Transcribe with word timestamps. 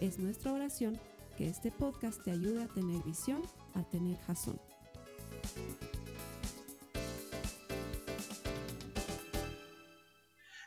Es 0.00 0.18
nuestra 0.18 0.52
oración 0.52 0.98
que 1.38 1.48
este 1.48 1.70
podcast 1.70 2.22
te 2.22 2.30
ayude 2.30 2.62
a 2.62 2.68
tener 2.68 3.02
visión, 3.02 3.40
a 3.72 3.82
tener 3.82 4.18
jazón. 4.18 4.60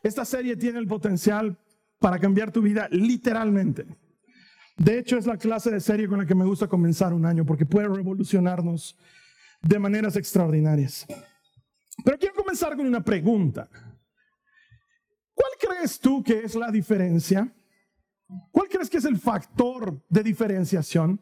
Esta 0.02 0.26
serie 0.26 0.55
tiene 0.55 0.80
el 0.80 0.88
potencial 0.88 1.55
para 2.00 2.18
cambiar 2.18 2.52
tu 2.52 2.62
vida 2.62 2.88
literalmente. 2.90 3.86
De 4.78 4.98
hecho, 4.98 5.18
es 5.18 5.28
la 5.28 5.38
clase 5.38 5.70
de 5.70 5.80
serie 5.80 6.08
con 6.08 6.18
la 6.18 6.26
que 6.26 6.34
me 6.34 6.46
gusta 6.46 6.68
comenzar 6.68 7.14
un 7.14 7.26
año 7.26 7.46
porque 7.46 7.68
puede 7.68 7.88
revolucionarnos 7.88 8.98
de 9.62 9.77
maneras 9.77 10.16
extraordinarias. 10.16 11.05
Pero 12.04 12.18
quiero 12.18 12.34
comenzar 12.34 12.76
con 12.76 12.88
una 12.88 13.04
pregunta. 13.04 13.70
¿Cuál 15.36 15.52
crees 15.60 16.00
tú 16.00 16.24
que 16.24 16.40
es 16.40 16.55
la 16.55 16.71
diferencia? 16.71 17.54
¿Cuál 18.52 18.68
crees 18.68 18.90
que 18.90 18.98
es 18.98 19.05
el 19.05 19.18
factor 19.18 20.02
de 20.10 20.24
diferenciación 20.24 21.20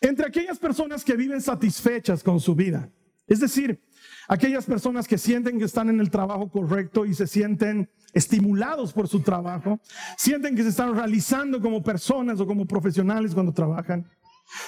entre 0.00 0.26
aquellas 0.26 0.58
personas 0.58 1.04
que 1.04 1.16
viven 1.16 1.40
satisfechas 1.40 2.22
con 2.22 2.40
su 2.40 2.54
vida? 2.54 2.90
Es 3.26 3.40
decir, 3.40 3.80
aquellas 4.28 4.64
personas 4.64 5.06
que 5.06 5.18
sienten 5.18 5.58
que 5.58 5.64
están 5.64 5.88
en 5.88 6.00
el 6.00 6.10
trabajo 6.10 6.48
correcto 6.50 7.04
y 7.04 7.12
se 7.12 7.26
sienten 7.26 7.90
estimulados 8.14 8.92
por 8.92 9.06
su 9.08 9.20
trabajo, 9.20 9.80
sienten 10.16 10.56
que 10.56 10.62
se 10.62 10.70
están 10.70 10.94
realizando 10.94 11.60
como 11.60 11.82
personas 11.82 12.40
o 12.40 12.46
como 12.46 12.66
profesionales 12.66 13.34
cuando 13.34 13.52
trabajan. 13.52 14.08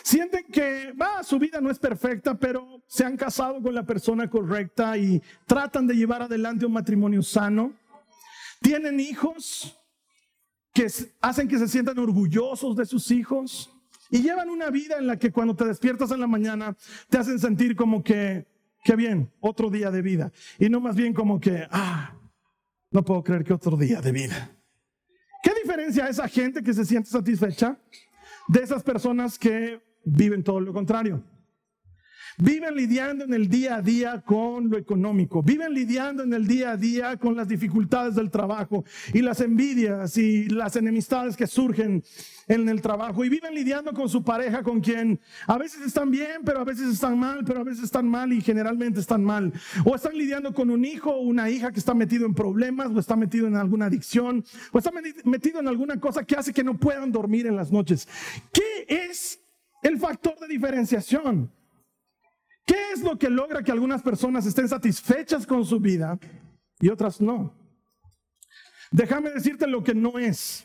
Sienten 0.03 0.45
que 0.53 0.93
va, 0.93 1.23
su 1.23 1.39
vida 1.39 1.59
no 1.61 1.71
es 1.71 1.79
perfecta, 1.79 2.39
pero 2.39 2.83
se 2.87 3.05
han 3.05 3.17
casado 3.17 3.63
con 3.63 3.75
la 3.75 3.87
persona 3.87 4.29
correcta 4.29 4.99
y 4.99 5.23
tratan 5.47 5.87
de 5.87 5.95
llevar 5.95 6.23
adelante 6.23 6.67
un 6.67 6.73
matrimonio 6.73 7.23
sano. 7.23 7.73
Tienen 8.61 9.01
hijos 9.01 9.80
que 10.73 10.87
hacen 11.21 11.49
que 11.49 11.59
se 11.59 11.69
sientan 11.69 11.99
orgullosos 11.99 12.77
de 12.77 12.87
sus 12.87 13.11
hijos 13.11 13.71
y 14.11 14.23
llevan 14.23 14.51
una 14.51 14.71
vida 14.71 14.99
en 14.99 15.07
la 15.07 15.19
que 15.19 15.31
cuando 15.33 15.55
te 15.55 15.65
despiertas 15.65 16.11
en 16.11 16.21
la 16.21 16.27
mañana 16.27 16.77
te 17.09 17.19
hacen 17.19 17.39
sentir 17.39 17.77
como 17.77 18.03
que, 18.03 18.47
qué 18.85 18.97
bien, 18.97 19.33
otro 19.41 19.71
día 19.71 19.91
de 19.91 20.03
vida. 20.03 20.33
Y 20.59 20.69
no 20.69 20.81
más 20.81 20.97
bien 20.97 21.13
como 21.13 21.41
que, 21.41 21.67
ah, 21.71 22.17
no 22.91 23.05
puedo 23.05 23.23
creer 23.23 23.45
que 23.45 23.53
otro 23.53 23.77
día 23.77 24.01
de 24.01 24.13
vida. 24.13 24.51
¿Qué 25.43 25.53
diferencia 25.55 26.09
esa 26.09 26.29
gente 26.29 26.63
que 26.63 26.75
se 26.75 26.85
siente 26.85 27.09
satisfecha 27.09 27.79
de 28.49 28.63
esas 28.63 28.83
personas 28.83 29.39
que 29.39 29.81
viven 30.05 30.43
todo 30.43 30.61
lo 30.61 30.73
contrario? 30.73 31.23
Viven 32.39 32.75
lidiando 32.75 33.25
en 33.25 33.35
el 33.35 33.49
día 33.49 33.77
a 33.77 33.83
día 33.83 34.21
con 34.21 34.71
lo 34.71 34.79
económico, 34.79 35.43
viven 35.43 35.75
lidiando 35.75 36.23
en 36.23 36.33
el 36.33 36.47
día 36.47 36.73
a 36.73 36.77
día 36.77 37.17
con 37.17 37.37
las 37.37 37.49
dificultades 37.49 38.15
del 38.15 38.31
trabajo 38.31 38.85
y 39.13 39.21
las 39.21 39.41
envidias 39.41 40.17
y 40.17 40.49
las 40.49 40.77
enemistades 40.77 41.37
que 41.37 41.47
surgen 41.47 42.03
en 42.49 42.69
el 42.69 42.81
trabajo 42.81 43.25
y 43.25 43.29
viven 43.29 43.55
lidiando 43.55 43.93
con 43.93 44.09
su 44.09 44.25
pareja 44.25 44.63
con 44.63 44.81
quien 44.81 45.21
a 45.47 45.57
veces 45.57 45.83
están 45.83 46.11
bien, 46.11 46.43
pero 46.45 46.61
a 46.61 46.65
veces 46.65 46.93
están 46.93 47.19
mal, 47.19 47.45
pero 47.45 47.61
a 47.61 47.65
veces 47.65 47.85
están 47.85 48.09
mal 48.09 48.33
y 48.33 48.41
generalmente 48.41 49.01
están 49.01 49.23
mal. 49.23 49.53
O 49.85 49.95
están 49.95 50.17
lidiando 50.17 50.53
con 50.53 50.71
un 50.71 50.85
hijo 50.85 51.11
o 51.11 51.21
una 51.21 51.49
hija 51.51 51.71
que 51.71 51.79
está 51.79 51.95
metido 51.95 52.27
en 52.27 52.35
problemas 52.35 52.91
o 52.91 52.99
está 52.99 53.17
metido 53.17 53.47
en 53.47 53.57
alguna 53.57 53.87
adicción 53.87 54.45
o 54.73 54.79
está 54.79 54.91
metido 55.25 55.61
en 55.61 55.69
alguna 55.69 56.01
cosa 56.01 56.25
que 56.25 56.35
hace 56.35 56.53
que 56.53 56.65
no 56.65 56.77
puedan 56.77 57.13
dormir 57.13 57.47
en 57.47 57.57
las 57.57 57.71
noches. 57.71 58.09
¿Qué 58.53 58.87
es 58.89 59.41
el 59.83 59.99
factor 59.99 60.39
de 60.41 60.49
diferenciación? 60.49 61.53
¿Qué 62.71 62.93
es 62.95 63.03
lo 63.03 63.19
que 63.19 63.29
logra 63.29 63.65
que 63.65 63.73
algunas 63.73 64.01
personas 64.01 64.47
estén 64.47 64.69
satisfechas 64.69 65.45
con 65.45 65.65
su 65.65 65.81
vida 65.81 66.17
y 66.79 66.89
otras 66.89 67.21
no? 67.21 67.53
Déjame 68.93 69.31
decirte 69.31 69.67
lo 69.67 69.83
que 69.83 69.93
no 69.93 70.21
es. 70.21 70.65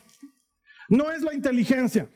No 0.88 1.10
es 1.10 1.22
la 1.22 1.34
inteligencia. 1.34 2.08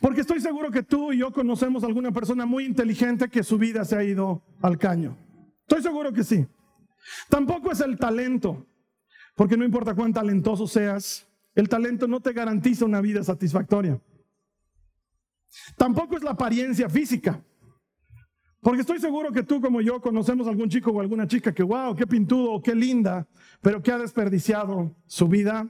Porque 0.00 0.20
estoy 0.20 0.40
seguro 0.40 0.70
que 0.70 0.84
tú 0.84 1.12
y 1.12 1.18
yo 1.18 1.32
conocemos 1.32 1.82
a 1.82 1.88
alguna 1.88 2.12
persona 2.12 2.46
muy 2.46 2.64
inteligente 2.64 3.28
que 3.28 3.42
su 3.42 3.58
vida 3.58 3.84
se 3.84 3.96
ha 3.96 4.04
ido 4.04 4.44
al 4.60 4.78
caño. 4.78 5.18
Estoy 5.62 5.82
seguro 5.82 6.12
que 6.12 6.22
sí. 6.22 6.46
Tampoco 7.28 7.72
es 7.72 7.80
el 7.80 7.98
talento. 7.98 8.64
Porque 9.34 9.56
no 9.56 9.64
importa 9.64 9.92
cuán 9.92 10.12
talentoso 10.12 10.68
seas, 10.68 11.26
el 11.56 11.68
talento 11.68 12.06
no 12.06 12.20
te 12.20 12.32
garantiza 12.32 12.84
una 12.84 13.00
vida 13.00 13.24
satisfactoria. 13.24 14.00
Tampoco 15.76 16.16
es 16.16 16.22
la 16.22 16.30
apariencia 16.30 16.88
física. 16.88 17.42
Porque 18.62 18.82
estoy 18.82 19.00
seguro 19.00 19.32
que 19.32 19.42
tú 19.42 19.60
como 19.60 19.80
yo 19.80 20.00
conocemos 20.00 20.46
algún 20.46 20.68
chico 20.68 20.92
o 20.92 21.00
alguna 21.00 21.26
chica 21.26 21.52
que, 21.52 21.64
wow, 21.64 21.96
qué 21.96 22.06
pintudo, 22.06 22.62
qué 22.62 22.76
linda, 22.76 23.26
pero 23.60 23.82
que 23.82 23.90
ha 23.90 23.98
desperdiciado 23.98 24.94
su 25.04 25.26
vida 25.26 25.68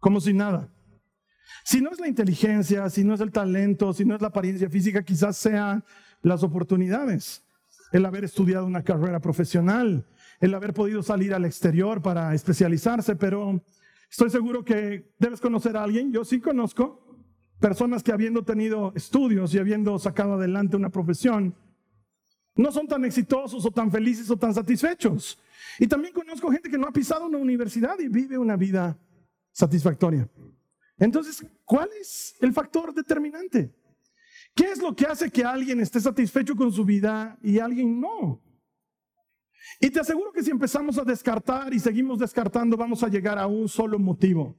como 0.00 0.22
si 0.22 0.32
nada. 0.32 0.72
Si 1.64 1.82
no 1.82 1.90
es 1.90 2.00
la 2.00 2.08
inteligencia, 2.08 2.88
si 2.88 3.04
no 3.04 3.12
es 3.12 3.20
el 3.20 3.30
talento, 3.30 3.92
si 3.92 4.06
no 4.06 4.14
es 4.14 4.22
la 4.22 4.28
apariencia 4.28 4.70
física, 4.70 5.02
quizás 5.02 5.36
sean 5.36 5.84
las 6.22 6.42
oportunidades. 6.42 7.44
El 7.92 8.06
haber 8.06 8.24
estudiado 8.24 8.64
una 8.64 8.82
carrera 8.82 9.20
profesional, 9.20 10.06
el 10.40 10.54
haber 10.54 10.72
podido 10.72 11.02
salir 11.02 11.34
al 11.34 11.44
exterior 11.44 12.00
para 12.00 12.34
especializarse, 12.34 13.16
pero 13.16 13.62
estoy 14.10 14.30
seguro 14.30 14.64
que 14.64 15.12
debes 15.18 15.42
conocer 15.42 15.76
a 15.76 15.82
alguien, 15.82 16.10
yo 16.10 16.24
sí 16.24 16.40
conozco 16.40 17.04
personas 17.60 18.02
que 18.02 18.12
habiendo 18.12 18.44
tenido 18.44 18.94
estudios 18.96 19.54
y 19.54 19.58
habiendo 19.58 19.98
sacado 19.98 20.34
adelante 20.34 20.76
una 20.76 20.88
profesión, 20.88 21.54
no 22.56 22.70
son 22.70 22.86
tan 22.86 23.04
exitosos 23.04 23.64
o 23.64 23.70
tan 23.70 23.90
felices 23.90 24.30
o 24.30 24.36
tan 24.36 24.54
satisfechos. 24.54 25.38
Y 25.78 25.86
también 25.86 26.14
conozco 26.14 26.50
gente 26.50 26.70
que 26.70 26.78
no 26.78 26.86
ha 26.86 26.92
pisado 26.92 27.26
una 27.26 27.38
universidad 27.38 27.98
y 27.98 28.08
vive 28.08 28.38
una 28.38 28.56
vida 28.56 28.96
satisfactoria. 29.52 30.28
Entonces, 30.98 31.44
¿cuál 31.64 31.88
es 32.00 32.36
el 32.40 32.52
factor 32.52 32.94
determinante? 32.94 33.74
¿Qué 34.54 34.70
es 34.70 34.78
lo 34.78 34.94
que 34.94 35.06
hace 35.06 35.30
que 35.30 35.44
alguien 35.44 35.80
esté 35.80 36.00
satisfecho 36.00 36.54
con 36.54 36.70
su 36.72 36.84
vida 36.84 37.36
y 37.42 37.58
alguien 37.58 38.00
no? 38.00 38.40
Y 39.80 39.90
te 39.90 39.98
aseguro 39.98 40.30
que 40.30 40.42
si 40.42 40.50
empezamos 40.50 40.98
a 40.98 41.04
descartar 41.04 41.74
y 41.74 41.80
seguimos 41.80 42.20
descartando, 42.20 42.76
vamos 42.76 43.02
a 43.02 43.08
llegar 43.08 43.38
a 43.38 43.48
un 43.48 43.68
solo 43.68 43.98
motivo. 43.98 44.56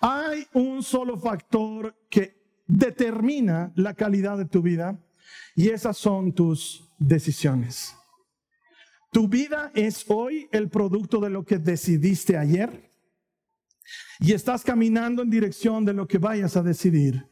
Hay 0.00 0.46
un 0.52 0.82
solo 0.82 1.16
factor 1.16 1.96
que 2.10 2.36
determina 2.66 3.72
la 3.76 3.94
calidad 3.94 4.36
de 4.36 4.44
tu 4.44 4.60
vida 4.60 5.00
y 5.54 5.68
esas 5.68 5.96
son 5.96 6.32
tus 6.32 6.88
decisiones. 6.98 7.94
Tu 9.12 9.26
vida 9.26 9.72
es 9.74 10.04
hoy 10.08 10.48
el 10.52 10.68
producto 10.68 11.20
de 11.20 11.30
lo 11.30 11.44
que 11.44 11.58
decidiste 11.58 12.36
ayer 12.36 12.92
y 14.20 14.32
estás 14.32 14.62
caminando 14.62 15.22
en 15.22 15.30
dirección 15.30 15.84
de 15.84 15.94
lo 15.94 16.06
que 16.06 16.18
vayas 16.18 16.56
a 16.56 16.62
decidir 16.62 17.26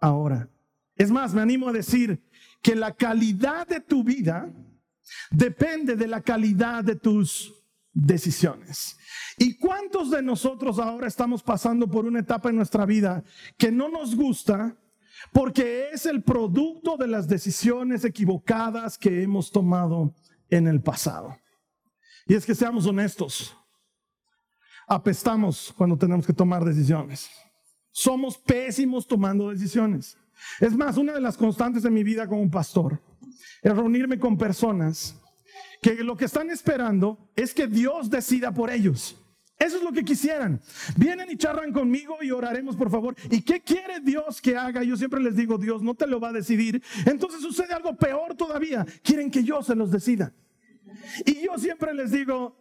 ahora. 0.00 0.48
Es 0.96 1.10
más, 1.10 1.32
me 1.32 1.40
animo 1.40 1.68
a 1.68 1.72
decir 1.72 2.22
que 2.60 2.74
la 2.74 2.94
calidad 2.94 3.66
de 3.66 3.80
tu 3.80 4.02
vida 4.02 4.52
depende 5.30 5.96
de 5.96 6.06
la 6.06 6.20
calidad 6.20 6.84
de 6.84 6.96
tus 6.96 7.54
decisiones. 7.92 8.96
¿Y 9.38 9.56
cuántos 9.58 10.10
de 10.10 10.22
nosotros 10.22 10.78
ahora 10.78 11.06
estamos 11.06 11.42
pasando 11.42 11.88
por 11.88 12.04
una 12.04 12.20
etapa 12.20 12.50
en 12.50 12.56
nuestra 12.56 12.86
vida 12.86 13.22
que 13.56 13.70
no 13.70 13.88
nos 13.88 14.14
gusta 14.14 14.76
porque 15.30 15.90
es 15.92 16.06
el 16.06 16.22
producto 16.22 16.96
de 16.96 17.06
las 17.06 17.28
decisiones 17.28 18.04
equivocadas 18.04 18.98
que 18.98 19.22
hemos 19.22 19.50
tomado 19.50 20.14
en 20.48 20.66
el 20.66 20.82
pasado. 20.82 21.36
Y 22.26 22.34
es 22.34 22.44
que 22.46 22.54
seamos 22.54 22.86
honestos, 22.86 23.56
apestamos 24.86 25.72
cuando 25.76 25.96
tenemos 25.96 26.26
que 26.26 26.32
tomar 26.32 26.64
decisiones. 26.64 27.30
Somos 27.90 28.38
pésimos 28.38 29.06
tomando 29.06 29.50
decisiones. 29.50 30.16
Es 30.60 30.74
más, 30.76 30.96
una 30.96 31.12
de 31.12 31.20
las 31.20 31.36
constantes 31.36 31.82
de 31.82 31.90
mi 31.90 32.02
vida 32.02 32.26
como 32.26 32.50
pastor 32.50 33.00
es 33.62 33.76
reunirme 33.76 34.18
con 34.18 34.36
personas 34.36 35.20
que 35.80 36.02
lo 36.02 36.16
que 36.16 36.24
están 36.26 36.50
esperando 36.50 37.30
es 37.36 37.52
que 37.52 37.66
Dios 37.66 38.08
decida 38.08 38.52
por 38.52 38.70
ellos. 38.70 39.16
Eso 39.64 39.76
es 39.76 39.82
lo 39.82 39.92
que 39.92 40.04
quisieran. 40.04 40.60
Vienen 40.96 41.30
y 41.30 41.36
charran 41.36 41.72
conmigo 41.72 42.16
y 42.20 42.32
oraremos, 42.32 42.74
por 42.74 42.90
favor. 42.90 43.14
¿Y 43.30 43.42
qué 43.42 43.60
quiere 43.60 44.00
Dios 44.00 44.40
que 44.40 44.56
haga? 44.56 44.82
Yo 44.82 44.96
siempre 44.96 45.20
les 45.20 45.36
digo, 45.36 45.56
Dios 45.56 45.82
no 45.82 45.94
te 45.94 46.06
lo 46.06 46.18
va 46.18 46.30
a 46.30 46.32
decidir. 46.32 46.82
Entonces 47.06 47.40
sucede 47.40 47.72
algo 47.72 47.96
peor 47.96 48.34
todavía. 48.34 48.84
Quieren 49.02 49.30
que 49.30 49.44
yo 49.44 49.62
se 49.62 49.76
los 49.76 49.92
decida. 49.92 50.32
Y 51.24 51.46
yo 51.46 51.56
siempre 51.58 51.94
les 51.94 52.10
digo, 52.10 52.56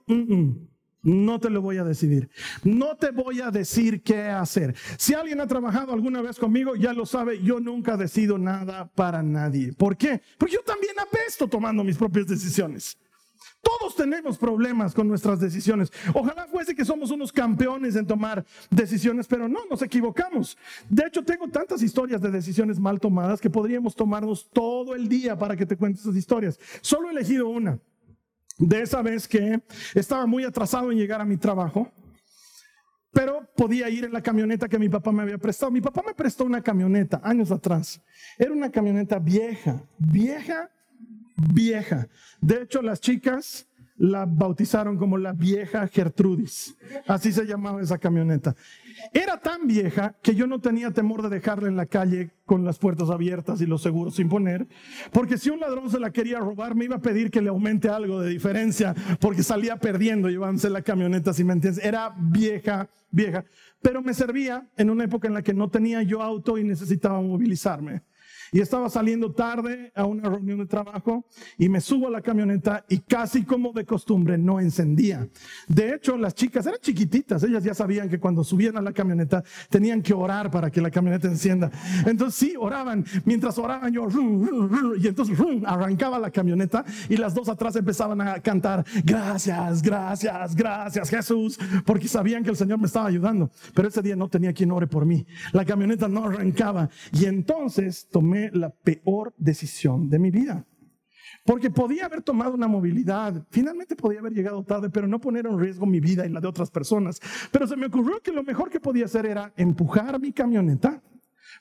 No 1.03 1.39
te 1.39 1.49
lo 1.49 1.61
voy 1.61 1.77
a 1.77 1.83
decidir. 1.83 2.29
No 2.63 2.95
te 2.95 3.09
voy 3.09 3.41
a 3.41 3.49
decir 3.49 4.03
qué 4.03 4.25
hacer. 4.25 4.75
Si 4.97 5.15
alguien 5.15 5.41
ha 5.41 5.47
trabajado 5.47 5.93
alguna 5.93 6.21
vez 6.21 6.37
conmigo, 6.37 6.75
ya 6.75 6.93
lo 6.93 7.07
sabe, 7.07 7.41
yo 7.41 7.59
nunca 7.59 7.97
decido 7.97 8.37
nada 8.37 8.91
para 8.93 9.23
nadie. 9.23 9.73
¿Por 9.73 9.97
qué? 9.97 10.21
Porque 10.37 10.53
yo 10.53 10.61
también 10.61 10.93
apesto 10.99 11.47
tomando 11.47 11.83
mis 11.83 11.97
propias 11.97 12.27
decisiones. 12.27 12.95
Todos 13.61 13.95
tenemos 13.95 14.37
problemas 14.37 14.93
con 14.93 15.07
nuestras 15.07 15.39
decisiones. 15.39 15.91
Ojalá 16.13 16.47
fuese 16.47 16.75
que 16.75 16.83
somos 16.83 17.11
unos 17.11 17.31
campeones 17.31 17.95
en 17.95 18.07
tomar 18.07 18.43
decisiones, 18.69 19.27
pero 19.27 19.47
no, 19.47 19.59
nos 19.69 19.81
equivocamos. 19.83 20.57
De 20.89 21.05
hecho, 21.05 21.23
tengo 21.23 21.47
tantas 21.47 21.83
historias 21.83 22.21
de 22.21 22.31
decisiones 22.31 22.79
mal 22.79 22.99
tomadas 22.99 23.39
que 23.39 23.49
podríamos 23.49 23.95
tomarnos 23.95 24.49
todo 24.51 24.95
el 24.95 25.07
día 25.07 25.37
para 25.37 25.55
que 25.55 25.65
te 25.65 25.77
cuente 25.77 25.99
esas 25.99 26.15
historias. 26.15 26.59
Solo 26.81 27.09
he 27.09 27.11
elegido 27.11 27.49
una. 27.49 27.79
De 28.57 28.81
esa 28.81 29.01
vez 29.01 29.27
que 29.27 29.61
estaba 29.95 30.25
muy 30.25 30.43
atrasado 30.43 30.91
en 30.91 30.97
llegar 30.97 31.21
a 31.21 31.25
mi 31.25 31.37
trabajo, 31.37 31.91
pero 33.11 33.47
podía 33.55 33.89
ir 33.89 34.05
en 34.05 34.13
la 34.13 34.21
camioneta 34.21 34.69
que 34.69 34.79
mi 34.79 34.89
papá 34.89 35.11
me 35.11 35.23
había 35.23 35.37
prestado. 35.37 35.71
Mi 35.71 35.81
papá 35.81 36.01
me 36.05 36.13
prestó 36.13 36.45
una 36.45 36.61
camioneta 36.61 37.21
años 37.23 37.51
atrás. 37.51 38.01
Era 38.37 38.51
una 38.51 38.71
camioneta 38.71 39.19
vieja, 39.19 39.83
vieja 39.97 40.69
vieja. 41.53 42.07
De 42.41 42.61
hecho, 42.61 42.81
las 42.81 42.99
chicas 42.99 43.67
la 44.01 44.25
bautizaron 44.25 44.97
como 44.97 45.15
la 45.19 45.31
vieja 45.31 45.87
Gertrudis. 45.87 46.75
Así 47.07 47.31
se 47.31 47.45
llamaba 47.45 47.83
esa 47.83 47.99
camioneta. 47.99 48.55
Era 49.13 49.39
tan 49.39 49.67
vieja 49.67 50.15
que 50.23 50.33
yo 50.33 50.47
no 50.47 50.59
tenía 50.59 50.89
temor 50.89 51.21
de 51.21 51.29
dejarla 51.29 51.67
en 51.67 51.75
la 51.75 51.85
calle 51.85 52.31
con 52.45 52.65
las 52.65 52.79
puertas 52.79 53.11
abiertas 53.11 53.61
y 53.61 53.67
los 53.67 53.83
seguros 53.83 54.15
sin 54.15 54.27
poner, 54.27 54.67
porque 55.11 55.37
si 55.37 55.51
un 55.51 55.59
ladrón 55.59 55.91
se 55.91 55.99
la 55.99 56.09
quería 56.09 56.39
robar, 56.39 56.73
me 56.73 56.85
iba 56.85 56.95
a 56.95 57.01
pedir 57.01 57.29
que 57.29 57.41
le 57.41 57.49
aumente 57.49 57.89
algo 57.89 58.21
de 58.21 58.29
diferencia, 58.29 58.95
porque 59.19 59.43
salía 59.43 59.77
perdiendo 59.77 60.29
llevándose 60.29 60.71
la 60.71 60.81
camioneta, 60.81 61.31
si 61.31 61.43
me 61.43 61.53
entiendes. 61.53 61.85
Era 61.85 62.15
vieja, 62.17 62.89
vieja, 63.11 63.45
pero 63.83 64.01
me 64.01 64.15
servía 64.15 64.67
en 64.77 64.89
una 64.89 65.03
época 65.03 65.27
en 65.27 65.35
la 65.35 65.43
que 65.43 65.53
no 65.53 65.69
tenía 65.69 66.01
yo 66.01 66.23
auto 66.23 66.57
y 66.57 66.63
necesitaba 66.63 67.21
movilizarme. 67.21 68.01
Y 68.53 68.59
estaba 68.59 68.89
saliendo 68.89 69.31
tarde 69.31 69.93
a 69.95 70.05
una 70.05 70.29
reunión 70.29 70.59
de 70.59 70.65
trabajo 70.65 71.25
y 71.57 71.69
me 71.69 71.79
subo 71.79 72.07
a 72.07 72.09
la 72.09 72.21
camioneta 72.21 72.85
y 72.89 72.99
casi 72.99 73.45
como 73.45 73.71
de 73.71 73.85
costumbre 73.85 74.37
no 74.37 74.59
encendía. 74.59 75.29
De 75.69 75.95
hecho, 75.95 76.17
las 76.17 76.35
chicas 76.35 76.65
eran 76.65 76.79
chiquititas, 76.81 77.43
ellas 77.43 77.63
ya 77.63 77.73
sabían 77.73 78.09
que 78.09 78.19
cuando 78.19 78.43
subían 78.43 78.75
a 78.75 78.81
la 78.81 78.91
camioneta 78.91 79.41
tenían 79.69 80.01
que 80.01 80.13
orar 80.13 80.51
para 80.51 80.69
que 80.69 80.81
la 80.81 80.91
camioneta 80.91 81.29
encienda. 81.29 81.71
Entonces 82.05 82.35
sí, 82.35 82.55
oraban. 82.59 83.05
Mientras 83.23 83.57
oraban 83.57 83.93
yo, 83.93 84.07
y 85.01 85.07
entonces 85.07 85.37
arrancaba 85.65 86.19
la 86.19 86.29
camioneta 86.29 86.83
y 87.07 87.15
las 87.15 87.33
dos 87.33 87.47
atrás 87.47 87.77
empezaban 87.77 88.19
a 88.19 88.41
cantar, 88.41 88.83
gracias, 89.05 89.81
gracias, 89.81 90.55
gracias 90.55 91.09
Jesús, 91.09 91.57
porque 91.85 92.09
sabían 92.09 92.43
que 92.43 92.49
el 92.49 92.57
Señor 92.57 92.79
me 92.79 92.87
estaba 92.87 93.07
ayudando. 93.07 93.49
Pero 93.73 93.87
ese 93.87 94.01
día 94.01 94.17
no 94.17 94.27
tenía 94.27 94.51
quien 94.51 94.71
ore 94.71 94.87
por 94.87 95.05
mí. 95.05 95.25
La 95.53 95.63
camioneta 95.63 96.09
no 96.09 96.25
arrancaba 96.25 96.89
y 97.13 97.25
entonces 97.25 98.07
tomé 98.11 98.40
la 98.53 98.69
peor 98.69 99.33
decisión 99.37 100.09
de 100.09 100.19
mi 100.19 100.31
vida. 100.31 100.65
Porque 101.45 101.69
podía 101.69 102.05
haber 102.05 102.21
tomado 102.21 102.53
una 102.53 102.67
movilidad, 102.67 103.45
finalmente 103.49 103.95
podía 103.95 104.19
haber 104.19 104.33
llegado 104.33 104.63
tarde, 104.63 104.89
pero 104.89 105.07
no 105.07 105.19
poner 105.19 105.45
en 105.47 105.59
riesgo 105.59 105.85
mi 105.85 105.99
vida 105.99 106.25
y 106.25 106.29
la 106.29 106.39
de 106.39 106.47
otras 106.47 106.69
personas. 106.69 107.19
Pero 107.51 107.67
se 107.67 107.75
me 107.75 107.87
ocurrió 107.87 108.21
que 108.21 108.31
lo 108.31 108.43
mejor 108.43 108.69
que 108.69 108.79
podía 108.79 109.05
hacer 109.05 109.25
era 109.25 109.51
empujar 109.55 110.19
mi 110.19 110.31
camioneta 110.31 111.01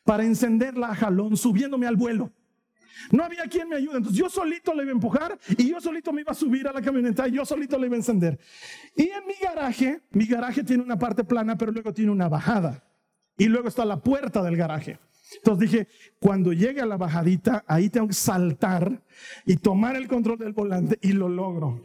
para 0.04 0.24
encenderla 0.24 0.88
a 0.88 0.94
jalón, 0.94 1.36
subiéndome 1.36 1.86
al 1.86 1.96
vuelo. 1.96 2.32
No 3.10 3.24
había 3.24 3.44
quien 3.44 3.68
me 3.68 3.76
ayude, 3.76 3.96
entonces 3.96 4.18
yo 4.18 4.28
solito 4.28 4.74
le 4.74 4.82
iba 4.82 4.92
a 4.92 4.94
empujar 4.94 5.38
y 5.56 5.70
yo 5.70 5.80
solito 5.80 6.12
me 6.12 6.20
iba 6.20 6.32
a 6.32 6.34
subir 6.34 6.68
a 6.68 6.72
la 6.72 6.82
camioneta 6.82 7.26
y 7.26 7.32
yo 7.32 7.46
solito 7.46 7.78
le 7.78 7.86
iba 7.86 7.96
a 7.96 7.98
encender. 7.98 8.38
Y 8.94 9.04
en 9.04 9.26
mi 9.26 9.34
garaje, 9.40 10.02
mi 10.10 10.26
garaje 10.26 10.62
tiene 10.62 10.82
una 10.82 10.98
parte 10.98 11.24
plana, 11.24 11.56
pero 11.56 11.72
luego 11.72 11.94
tiene 11.94 12.10
una 12.10 12.28
bajada. 12.28 12.84
Y 13.38 13.46
luego 13.46 13.68
está 13.68 13.86
la 13.86 14.02
puerta 14.02 14.42
del 14.42 14.56
garaje. 14.56 14.98
Entonces 15.36 15.70
dije, 15.70 15.88
cuando 16.18 16.52
llegue 16.52 16.80
a 16.80 16.86
la 16.86 16.96
bajadita, 16.96 17.64
ahí 17.66 17.88
tengo 17.88 18.08
que 18.08 18.14
saltar 18.14 19.02
y 19.46 19.56
tomar 19.56 19.96
el 19.96 20.08
control 20.08 20.38
del 20.38 20.52
volante 20.52 20.98
y 21.02 21.12
lo 21.12 21.28
logro. 21.28 21.82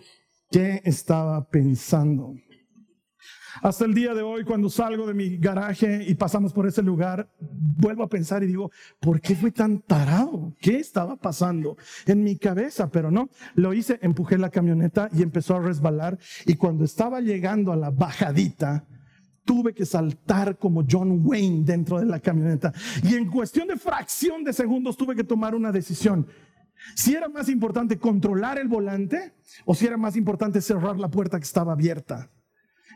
¿Qué 0.52 0.82
estaba 0.86 1.48
pensando? 1.50 2.36
Hasta 3.62 3.86
el 3.86 3.94
día 3.94 4.14
de 4.14 4.22
hoy, 4.22 4.44
cuando 4.44 4.70
salgo 4.70 5.08
de 5.08 5.14
mi 5.14 5.38
garaje 5.38 6.04
y 6.06 6.16
pasamos 6.16 6.52
por 6.52 6.68
ese 6.68 6.82
lugar, 6.82 7.30
vuelvo 7.40 8.04
a 8.04 8.10
pensar 8.10 8.44
y 8.44 8.48
digo, 8.48 8.70
¿por 9.00 9.22
qué 9.22 9.36
fui 9.36 9.52
tan 9.52 9.80
tarado? 9.80 10.54
¿Qué 10.60 10.78
estaba 10.78 11.16
pasando 11.16 11.78
en 12.06 12.24
mi 12.24 12.38
cabeza? 12.38 12.90
Pero 12.90 13.12
no, 13.12 13.30
lo 13.56 13.74
hice, 13.74 13.98
empujé 14.02 14.38
la 14.38 14.50
camioneta 14.50 15.10
y 15.14 15.22
empezó 15.22 15.56
a 15.56 15.62
resbalar. 15.62 16.18
Y 16.46 16.56
cuando 16.56 16.84
estaba 16.84 17.22
llegando 17.22 17.72
a 17.72 17.78
la 17.78 17.92
bajadita, 17.92 18.86
tuve 19.46 19.74
que 19.74 19.86
saltar 19.86 20.58
como 20.58 20.84
John 20.90 21.22
Wayne 21.24 21.64
dentro 21.64 22.00
de 22.00 22.06
la 22.06 22.20
camioneta. 22.20 22.74
Y 23.04 23.16
en 23.16 23.30
cuestión 23.30 23.68
de 23.68 23.78
fracción 23.78 24.44
de 24.44 24.52
segundos 24.52 24.98
tuve 24.98 25.16
que 25.16 25.24
tomar 25.24 25.56
una 25.56 25.72
decisión. 25.72 26.28
Si 26.96 27.16
era 27.16 27.30
más 27.30 27.48
importante 27.48 27.98
controlar 27.98 28.60
el 28.60 28.68
volante 28.68 29.34
o 29.64 29.74
si 29.74 29.86
era 29.86 29.98
más 29.98 30.16
importante 30.16 30.62
cerrar 30.62 31.00
la 31.00 31.10
puerta 31.10 31.38
que 31.38 31.46
estaba 31.46 31.74
abierta. 31.74 32.32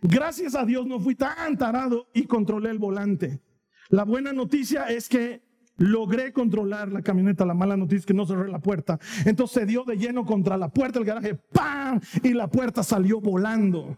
Gracias 0.01 0.55
a 0.55 0.65
Dios 0.65 0.85
no 0.85 0.99
fui 0.99 1.15
tan 1.15 1.57
tarado 1.57 2.07
y 2.13 2.23
controlé 2.23 2.69
el 2.71 2.79
volante. 2.79 3.41
La 3.89 4.03
buena 4.03 4.33
noticia 4.33 4.85
es 4.85 5.09
que 5.09 5.43
logré 5.77 6.31
controlar 6.31 6.91
la 6.91 7.01
camioneta. 7.01 7.45
La 7.45 7.53
mala 7.53 7.77
noticia 7.77 7.99
es 7.99 8.05
que 8.05 8.13
no 8.13 8.25
cerré 8.25 8.49
la 8.49 8.59
puerta. 8.59 8.99
Entonces 9.25 9.61
se 9.61 9.65
dio 9.65 9.83
de 9.83 9.97
lleno 9.97 10.25
contra 10.25 10.57
la 10.57 10.69
puerta 10.69 10.99
del 10.99 11.07
garaje. 11.07 11.35
¡Pam! 11.35 11.99
Y 12.23 12.33
la 12.33 12.47
puerta 12.47 12.83
salió 12.83 13.19
volando. 13.19 13.97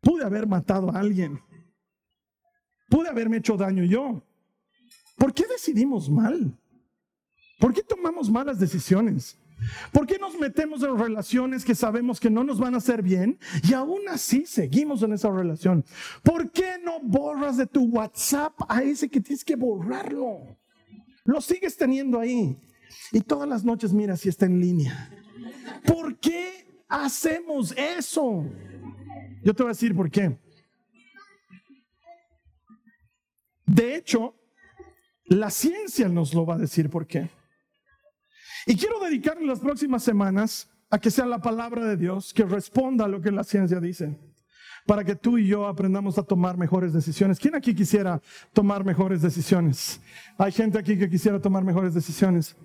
Pude 0.00 0.24
haber 0.24 0.46
matado 0.46 0.90
a 0.90 0.98
alguien. 0.98 1.40
Pude 2.88 3.08
haberme 3.08 3.38
hecho 3.38 3.56
daño 3.56 3.84
yo. 3.84 4.22
¿Por 5.16 5.32
qué 5.32 5.44
decidimos 5.46 6.10
mal? 6.10 6.56
¿Por 7.58 7.72
qué 7.72 7.82
tomamos 7.82 8.30
malas 8.30 8.58
decisiones? 8.58 9.38
¿Por 9.92 10.06
qué 10.06 10.18
nos 10.18 10.38
metemos 10.38 10.82
en 10.82 10.98
relaciones 10.98 11.64
que 11.64 11.74
sabemos 11.74 12.20
que 12.20 12.28
no 12.28 12.44
nos 12.44 12.58
van 12.58 12.74
a 12.74 12.78
hacer 12.78 13.02
bien 13.02 13.38
y 13.66 13.72
aún 13.72 14.02
así 14.08 14.44
seguimos 14.44 15.02
en 15.02 15.14
esa 15.14 15.30
relación? 15.30 15.84
¿Por 16.22 16.50
qué 16.50 16.78
no 16.82 17.00
borras 17.00 17.56
de 17.56 17.66
tu 17.66 17.84
WhatsApp 17.86 18.54
a 18.68 18.82
ese 18.82 19.08
que 19.08 19.20
tienes 19.20 19.44
que 19.44 19.56
borrarlo? 19.56 20.58
Lo 21.24 21.40
sigues 21.40 21.76
teniendo 21.76 22.20
ahí 22.20 22.56
y 23.12 23.20
todas 23.20 23.48
las 23.48 23.64
noches 23.64 23.92
mira 23.92 24.16
si 24.16 24.28
está 24.28 24.46
en 24.46 24.60
línea. 24.60 25.10
¿Por 25.86 26.18
qué 26.18 26.66
hacemos 26.88 27.72
eso? 27.76 28.44
Yo 29.42 29.54
te 29.54 29.62
voy 29.62 29.70
a 29.70 29.74
decir 29.74 29.94
por 29.94 30.10
qué. 30.10 30.38
De 33.66 33.96
hecho, 33.96 34.34
la 35.24 35.50
ciencia 35.50 36.08
nos 36.08 36.32
lo 36.32 36.46
va 36.46 36.54
a 36.54 36.58
decir 36.58 36.88
por 36.88 37.06
qué. 37.06 37.28
Y 38.66 38.76
quiero 38.76 39.00
dedicarle 39.00 39.46
las 39.46 39.60
próximas 39.60 40.02
semanas 40.02 40.68
a 40.90 40.98
que 40.98 41.10
sea 41.10 41.26
la 41.26 41.40
palabra 41.40 41.84
de 41.84 41.96
Dios 41.96 42.32
que 42.32 42.44
responda 42.44 43.04
a 43.04 43.08
lo 43.08 43.20
que 43.20 43.32
la 43.32 43.44
ciencia 43.44 43.80
dice, 43.80 44.18
para 44.86 45.04
que 45.04 45.16
tú 45.16 45.36
y 45.36 45.48
yo 45.48 45.66
aprendamos 45.66 46.16
a 46.16 46.22
tomar 46.22 46.56
mejores 46.56 46.92
decisiones. 46.92 47.40
¿Quién 47.40 47.56
aquí 47.56 47.74
quisiera 47.74 48.20
tomar 48.52 48.84
mejores 48.84 49.20
decisiones? 49.20 50.00
Hay 50.38 50.52
gente 50.52 50.78
aquí 50.78 50.96
que 50.96 51.10
quisiera 51.10 51.40
tomar 51.40 51.64
mejores 51.64 51.92
decisiones. 51.92 52.56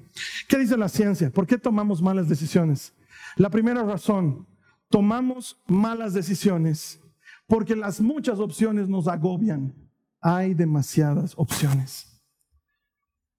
¿Qué 0.47 0.57
dice 0.57 0.77
la 0.77 0.89
ciencia? 0.89 1.31
¿Por 1.31 1.47
qué 1.47 1.57
tomamos 1.57 2.01
malas 2.01 2.29
decisiones? 2.29 2.93
La 3.37 3.49
primera 3.49 3.83
razón, 3.83 4.47
tomamos 4.89 5.59
malas 5.67 6.13
decisiones 6.13 6.99
porque 7.47 7.75
las 7.75 8.01
muchas 8.01 8.39
opciones 8.39 8.87
nos 8.87 9.07
agobian 9.07 9.73
hay 10.21 10.53
demasiadas 10.53 11.33
opciones. 11.35 12.07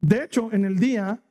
De 0.01 0.25
hecho, 0.25 0.53
en 0.53 0.65
el 0.65 0.79
día, 0.79 1.23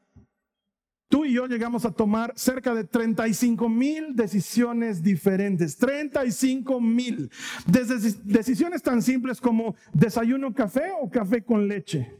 tú 1.09 1.25
y 1.25 1.33
yo 1.33 1.45
llegamos 1.45 1.85
a 1.85 1.91
tomar 1.91 2.31
cerca 2.37 2.73
de 2.73 2.85
35 2.85 3.67
mil 3.67 4.15
decisiones 4.15 5.03
diferentes. 5.03 5.77
35 5.77 6.79
mil. 6.79 7.29
Desde 7.67 8.17
decisiones 8.23 8.81
tan 8.81 9.01
simples 9.01 9.41
como 9.41 9.75
desayuno 9.93 10.53
café 10.53 10.91
o 11.01 11.09
café 11.09 11.43
con 11.43 11.67
leche. 11.67 12.17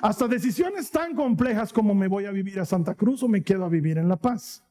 Hasta 0.00 0.28
decisiones 0.28 0.90
tan 0.90 1.14
complejas 1.14 1.72
como 1.72 1.94
me 1.94 2.08
voy 2.08 2.24
a 2.24 2.30
vivir 2.30 2.60
a 2.60 2.64
Santa 2.64 2.94
Cruz 2.94 3.22
o 3.22 3.28
me 3.28 3.42
quedo 3.42 3.64
a 3.64 3.68
vivir 3.68 3.98
en 3.98 4.08
La 4.08 4.16
Paz. 4.16 4.64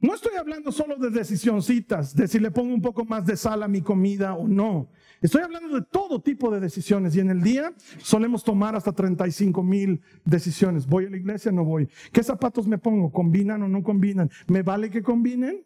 No 0.00 0.14
estoy 0.14 0.36
hablando 0.36 0.70
solo 0.70 0.96
de 0.96 1.10
decisioncitas, 1.10 2.14
de 2.14 2.28
si 2.28 2.38
le 2.38 2.52
pongo 2.52 2.72
un 2.72 2.80
poco 2.80 3.04
más 3.04 3.26
de 3.26 3.36
sal 3.36 3.64
a 3.64 3.68
mi 3.68 3.82
comida 3.82 4.34
o 4.34 4.46
no. 4.46 4.88
Estoy 5.20 5.42
hablando 5.42 5.74
de 5.74 5.84
todo 5.90 6.20
tipo 6.20 6.52
de 6.52 6.60
decisiones 6.60 7.16
y 7.16 7.20
en 7.20 7.30
el 7.30 7.42
día 7.42 7.72
solemos 8.00 8.44
tomar 8.44 8.76
hasta 8.76 8.92
35 8.92 9.60
mil 9.64 10.00
decisiones. 10.24 10.86
¿Voy 10.86 11.06
a 11.06 11.10
la 11.10 11.16
iglesia 11.16 11.50
no 11.50 11.64
voy? 11.64 11.88
¿Qué 12.12 12.22
zapatos 12.22 12.68
me 12.68 12.78
pongo? 12.78 13.10
¿Combinan 13.10 13.60
o 13.64 13.68
no 13.68 13.82
combinan? 13.82 14.30
¿Me 14.46 14.62
vale 14.62 14.88
que 14.88 15.02
combinen? 15.02 15.64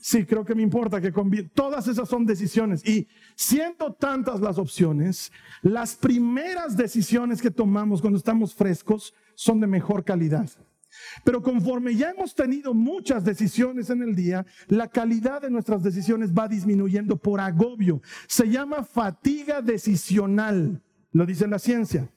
Sí, 0.00 0.24
creo 0.24 0.46
que 0.46 0.54
me 0.54 0.62
importa 0.62 0.98
que 0.98 1.12
combinen. 1.12 1.50
Todas 1.54 1.86
esas 1.86 2.08
son 2.08 2.24
decisiones. 2.24 2.86
Y 2.86 3.06
siendo 3.36 3.92
tantas 3.92 4.40
las 4.40 4.56
opciones, 4.56 5.30
las 5.60 5.94
primeras 5.94 6.74
decisiones 6.74 7.42
que 7.42 7.50
tomamos 7.50 8.00
cuando 8.00 8.16
estamos 8.16 8.54
frescos 8.54 9.12
son 9.34 9.60
de 9.60 9.66
mejor 9.66 10.04
calidad. 10.04 10.48
Pero 11.24 11.42
conforme 11.42 11.94
ya 11.94 12.10
hemos 12.10 12.34
tenido 12.34 12.74
muchas 12.74 13.24
decisiones 13.24 13.90
en 13.90 14.02
el 14.02 14.14
día, 14.14 14.46
la 14.68 14.88
calidad 14.88 15.42
de 15.42 15.50
nuestras 15.50 15.82
decisiones 15.82 16.32
va 16.32 16.48
disminuyendo 16.48 17.16
por 17.16 17.40
agobio. 17.40 18.02
Se 18.26 18.48
llama 18.48 18.84
fatiga 18.84 19.60
decisional, 19.62 20.82
lo 21.12 21.26
dice 21.26 21.46
la 21.46 21.58
ciencia. 21.58 22.08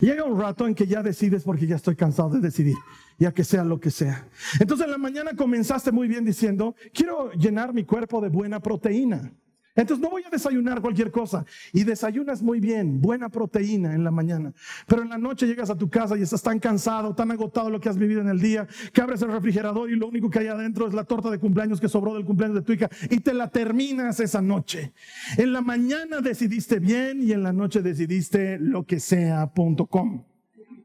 Llega 0.00 0.24
un 0.24 0.40
rato 0.40 0.66
en 0.66 0.74
que 0.74 0.86
ya 0.86 1.02
decides 1.02 1.44
porque 1.44 1.66
ya 1.66 1.76
estoy 1.76 1.94
cansado 1.94 2.30
de 2.30 2.40
decidir, 2.40 2.76
ya 3.18 3.32
que 3.32 3.44
sea 3.44 3.64
lo 3.64 3.78
que 3.78 3.90
sea. 3.90 4.26
Entonces 4.58 4.86
en 4.86 4.92
la 4.92 4.98
mañana 4.98 5.32
comenzaste 5.36 5.92
muy 5.92 6.08
bien 6.08 6.24
diciendo, 6.24 6.74
quiero 6.92 7.30
llenar 7.32 7.72
mi 7.72 7.84
cuerpo 7.84 8.20
de 8.20 8.28
buena 8.28 8.60
proteína. 8.60 9.32
Entonces 9.74 10.02
no 10.02 10.10
voy 10.10 10.22
a 10.24 10.30
desayunar 10.30 10.80
cualquier 10.80 11.10
cosa. 11.10 11.44
Y 11.72 11.84
desayunas 11.84 12.42
muy 12.42 12.60
bien, 12.60 13.00
buena 13.00 13.28
proteína 13.28 13.94
en 13.94 14.04
la 14.04 14.10
mañana. 14.10 14.52
Pero 14.86 15.02
en 15.02 15.08
la 15.08 15.18
noche 15.18 15.46
llegas 15.46 15.70
a 15.70 15.76
tu 15.76 15.88
casa 15.88 16.16
y 16.16 16.22
estás 16.22 16.42
tan 16.42 16.58
cansado, 16.58 17.14
tan 17.14 17.30
agotado 17.30 17.70
lo 17.70 17.80
que 17.80 17.88
has 17.88 17.98
vivido 17.98 18.20
en 18.20 18.28
el 18.28 18.40
día, 18.40 18.66
que 18.92 19.00
abres 19.00 19.22
el 19.22 19.32
refrigerador 19.32 19.90
y 19.90 19.96
lo 19.96 20.08
único 20.08 20.28
que 20.30 20.40
hay 20.40 20.48
adentro 20.48 20.88
es 20.88 20.94
la 20.94 21.04
torta 21.04 21.30
de 21.30 21.38
cumpleaños 21.38 21.80
que 21.80 21.88
sobró 21.88 22.14
del 22.14 22.24
cumpleaños 22.24 22.56
de 22.56 22.62
tu 22.62 22.72
hija 22.72 22.88
y 23.08 23.20
te 23.20 23.34
la 23.34 23.48
terminas 23.48 24.20
esa 24.20 24.42
noche. 24.42 24.92
En 25.36 25.52
la 25.52 25.60
mañana 25.60 26.20
decidiste 26.20 26.78
bien 26.78 27.22
y 27.22 27.32
en 27.32 27.42
la 27.42 27.52
noche 27.52 27.82
decidiste 27.82 28.58
lo 28.58 28.84
que 28.84 29.00
sea.com. 29.00 30.24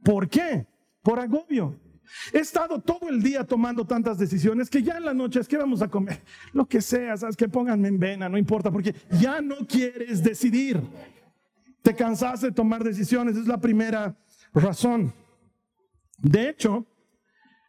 ¿Por 0.04 0.30
qué? 0.30 0.68
Por 1.02 1.20
agobio. 1.20 1.85
He 2.34 2.40
estado 2.40 2.80
todo 2.80 3.10
el 3.10 3.22
día 3.22 3.44
tomando 3.44 3.86
tantas 3.86 4.18
decisiones 4.18 4.70
que 4.70 4.84
ya 4.84 4.98
en 4.98 5.06
la 5.06 5.14
noche 5.14 5.40
es 5.40 5.48
que 5.48 5.58
vamos 5.58 5.82
a 5.82 5.88
comer, 5.88 6.22
lo 6.54 6.66
que 6.66 6.82
sea, 6.82 7.18
sabes 7.18 7.36
que 7.36 7.48
pónganme 7.48 7.88
en 7.88 8.00
vena, 8.00 8.30
no 8.30 8.38
importa, 8.38 8.72
porque 8.72 8.96
ya 9.20 9.42
no 9.42 9.58
quieres 9.68 10.24
decidir. 10.24 10.82
Te 11.82 11.96
cansaste 11.96 12.48
de 12.48 12.52
tomar 12.52 12.84
decisiones, 12.84 13.38
es 13.38 13.48
la 13.48 13.60
primera 13.60 14.16
razón. 14.54 15.14
De 16.18 16.50
hecho, 16.50 16.86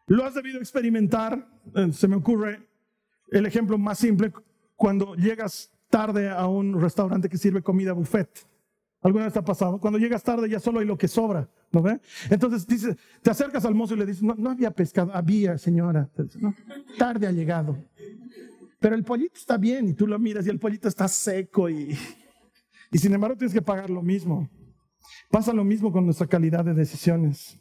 lo 0.06 0.24
has 0.24 0.34
debido 0.34 0.58
experimentar, 0.58 1.46
eh, 1.74 1.92
se 1.92 2.08
me 2.08 2.16
ocurre 2.16 2.66
el 3.30 3.44
ejemplo 3.44 3.76
más 3.76 3.98
simple, 3.98 4.32
cuando 4.76 5.14
llegas 5.14 5.72
tarde 5.90 6.28
a 6.30 6.46
un 6.46 6.80
restaurante 6.80 7.28
que 7.28 7.38
sirve 7.38 7.62
comida 7.62 7.92
buffet. 7.92 8.46
¿Alguna 9.02 9.24
vez 9.24 9.32
te 9.32 9.38
ha 9.38 9.44
pasado? 9.44 9.78
Cuando 9.78 9.98
llegas 9.98 10.22
tarde 10.22 10.48
ya 10.48 10.60
solo 10.60 10.80
hay 10.80 10.86
lo 10.86 10.98
que 10.98 11.08
sobra, 11.08 11.48
¿no 11.72 11.82
ve? 11.82 12.00
Entonces 12.30 12.66
dice, 12.66 12.96
te 13.22 13.30
acercas 13.30 13.64
al 13.64 13.74
mozo 13.74 13.94
y 13.94 13.98
le 13.98 14.06
dices, 14.06 14.22
no, 14.22 14.50
había 14.50 14.70
pescado, 14.70 15.12
había 15.14 15.58
señora, 15.58 16.10
tarde 16.98 17.26
ha 17.26 17.32
llegado. 17.32 17.76
Pero 18.78 18.94
el 18.94 19.04
pollito 19.04 19.34
está 19.36 19.56
bien 19.56 19.88
y 19.88 19.94
tú 19.94 20.06
lo 20.06 20.18
miras 20.18 20.46
y 20.46 20.50
el 20.50 20.58
pollito 20.58 20.88
está 20.88 21.08
seco 21.08 21.68
y, 21.68 21.96
y 22.92 22.98
sin 22.98 23.12
embargo 23.12 23.36
tienes 23.36 23.54
que 23.54 23.62
pagar 23.62 23.90
lo 23.90 24.02
mismo. 24.02 24.48
Pasa 25.30 25.52
lo 25.52 25.64
mismo 25.64 25.92
con 25.92 26.04
nuestra 26.04 26.26
calidad 26.26 26.64
de 26.64 26.74
decisiones. 26.74 27.58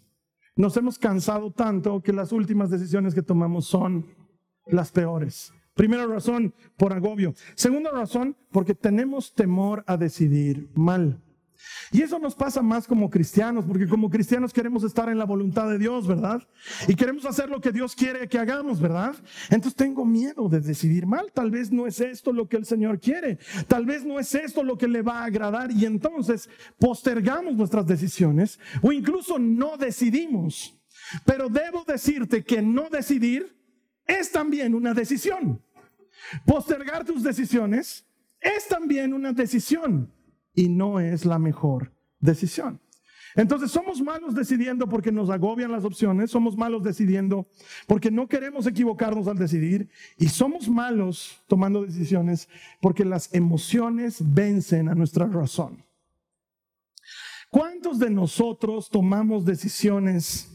Nos 0.55 0.77
hemos 0.77 0.97
cansado 0.97 1.51
tanto 1.51 2.01
que 2.01 2.13
las 2.13 2.31
últimas 2.31 2.69
decisiones 2.69 3.13
que 3.13 3.21
tomamos 3.21 3.65
son 3.65 4.05
las 4.67 4.91
peores. 4.91 5.51
Primera 5.73 6.07
razón, 6.07 6.53
por 6.77 6.93
agobio. 6.93 7.33
Segunda 7.55 7.91
razón, 7.91 8.37
porque 8.51 8.73
tenemos 8.73 9.33
temor 9.33 9.83
a 9.87 9.97
decidir 9.97 10.71
mal. 10.73 11.21
Y 11.91 12.01
eso 12.01 12.19
nos 12.19 12.35
pasa 12.35 12.61
más 12.61 12.87
como 12.87 13.09
cristianos, 13.09 13.65
porque 13.65 13.87
como 13.87 14.09
cristianos 14.09 14.51
queremos 14.51 14.83
estar 14.83 15.09
en 15.09 15.17
la 15.17 15.25
voluntad 15.25 15.69
de 15.69 15.77
Dios, 15.77 16.07
¿verdad? 16.07 16.41
Y 16.87 16.95
queremos 16.95 17.25
hacer 17.25 17.49
lo 17.49 17.61
que 17.61 17.71
Dios 17.71 17.95
quiere 17.95 18.27
que 18.27 18.39
hagamos, 18.39 18.79
¿verdad? 18.79 19.15
Entonces 19.49 19.75
tengo 19.75 20.05
miedo 20.05 20.49
de 20.49 20.61
decidir 20.61 21.05
mal. 21.05 21.31
Tal 21.31 21.51
vez 21.51 21.71
no 21.71 21.87
es 21.87 21.99
esto 21.99 22.33
lo 22.33 22.47
que 22.47 22.57
el 22.57 22.65
Señor 22.65 22.99
quiere. 22.99 23.37
Tal 23.67 23.85
vez 23.85 24.03
no 24.03 24.19
es 24.19 24.33
esto 24.35 24.63
lo 24.63 24.77
que 24.77 24.87
le 24.87 25.01
va 25.01 25.19
a 25.19 25.25
agradar. 25.25 25.71
Y 25.71 25.85
entonces 25.85 26.49
postergamos 26.79 27.55
nuestras 27.55 27.85
decisiones 27.85 28.59
o 28.81 28.91
incluso 28.91 29.37
no 29.39 29.77
decidimos. 29.77 30.75
Pero 31.25 31.49
debo 31.49 31.83
decirte 31.85 32.43
que 32.43 32.61
no 32.61 32.89
decidir 32.89 33.55
es 34.07 34.31
también 34.31 34.73
una 34.73 34.93
decisión. 34.93 35.61
Postergar 36.45 37.05
tus 37.05 37.23
decisiones 37.23 38.05
es 38.39 38.67
también 38.67 39.13
una 39.13 39.33
decisión 39.33 40.11
y 40.55 40.69
no 40.69 40.99
es 40.99 41.25
la 41.25 41.37
mejor 41.37 41.91
decisión. 42.19 42.79
Entonces 43.35 43.69
somos 43.69 44.01
malos 44.01 44.33
decidiendo 44.33 44.87
porque 44.87 45.11
nos 45.11 45.29
agobian 45.29 45.71
las 45.71 45.83
opciones, 45.83 46.31
somos 46.31 46.55
malos 46.55 46.83
decidiendo 46.83 47.47
porque 47.85 48.09
no 48.09 48.27
queremos 48.29 48.65
equivocarnos 48.65 49.27
al 49.27 49.37
decidir 49.37 49.89
y 50.17 50.29
somos 50.29 50.69
malos 50.69 51.43
tomando 51.47 51.83
decisiones 51.83 52.47
porque 52.79 53.03
las 53.03 53.33
emociones 53.33 54.19
vencen 54.21 54.87
a 54.87 54.95
nuestra 54.95 55.27
razón. 55.27 55.83
¿Cuántos 57.49 57.99
de 57.99 58.09
nosotros 58.09 58.89
tomamos 58.89 59.43
decisiones 59.45 60.49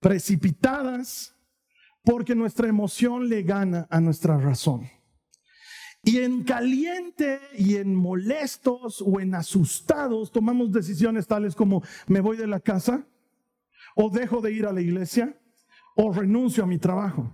precipitadas 0.00 1.34
porque 2.02 2.34
nuestra 2.34 2.68
emoción 2.68 3.28
le 3.28 3.42
gana 3.42 3.86
a 3.90 4.00
nuestra 4.00 4.38
razón? 4.38 4.88
Y 6.02 6.18
en 6.18 6.44
caliente 6.44 7.40
y 7.56 7.76
en 7.76 7.94
molestos 7.94 9.02
o 9.04 9.20
en 9.20 9.34
asustados 9.34 10.30
tomamos 10.30 10.72
decisiones 10.72 11.26
tales 11.26 11.54
como 11.54 11.82
me 12.06 12.20
voy 12.20 12.36
de 12.36 12.46
la 12.46 12.60
casa 12.60 13.06
o 13.94 14.08
dejo 14.08 14.40
de 14.40 14.52
ir 14.52 14.66
a 14.66 14.72
la 14.72 14.80
iglesia 14.80 15.36
o 15.96 16.12
renuncio 16.12 16.62
a 16.62 16.66
mi 16.66 16.78
trabajo. 16.78 17.32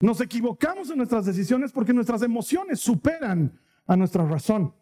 Nos 0.00 0.20
equivocamos 0.22 0.90
en 0.90 0.96
nuestras 0.96 1.26
decisiones 1.26 1.72
porque 1.72 1.92
nuestras 1.92 2.22
emociones 2.22 2.80
superan 2.80 3.60
a 3.86 3.96
nuestra 3.96 4.24
razón. 4.24 4.74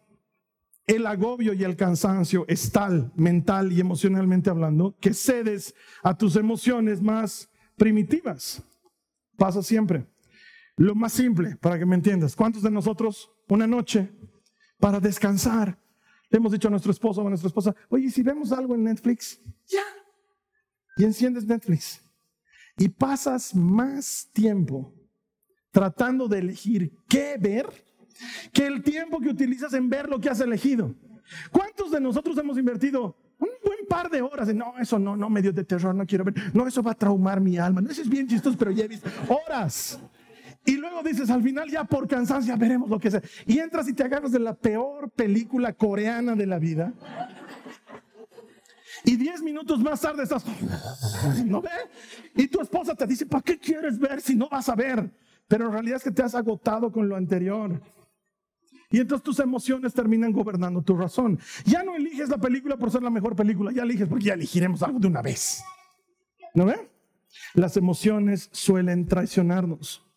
El 0.87 1.05
agobio 1.05 1.53
y 1.53 1.63
el 1.63 1.75
cansancio 1.75 2.45
es 2.47 2.71
tal, 2.71 3.11
mental 3.15 3.71
y 3.71 3.81
emocionalmente 3.81 4.49
hablando, 4.49 4.95
que 4.99 5.13
cedes 5.13 5.75
a 6.01 6.17
tus 6.17 6.37
emociones 6.37 7.01
más 7.01 7.49
primitivas. 7.75 8.63
Pasa 9.37 9.61
siempre. 9.61 10.07
Lo 10.79 10.95
más 10.95 11.11
simple, 11.11 11.57
para 11.57 11.77
que 11.77 11.85
me 11.85 11.95
entiendas, 11.95 12.37
¿cuántos 12.37 12.63
de 12.63 12.71
nosotros 12.71 13.29
una 13.49 13.67
noche 13.67 14.09
para 14.79 15.01
descansar 15.01 15.77
le 16.29 16.37
hemos 16.37 16.53
dicho 16.53 16.69
a 16.69 16.71
nuestro 16.71 16.93
esposo 16.93 17.21
o 17.21 17.25
a 17.25 17.29
nuestra 17.29 17.47
esposa, 17.47 17.75
oye, 17.89 18.09
si 18.09 18.21
vemos 18.21 18.53
algo 18.53 18.75
en 18.75 18.85
Netflix, 18.85 19.41
ya, 19.67 19.83
y 20.95 21.03
enciendes 21.03 21.45
Netflix. 21.45 22.01
Y 22.77 22.87
pasas 22.87 23.53
más 23.53 24.29
tiempo 24.31 24.93
tratando 25.71 26.29
de 26.29 26.39
elegir 26.39 26.93
qué 27.09 27.35
ver 27.37 27.67
que 28.53 28.65
el 28.65 28.81
tiempo 28.81 29.19
que 29.19 29.29
utilizas 29.29 29.73
en 29.73 29.89
ver 29.89 30.07
lo 30.07 30.17
que 30.17 30.29
has 30.29 30.39
elegido. 30.39 30.95
¿Cuántos 31.51 31.91
de 31.91 31.99
nosotros 31.99 32.37
hemos 32.37 32.57
invertido 32.57 33.17
un 33.37 33.49
buen 33.65 33.85
par 33.89 34.09
de 34.09 34.21
horas 34.21 34.47
en, 34.47 34.59
no, 34.59 34.77
eso 34.79 34.97
no, 34.97 35.17
no, 35.17 35.29
medio 35.29 35.51
de 35.51 35.65
terror, 35.65 35.93
no 35.93 36.05
quiero 36.05 36.23
ver, 36.23 36.35
no, 36.53 36.65
eso 36.67 36.81
va 36.81 36.91
a 36.91 36.95
traumar 36.95 37.41
mi 37.41 37.57
alma, 37.57 37.81
no, 37.81 37.89
eso 37.89 38.01
es 38.01 38.09
bien 38.09 38.27
chistoso, 38.27 38.57
pero 38.57 38.71
ya 38.71 38.85
he 38.85 38.87
visto 38.87 39.09
horas 39.27 39.99
y 40.65 40.73
luego 40.73 41.01
dices, 41.03 41.29
al 41.29 41.41
final 41.41 41.69
ya 41.69 41.83
por 41.83 42.07
cansancio 42.07 42.55
veremos 42.57 42.89
lo 42.89 42.99
que 42.99 43.11
sea. 43.11 43.21
Y 43.45 43.59
entras 43.59 43.87
y 43.87 43.93
te 43.93 44.03
agarras 44.03 44.31
de 44.31 44.39
la 44.39 44.53
peor 44.53 45.09
película 45.09 45.73
coreana 45.73 46.35
de 46.35 46.45
la 46.45 46.59
vida. 46.59 46.93
Y 49.05 49.15
diez 49.15 49.41
minutos 49.41 49.79
más 49.79 50.01
tarde 50.01 50.23
estás, 50.23 50.43
¿no 51.45 51.61
ve? 51.61 51.69
Y 52.35 52.47
tu 52.47 52.61
esposa 52.61 52.93
te 52.95 53.07
dice, 53.07 53.25
¿para 53.25 53.41
qué 53.41 53.57
quieres 53.57 53.97
ver 53.97 54.21
si 54.21 54.35
no 54.35 54.49
vas 54.49 54.67
a 54.69 54.75
ver? 54.75 55.09
Pero 55.47 55.67
en 55.67 55.71
realidad 55.71 55.97
es 55.97 56.03
que 56.03 56.11
te 56.11 56.21
has 56.21 56.35
agotado 56.35 56.91
con 56.91 57.07
lo 57.07 57.15
anterior. 57.15 57.81
Y 58.91 58.99
entonces 58.99 59.23
tus 59.23 59.39
emociones 59.39 59.93
terminan 59.93 60.31
gobernando 60.31 60.81
tu 60.81 60.97
razón. 60.97 61.39
Ya 61.65 61.83
no 61.83 61.95
eliges 61.95 62.29
la 62.29 62.37
película 62.37 62.77
por 62.77 62.91
ser 62.91 63.03
la 63.03 63.09
mejor 63.09 63.35
película, 63.35 63.71
ya 63.71 63.83
eliges 63.83 64.07
porque 64.07 64.25
ya 64.25 64.33
elegiremos 64.33 64.83
algo 64.83 64.99
de 64.99 65.07
una 65.07 65.21
vez. 65.21 65.63
¿No 66.53 66.65
ve? 66.65 66.89
Las 67.53 67.77
emociones 67.77 68.49
suelen 68.51 69.07
traicionarnos. 69.07 70.08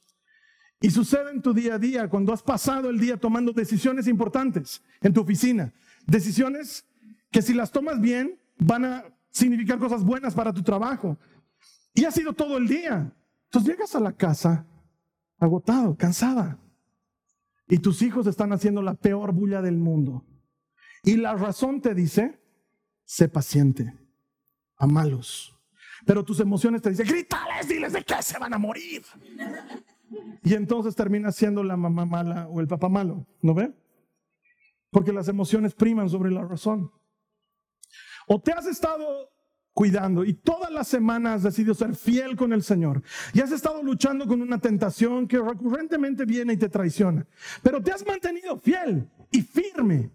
Y 0.83 0.91
sucede 0.91 1.31
en 1.31 1.41
tu 1.41 1.55
día 1.55 1.77
a 1.77 1.79
día 1.79 2.09
cuando 2.09 2.33
has 2.33 2.43
pasado 2.43 2.91
el 2.91 2.99
día 2.99 3.17
tomando 3.17 3.53
decisiones 3.53 4.09
importantes 4.09 4.83
en 5.01 5.13
tu 5.13 5.21
oficina. 5.21 5.73
Decisiones 6.07 6.85
que 7.31 7.41
si 7.41 7.55
las 7.55 7.71
tomas 7.71 8.01
bien 8.01 8.39
van 8.59 8.85
a 8.85 9.05
significar 9.31 9.79
cosas 9.79 10.03
buenas 10.03 10.35
para 10.35 10.53
tu 10.53 10.63
trabajo. 10.63 11.17
Y 11.95 12.05
ha 12.05 12.11
sido 12.11 12.33
todo 12.33 12.59
el 12.59 12.67
día. 12.67 13.13
Entonces 13.45 13.71
llegas 13.71 13.95
a 13.95 14.01
la 14.01 14.13
casa 14.13 14.67
agotado, 15.39 15.97
cansada. 15.97 16.59
Y 17.69 17.79
tus 17.79 18.03
hijos 18.03 18.27
están 18.27 18.53
haciendo 18.53 18.83
la 18.83 18.95
peor 18.95 19.33
bulla 19.33 19.63
del 19.63 19.77
mundo. 19.77 20.25
Y 21.05 21.17
la 21.17 21.35
razón 21.35 21.81
te 21.81 21.95
dice, 21.95 22.41
sé 23.05 23.29
paciente, 23.29 23.97
amalos. 24.77 25.57
Pero 26.05 26.25
tus 26.25 26.41
emociones 26.41 26.83
te 26.83 26.91
dicen, 26.91 27.07
grítales, 27.07 27.69
diles 27.69 27.93
de 27.93 28.03
qué 28.03 28.21
se 28.21 28.39
van 28.39 28.53
a 28.53 28.59
morir. 28.59 29.03
Y 30.43 30.55
entonces 30.55 30.95
termina 30.95 31.33
siendo 31.33 31.63
la 31.63 31.77
mamá 31.77 32.05
mala 32.05 32.49
o 32.49 32.61
el 32.61 32.69
papá 32.69 32.89
malo, 32.89 33.27
¿no 33.41 33.55
ve? 33.55 33.73
Porque 34.91 35.13
las 35.13 35.29
emociones 35.29 35.75
priman 35.75 36.09
sobre 36.09 36.31
la 36.31 36.43
razón. 36.43 36.91
O 38.27 38.41
te 38.41 38.53
has 38.53 38.67
estado 38.67 39.31
cuidando 39.73 40.25
y 40.25 40.35
todas 40.35 40.71
las 40.71 40.89
semanas 40.89 41.37
has 41.37 41.43
decidido 41.45 41.75
ser 41.75 41.95
fiel 41.95 42.37
con 42.37 42.53
el 42.53 42.63
Señor 42.63 43.03
y 43.33 43.41
has 43.41 43.53
estado 43.53 43.83
luchando 43.83 44.27
con 44.27 44.43
una 44.43 44.59
tentación 44.59 45.27
que 45.27 45.39
recurrentemente 45.39 46.27
viene 46.27 46.53
y 46.53 46.57
te 46.59 46.69
traiciona, 46.69 47.27
pero 47.63 47.83
te 47.83 47.91
has 47.91 48.07
mantenido 48.07 48.59
fiel 48.59 49.09
y 49.31 49.41
firme 49.41 50.11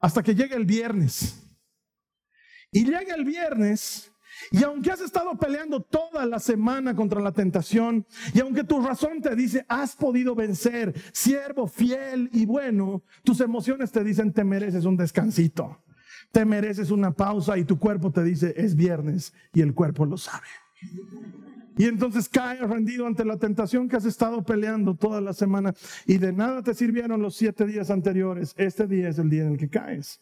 hasta 0.00 0.22
que 0.22 0.34
llega 0.34 0.56
el 0.56 0.64
viernes. 0.64 1.40
Y 2.70 2.84
llega 2.84 3.14
el 3.14 3.24
viernes 3.24 4.13
Y 4.50 4.62
aunque 4.62 4.90
has 4.90 5.00
estado 5.00 5.36
peleando 5.36 5.80
toda 5.80 6.26
la 6.26 6.38
semana 6.38 6.94
contra 6.94 7.20
la 7.20 7.32
tentación, 7.32 8.06
y 8.32 8.40
aunque 8.40 8.64
tu 8.64 8.80
razón 8.80 9.20
te 9.20 9.34
dice, 9.34 9.64
has 9.68 9.96
podido 9.96 10.34
vencer, 10.34 10.94
siervo 11.12 11.66
fiel 11.66 12.28
y 12.32 12.46
bueno, 12.46 13.02
tus 13.22 13.40
emociones 13.40 13.92
te 13.92 14.04
dicen, 14.04 14.32
te 14.32 14.44
mereces 14.44 14.84
un 14.84 14.96
descansito, 14.96 15.82
te 16.32 16.44
mereces 16.44 16.90
una 16.90 17.12
pausa 17.12 17.58
y 17.58 17.64
tu 17.64 17.78
cuerpo 17.78 18.10
te 18.10 18.22
dice, 18.24 18.54
es 18.56 18.74
viernes 18.74 19.32
y 19.52 19.60
el 19.60 19.74
cuerpo 19.74 20.06
lo 20.06 20.16
sabe. 20.16 20.46
Y 21.76 21.86
entonces 21.86 22.28
caes 22.28 22.60
rendido 22.60 23.06
ante 23.06 23.24
la 23.24 23.36
tentación 23.36 23.88
que 23.88 23.96
has 23.96 24.04
estado 24.04 24.44
peleando 24.44 24.94
toda 24.94 25.20
la 25.20 25.32
semana 25.32 25.74
y 26.06 26.18
de 26.18 26.32
nada 26.32 26.62
te 26.62 26.72
sirvieron 26.72 27.20
los 27.20 27.34
siete 27.34 27.66
días 27.66 27.90
anteriores. 27.90 28.54
Este 28.56 28.86
día 28.86 29.08
es 29.08 29.18
el 29.18 29.28
día 29.28 29.42
en 29.42 29.52
el 29.52 29.58
que 29.58 29.68
caes. 29.68 30.20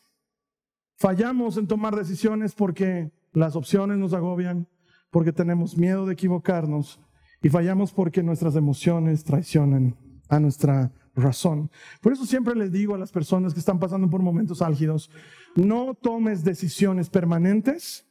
Fallamos 0.96 1.56
en 1.56 1.66
tomar 1.66 1.94
decisiones 1.94 2.54
porque 2.54 3.10
las 3.32 3.56
opciones 3.56 3.98
nos 3.98 4.12
agobian, 4.12 4.68
porque 5.10 5.32
tenemos 5.32 5.76
miedo 5.76 6.06
de 6.06 6.14
equivocarnos 6.14 7.00
y 7.42 7.48
fallamos 7.48 7.92
porque 7.92 8.22
nuestras 8.22 8.56
emociones 8.56 9.24
traicionan 9.24 9.96
a 10.28 10.40
nuestra 10.40 10.92
razón. 11.14 11.70
Por 12.00 12.12
eso 12.12 12.24
siempre 12.24 12.54
les 12.54 12.72
digo 12.72 12.94
a 12.94 12.98
las 12.98 13.12
personas 13.12 13.52
que 13.52 13.60
están 13.60 13.78
pasando 13.78 14.08
por 14.08 14.22
momentos 14.22 14.62
álgidos, 14.62 15.10
no 15.54 15.94
tomes 15.94 16.44
decisiones 16.44 17.10
permanentes 17.10 18.06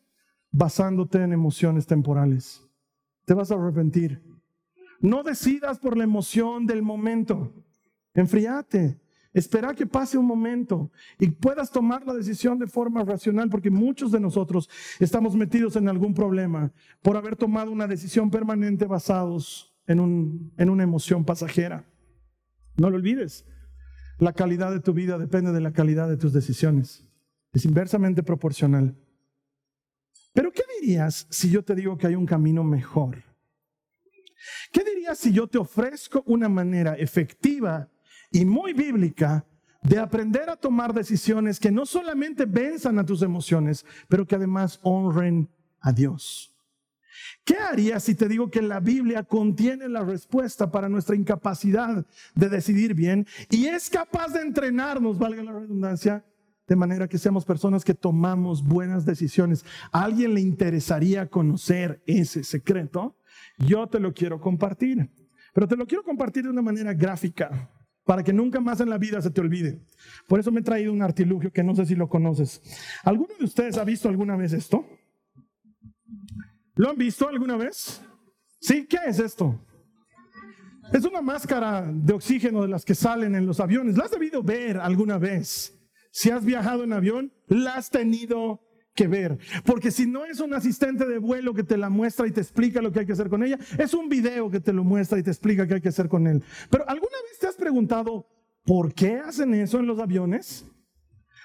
basándote 0.51 1.23
en 1.23 1.33
emociones 1.33 1.87
temporales. 1.87 2.61
Te 3.25 3.33
vas 3.33 3.51
a 3.51 3.55
arrepentir. 3.55 4.21
No 4.99 5.23
decidas 5.23 5.79
por 5.79 5.97
la 5.97 6.03
emoción 6.03 6.67
del 6.67 6.83
momento. 6.83 7.51
Enfríate. 8.13 9.00
Espera 9.33 9.73
que 9.73 9.85
pase 9.85 10.17
un 10.17 10.25
momento 10.25 10.91
y 11.17 11.29
puedas 11.29 11.71
tomar 11.71 12.05
la 12.05 12.13
decisión 12.13 12.59
de 12.59 12.67
forma 12.67 13.03
racional, 13.03 13.49
porque 13.49 13.69
muchos 13.69 14.11
de 14.11 14.19
nosotros 14.19 14.69
estamos 14.99 15.35
metidos 15.35 15.77
en 15.77 15.87
algún 15.87 16.13
problema 16.13 16.73
por 17.01 17.15
haber 17.15 17.37
tomado 17.37 17.71
una 17.71 17.87
decisión 17.87 18.29
permanente 18.29 18.85
basados 18.85 19.73
en, 19.87 20.01
un, 20.01 20.53
en 20.57 20.69
una 20.69 20.83
emoción 20.83 21.23
pasajera. 21.23 21.85
No 22.75 22.89
lo 22.89 22.97
olvides. 22.97 23.45
La 24.19 24.33
calidad 24.33 24.71
de 24.71 24.81
tu 24.81 24.93
vida 24.93 25.17
depende 25.17 25.51
de 25.51 25.61
la 25.61 25.71
calidad 25.71 26.09
de 26.09 26.17
tus 26.17 26.33
decisiones. 26.33 27.07
Es 27.53 27.65
inversamente 27.65 28.23
proporcional. 28.23 28.97
Pero 30.33 30.51
¿qué 30.51 30.63
dirías 30.81 31.27
si 31.29 31.49
yo 31.49 31.63
te 31.63 31.75
digo 31.75 31.97
que 31.97 32.07
hay 32.07 32.15
un 32.15 32.25
camino 32.25 32.63
mejor? 32.63 33.23
¿Qué 34.71 34.83
dirías 34.83 35.17
si 35.17 35.31
yo 35.31 35.47
te 35.47 35.57
ofrezco 35.57 36.23
una 36.25 36.49
manera 36.49 36.95
efectiva 36.95 37.90
y 38.31 38.45
muy 38.45 38.73
bíblica 38.73 39.45
de 39.83 39.99
aprender 39.99 40.49
a 40.49 40.55
tomar 40.55 40.93
decisiones 40.93 41.59
que 41.59 41.71
no 41.71 41.85
solamente 41.85 42.45
venzan 42.45 42.99
a 42.99 43.05
tus 43.05 43.21
emociones, 43.21 43.85
pero 44.07 44.25
que 44.25 44.35
además 44.35 44.79
honren 44.83 45.49
a 45.79 45.91
Dios. 45.91 46.55
¿Qué 47.43 47.55
harías 47.57 48.03
si 48.03 48.15
te 48.15 48.27
digo 48.27 48.49
que 48.49 48.61
la 48.61 48.79
Biblia 48.79 49.23
contiene 49.23 49.89
la 49.89 50.03
respuesta 50.03 50.71
para 50.71 50.89
nuestra 50.89 51.15
incapacidad 51.15 52.05
de 52.35 52.49
decidir 52.49 52.93
bien 52.93 53.25
y 53.49 53.65
es 53.65 53.89
capaz 53.89 54.29
de 54.29 54.41
entrenarnos, 54.41 55.17
valga 55.17 55.43
la 55.43 55.51
redundancia, 55.51 56.23
de 56.67 56.75
manera 56.75 57.07
que 57.07 57.17
seamos 57.17 57.43
personas 57.43 57.83
que 57.83 57.95
tomamos 57.95 58.63
buenas 58.63 59.05
decisiones? 59.05 59.65
¿A 59.91 60.03
alguien 60.03 60.35
le 60.35 60.41
interesaría 60.41 61.27
conocer 61.27 62.01
ese 62.05 62.43
secreto? 62.43 63.17
Yo 63.57 63.87
te 63.87 63.99
lo 63.99 64.13
quiero 64.13 64.39
compartir, 64.39 65.09
pero 65.53 65.67
te 65.67 65.75
lo 65.75 65.87
quiero 65.87 66.03
compartir 66.03 66.43
de 66.43 66.49
una 66.49 66.61
manera 66.61 66.93
gráfica 66.93 67.69
para 68.11 68.23
que 68.23 68.33
nunca 68.33 68.59
más 68.59 68.81
en 68.81 68.89
la 68.89 68.97
vida 68.97 69.21
se 69.21 69.31
te 69.31 69.39
olvide. 69.39 69.79
Por 70.27 70.37
eso 70.37 70.51
me 70.51 70.59
he 70.59 70.63
traído 70.63 70.91
un 70.91 71.01
artilugio 71.01 71.49
que 71.49 71.63
no 71.63 71.73
sé 71.73 71.85
si 71.85 71.95
lo 71.95 72.09
conoces. 72.09 72.61
¿Alguno 73.03 73.33
de 73.39 73.45
ustedes 73.45 73.77
ha 73.77 73.85
visto 73.85 74.09
alguna 74.09 74.35
vez 74.35 74.51
esto? 74.51 74.85
¿Lo 76.75 76.89
han 76.89 76.97
visto 76.97 77.29
alguna 77.29 77.55
vez? 77.55 78.01
¿Sí? 78.59 78.85
¿Qué 78.85 78.97
es 79.07 79.17
esto? 79.19 79.57
Es 80.91 81.05
una 81.05 81.21
máscara 81.21 81.89
de 81.89 82.11
oxígeno 82.11 82.63
de 82.63 82.67
las 82.67 82.83
que 82.83 82.95
salen 82.95 83.33
en 83.33 83.45
los 83.45 83.61
aviones. 83.61 83.95
¿La 83.95 84.03
has 84.03 84.11
debido 84.11 84.43
ver 84.43 84.75
alguna 84.75 85.17
vez? 85.17 85.73
Si 86.11 86.31
has 86.31 86.43
viajado 86.43 86.83
en 86.83 86.91
avión, 86.91 87.31
la 87.47 87.75
has 87.75 87.89
tenido 87.89 88.59
que 88.93 89.07
ver. 89.07 89.37
Porque 89.65 89.91
si 89.91 90.05
no 90.05 90.25
es 90.25 90.39
un 90.39 90.53
asistente 90.53 91.05
de 91.05 91.19
vuelo 91.19 91.53
que 91.53 91.63
te 91.63 91.77
la 91.77 91.89
muestra 91.89 92.27
y 92.27 92.31
te 92.31 92.41
explica 92.41 92.81
lo 92.81 92.91
que 92.91 92.99
hay 92.99 93.05
que 93.05 93.13
hacer 93.13 93.29
con 93.29 93.43
ella, 93.43 93.57
es 93.77 93.93
un 93.93 94.09
video 94.09 94.49
que 94.49 94.59
te 94.59 94.73
lo 94.73 94.83
muestra 94.83 95.19
y 95.19 95.23
te 95.23 95.31
explica 95.31 95.67
qué 95.67 95.75
hay 95.75 95.81
que 95.81 95.89
hacer 95.89 96.09
con 96.09 96.27
él. 96.27 96.43
Pero 96.69 96.87
¿alguna 96.87 97.17
vez 97.29 97.39
te 97.39 97.47
has 97.47 97.55
preguntado 97.55 98.27
por 98.65 98.93
qué 98.93 99.17
hacen 99.17 99.53
eso 99.53 99.79
en 99.79 99.87
los 99.87 99.99
aviones? 99.99 100.65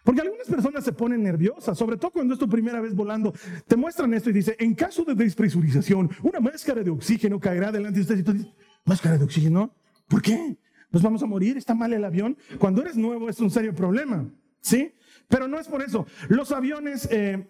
Porque 0.04 0.20
algunas 0.20 0.46
personas 0.46 0.84
se 0.84 0.92
ponen 0.92 1.24
nerviosas, 1.24 1.76
sobre 1.76 1.96
todo 1.96 2.12
cuando 2.12 2.34
es 2.34 2.38
tu 2.38 2.48
primera 2.48 2.80
vez 2.80 2.94
volando. 2.94 3.34
Te 3.66 3.74
muestran 3.74 4.14
esto 4.14 4.30
y 4.30 4.34
dice, 4.34 4.54
en 4.60 4.74
caso 4.74 5.04
de 5.04 5.16
despresurización, 5.16 6.08
una 6.22 6.38
máscara 6.38 6.84
de 6.84 6.90
oxígeno 6.90 7.40
caerá 7.40 7.72
delante 7.72 7.96
de 7.96 8.02
ustedes. 8.02 8.20
Y 8.20 8.22
tú 8.22 8.32
dices, 8.32 8.52
¿máscara 8.84 9.18
de 9.18 9.24
oxígeno? 9.24 9.74
¿Por 10.06 10.22
qué? 10.22 10.58
¿Nos 10.92 11.02
vamos 11.02 11.24
a 11.24 11.26
morir? 11.26 11.56
¿Está 11.56 11.74
mal 11.74 11.92
el 11.92 12.04
avión? 12.04 12.38
Cuando 12.60 12.82
eres 12.82 12.96
nuevo 12.96 13.28
es 13.28 13.40
un 13.40 13.50
serio 13.50 13.74
problema, 13.74 14.30
¿sí? 14.60 14.94
Pero 15.28 15.48
no 15.48 15.58
es 15.58 15.68
por 15.68 15.82
eso. 15.82 16.06
Los 16.28 16.52
aviones 16.52 17.08
eh, 17.10 17.48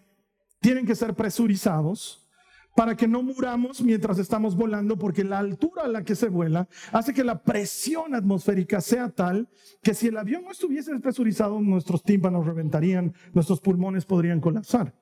tienen 0.60 0.86
que 0.86 0.94
ser 0.94 1.14
presurizados 1.14 2.26
para 2.76 2.94
que 2.94 3.08
no 3.08 3.22
muramos 3.22 3.80
mientras 3.80 4.18
estamos 4.18 4.54
volando, 4.54 4.98
porque 4.98 5.24
la 5.24 5.38
altura 5.38 5.84
a 5.84 5.88
la 5.88 6.04
que 6.04 6.14
se 6.14 6.28
vuela 6.28 6.68
hace 6.92 7.14
que 7.14 7.24
la 7.24 7.42
presión 7.42 8.14
atmosférica 8.14 8.82
sea 8.82 9.08
tal 9.08 9.48
que 9.82 9.94
si 9.94 10.08
el 10.08 10.18
avión 10.18 10.44
no 10.44 10.50
estuviese 10.50 10.92
despresurizado, 10.92 11.58
nuestros 11.60 12.02
tímpanos 12.02 12.44
reventarían, 12.44 13.14
nuestros 13.32 13.60
pulmones 13.60 14.04
podrían 14.04 14.40
colapsar. 14.40 14.94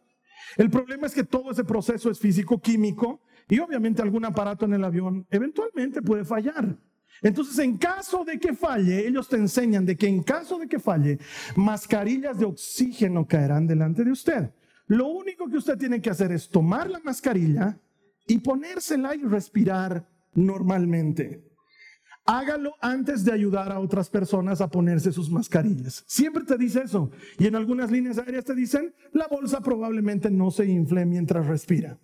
El 0.57 0.71
problema 0.71 1.09
es 1.09 1.15
que 1.15 1.25
todo 1.25 1.51
ese 1.51 1.65
proceso 1.65 2.11
es 2.11 2.21
físico-químico 2.21 3.23
y 3.49 3.59
obviamente 3.59 4.03
algún 4.03 4.25
aparato 4.25 4.65
en 4.67 4.75
el 4.75 4.85
avión 4.85 5.27
eventualmente 5.31 6.01
puede 6.01 6.25
fallar. 6.25 6.79
Entonces, 7.23 7.59
en 7.59 7.79
caso 7.79 8.25
de 8.25 8.39
que 8.39 8.55
falle, 8.55 9.07
ellos 9.07 9.29
te 9.29 9.37
enseñan 9.37 9.87
de 9.87 9.97
que 9.97 10.07
en 10.07 10.23
caso 10.23 10.59
de 10.59 10.69
que 10.69 10.79
falle, 10.79 11.19
mascarillas 11.57 12.39
de 12.39 12.45
oxígeno 12.45 13.27
caerán 13.27 13.67
delante 13.67 14.05
de 14.05 14.13
usted. 14.13 14.51
Lo 14.87 15.09
único 15.09 15.49
que 15.49 15.57
usted 15.57 15.79
tiene 15.79 16.01
que 16.01 16.11
hacer 16.11 16.33
es 16.33 16.49
tomar 16.49 16.91
la 16.91 17.01
mascarilla 17.01 17.79
y 18.27 18.39
ponérsela 18.39 19.15
y 19.15 19.23
respirar 19.23 20.07
normalmente. 20.35 21.51
Hágalo 22.27 22.75
antes 22.81 23.25
de 23.25 23.33
ayudar 23.33 23.71
a 23.71 23.81
otras 23.81 24.09
personas 24.09 24.61
a 24.61 24.69
ponerse 24.69 25.13
sus 25.13 25.31
mascarillas. 25.31 26.05
Siempre 26.07 26.45
te 26.45 26.57
dice 26.57 26.83
eso. 26.83 27.11
Y 27.39 27.47
en 27.47 27.55
algunas 27.55 27.91
líneas 27.91 28.19
aéreas 28.19 28.45
te 28.45 28.55
dicen, 28.55 28.95
la 29.13 29.29
bolsa 29.29 29.61
probablemente 29.61 30.31
no 30.31 30.51
se 30.51 30.65
infle 30.65 31.05
mientras 31.05 31.47
respira. 31.47 31.99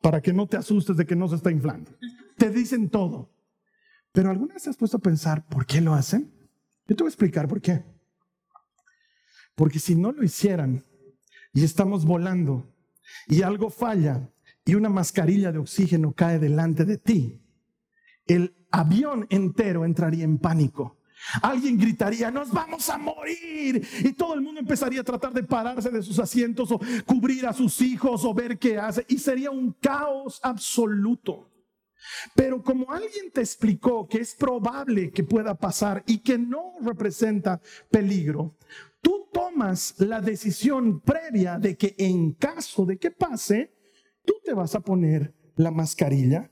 Para 0.00 0.20
que 0.20 0.32
no 0.32 0.48
te 0.48 0.56
asustes 0.56 0.96
de 0.96 1.06
que 1.06 1.16
no 1.16 1.28
se 1.28 1.36
está 1.36 1.50
inflando 1.50 1.92
te 2.36 2.50
dicen 2.50 2.88
todo. 2.90 3.30
Pero 4.12 4.30
¿alguna 4.30 4.54
vez 4.54 4.66
has 4.68 4.76
puesto 4.76 4.98
a 4.98 5.00
pensar 5.00 5.44
por 5.46 5.66
qué 5.66 5.80
lo 5.80 5.94
hacen? 5.94 6.32
Yo 6.86 6.94
te 6.94 7.02
voy 7.02 7.08
a 7.08 7.10
explicar 7.10 7.48
por 7.48 7.60
qué. 7.60 7.84
Porque 9.54 9.78
si 9.78 9.94
no 9.94 10.12
lo 10.12 10.22
hicieran 10.22 10.84
y 11.52 11.64
estamos 11.64 12.04
volando 12.04 12.72
y 13.28 13.42
algo 13.42 13.70
falla 13.70 14.30
y 14.64 14.74
una 14.74 14.88
mascarilla 14.88 15.52
de 15.52 15.58
oxígeno 15.58 16.12
cae 16.12 16.38
delante 16.38 16.84
de 16.84 16.98
ti, 16.98 17.42
el 18.26 18.54
avión 18.70 19.26
entero 19.30 19.84
entraría 19.84 20.24
en 20.24 20.38
pánico. 20.38 20.98
Alguien 21.42 21.78
gritaría, 21.78 22.30
nos 22.30 22.50
vamos 22.50 22.88
a 22.90 22.98
morir. 22.98 23.86
Y 24.04 24.12
todo 24.12 24.34
el 24.34 24.42
mundo 24.42 24.60
empezaría 24.60 25.00
a 25.00 25.04
tratar 25.04 25.32
de 25.32 25.42
pararse 25.42 25.90
de 25.90 26.02
sus 26.02 26.18
asientos 26.18 26.70
o 26.70 26.80
cubrir 27.06 27.46
a 27.46 27.52
sus 27.52 27.80
hijos 27.80 28.24
o 28.24 28.34
ver 28.34 28.58
qué 28.58 28.78
hace. 28.78 29.04
Y 29.08 29.18
sería 29.18 29.50
un 29.50 29.72
caos 29.72 30.40
absoluto. 30.42 31.50
Pero 32.34 32.62
como 32.62 32.90
alguien 32.90 33.30
te 33.32 33.40
explicó 33.40 34.06
que 34.08 34.18
es 34.18 34.34
probable 34.34 35.10
que 35.10 35.24
pueda 35.24 35.54
pasar 35.54 36.02
y 36.06 36.18
que 36.18 36.38
no 36.38 36.74
representa 36.82 37.60
peligro, 37.90 38.56
tú 39.00 39.28
tomas 39.32 39.94
la 39.98 40.20
decisión 40.20 41.00
previa 41.00 41.58
de 41.58 41.76
que 41.76 41.94
en 41.98 42.32
caso 42.32 42.84
de 42.84 42.98
que 42.98 43.10
pase, 43.10 43.74
tú 44.24 44.34
te 44.44 44.52
vas 44.52 44.74
a 44.74 44.80
poner 44.80 45.34
la 45.56 45.70
mascarilla 45.70 46.50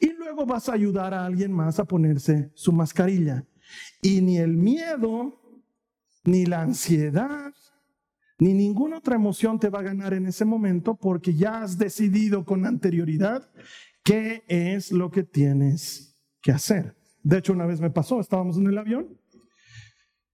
y 0.00 0.12
luego 0.12 0.46
vas 0.46 0.68
a 0.68 0.74
ayudar 0.74 1.14
a 1.14 1.24
alguien 1.24 1.52
más 1.52 1.78
a 1.78 1.84
ponerse 1.84 2.50
su 2.54 2.72
mascarilla. 2.72 3.44
Y 4.00 4.20
ni 4.20 4.38
el 4.38 4.56
miedo, 4.56 5.40
ni 6.24 6.46
la 6.46 6.62
ansiedad, 6.62 7.52
ni 8.38 8.52
ninguna 8.52 8.98
otra 8.98 9.14
emoción 9.14 9.58
te 9.58 9.70
va 9.70 9.80
a 9.80 9.84
ganar 9.84 10.14
en 10.14 10.26
ese 10.26 10.44
momento 10.44 10.96
porque 10.96 11.34
ya 11.34 11.62
has 11.62 11.78
decidido 11.78 12.44
con 12.44 12.66
anterioridad 12.66 13.50
¿Qué 14.04 14.44
es 14.48 14.92
lo 14.92 15.10
que 15.10 15.22
tienes 15.22 16.22
que 16.42 16.52
hacer? 16.52 16.94
De 17.22 17.38
hecho, 17.38 17.54
una 17.54 17.64
vez 17.64 17.80
me 17.80 17.90
pasó, 17.90 18.20
estábamos 18.20 18.58
en 18.58 18.66
el 18.66 18.76
avión, 18.76 19.18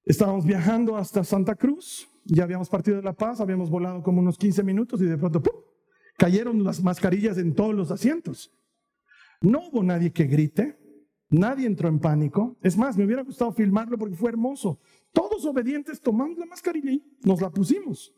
estábamos 0.05 0.45
viajando 0.45 0.97
hasta 0.97 1.23
Santa 1.23 1.55
Cruz, 1.55 2.09
ya 2.25 2.43
habíamos 2.43 2.69
partido 2.69 2.97
de 2.97 3.05
La 3.05 3.13
Paz, 3.13 3.41
habíamos 3.41 3.71
volado 3.71 4.03
como 4.03 4.21
unos 4.21 4.37
15 4.39 4.65
minutos 4.65 5.01
y 5.01 5.05
de 5.05 5.17
pronto 5.17 5.41
¡pum! 5.41 5.55
cayeron 6.19 6.65
las 6.65 6.83
mascarillas 6.83 7.39
en 7.39 7.55
todos 7.55 7.73
los 7.73 7.93
asientos. 7.93 8.53
No 9.41 9.69
hubo 9.69 9.85
nadie 9.85 10.13
que 10.13 10.25
grite, 10.25 10.77
nadie 11.29 11.69
entró 11.69 11.89
en 11.89 12.01
pánico. 12.01 12.59
Es 12.63 12.77
más, 12.77 12.97
me 12.97 13.05
hubiera 13.05 13.23
gustado 13.23 13.53
filmarlo 13.53 13.97
porque 13.97 14.17
fue 14.17 14.31
hermoso. 14.31 14.81
Todos 15.13 15.45
obedientes 15.45 16.01
tomamos 16.01 16.37
la 16.39 16.47
mascarilla 16.47 16.91
y 16.91 17.05
nos 17.25 17.41
la 17.41 17.51
pusimos. 17.51 18.13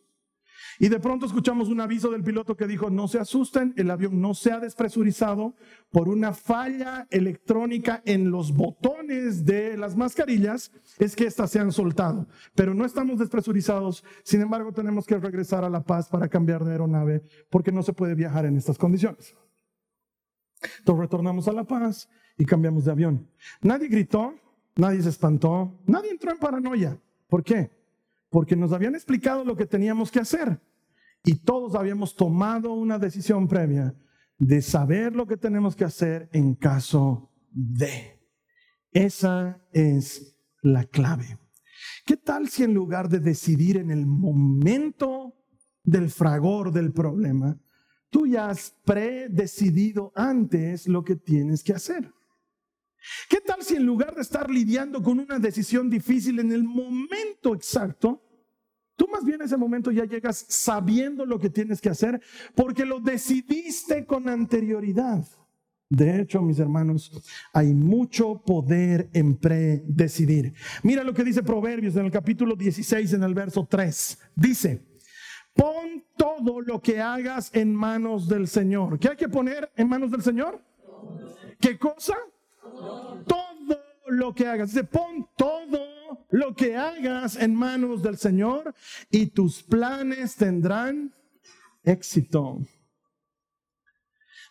Y 0.79 0.89
de 0.89 1.01
pronto 1.01 1.27
escuchamos 1.27 1.69
un 1.69 1.81
aviso 1.81 2.11
del 2.11 2.23
piloto 2.23 2.57
que 2.57 2.67
dijo, 2.67 2.91
no 2.91 3.09
se 3.09 3.19
asusten, 3.19 3.75
el 3.77 3.91
avión 3.91 4.21
no 4.21 4.35
se 4.35 4.53
ha 4.53 4.61
despresurizado 4.61 5.55
por 5.91 6.09
una 6.09 6.33
falla 6.33 7.07
electrónica 7.11 8.03
en 8.05 8.31
los 8.31 8.53
botones 8.53 9.45
de 9.45 9.77
las 9.77 9.97
mascarillas, 9.97 10.73
es 10.99 11.17
que 11.17 11.27
éstas 11.27 11.51
se 11.51 11.61
han 11.61 11.73
soltado. 11.73 12.27
Pero 12.55 12.75
no 12.75 12.85
estamos 12.85 13.19
despresurizados, 13.19 14.05
sin 14.25 14.41
embargo 14.41 14.73
tenemos 14.73 15.07
que 15.07 15.19
regresar 15.19 15.65
a 15.65 15.71
La 15.71 15.83
Paz 15.83 16.09
para 16.09 16.29
cambiar 16.29 16.65
de 16.65 16.73
aeronave 16.73 17.23
porque 17.51 17.73
no 17.73 17.83
se 17.83 17.93
puede 17.93 18.15
viajar 18.15 18.47
en 18.47 18.57
estas 18.57 18.79
condiciones. 18.79 19.35
Entonces 20.79 21.01
retornamos 21.01 21.49
a 21.49 21.53
La 21.53 21.65
Paz 21.65 22.09
y 22.39 22.45
cambiamos 22.45 22.85
de 22.85 22.93
avión. 22.93 23.29
Nadie 23.61 23.89
gritó, 23.89 24.35
nadie 24.77 25.03
se 25.03 25.09
espantó, 25.09 25.81
nadie 25.87 26.11
entró 26.11 26.31
en 26.31 26.39
paranoia. 26.39 26.99
¿Por 27.29 27.43
qué? 27.43 27.71
Porque 28.33 28.57
nos 28.57 28.73
habían 28.73 28.95
explicado 28.95 29.45
lo 29.45 29.55
que 29.55 29.67
teníamos 29.67 30.11
que 30.11 30.19
hacer 30.19 30.59
y 31.23 31.35
todos 31.35 31.75
habíamos 31.75 32.17
tomado 32.17 32.73
una 32.73 32.99
decisión 32.99 33.47
previa 33.47 33.95
de 34.39 34.63
saber 34.63 35.15
lo 35.15 35.27
que 35.27 35.37
tenemos 35.37 35.77
que 35.77 35.85
hacer 35.85 36.31
en 36.33 36.55
caso 36.55 37.31
de. 37.51 38.19
Esa 38.91 39.63
es 39.71 40.35
la 40.63 40.85
clave. 40.85 41.39
¿Qué 42.07 42.17
tal 42.17 42.49
si 42.49 42.65
en 42.65 42.73
lugar 42.73 43.11
de 43.11 43.21
decidir 43.21 43.77
en 43.77 43.91
el 43.91 44.07
momento 44.07 45.35
del 45.85 46.09
fragor 46.09 46.73
del 46.73 46.91
problema, 46.91 47.61
tú 48.09 48.27
ya 48.27 48.49
has 48.49 48.75
predecidido 48.85 50.11
antes 50.17 50.89
lo 50.89 51.05
que 51.05 51.17
tienes 51.17 51.63
que 51.63 51.75
hacer? 51.75 52.11
¿Qué 53.29 53.41
tal 53.41 53.63
si 53.63 53.77
en 53.77 53.87
lugar 53.87 54.15
de 54.15 54.23
estar 54.23 54.51
lidiando 54.51 55.03
con 55.03 55.19
una 55.19 55.39
decisión 55.39 55.91
difícil 55.91 56.39
en 56.39 56.53
el 56.53 56.65
momento 56.65 57.55
exacto, 57.55 58.23
tú 58.97 59.09
más 59.09 59.25
bien 59.25 59.41
en 59.41 59.47
ese 59.47 59.57
momento 59.57 59.91
ya 59.91 60.05
llegas 60.05 60.45
sabiendo 60.49 61.25
lo 61.27 61.39
que 61.39 61.51
tienes 61.51 61.81
que 61.81 61.91
hacer 61.91 62.21
porque 62.55 62.85
lo 62.85 63.01
decidiste 63.01 64.07
con 64.07 64.29
anterioridad? 64.29 65.25
De 65.89 66.23
hecho, 66.23 66.41
mis 66.41 66.59
hermanos, 66.59 67.13
hay 67.53 67.75
mucho 67.75 68.43
poder 68.47 69.11
en 69.13 69.37
predecidir. 69.37 70.55
Mira 70.83 71.05
lo 71.05 71.13
que 71.13 71.23
dice 71.23 71.43
Proverbios 71.43 71.97
en 71.97 72.07
el 72.07 72.11
capítulo 72.11 72.57
16, 72.57 73.13
en 73.13 73.23
el 73.23 73.35
verso 73.35 73.67
3. 73.69 74.19
Dice, 74.35 74.83
pon 75.53 76.03
todo 76.17 76.63
lo 76.63 76.81
que 76.81 76.99
hagas 76.99 77.51
en 77.53 77.75
manos 77.75 78.27
del 78.27 78.49
Señor. 78.49 78.99
¿Qué 78.99 79.11
hay 79.11 79.17
que 79.17 79.29
poner 79.29 79.71
en 79.77 79.87
manos 79.87 80.11
del 80.11 80.23
Señor? 80.23 80.65
¿Qué 81.61 81.79
cosa? 81.79 82.17
Todo 83.27 83.81
lo 84.07 84.35
que 84.35 84.47
hagas. 84.47 84.71
Dice, 84.71 84.85
pon 84.85 85.29
todo 85.37 86.27
lo 86.31 86.55
que 86.55 86.77
hagas 86.77 87.37
en 87.37 87.55
manos 87.55 88.03
del 88.03 88.17
Señor 88.17 88.75
y 89.11 89.27
tus 89.27 89.63
planes 89.63 90.37
tendrán 90.37 91.15
éxito. 91.83 92.59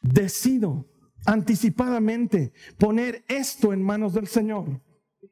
Decido 0.01 0.87
anticipadamente 1.25 2.53
poner 2.77 3.23
esto 3.27 3.73
en 3.73 3.83
manos 3.83 4.13
del 4.13 4.27
Señor 4.27 4.81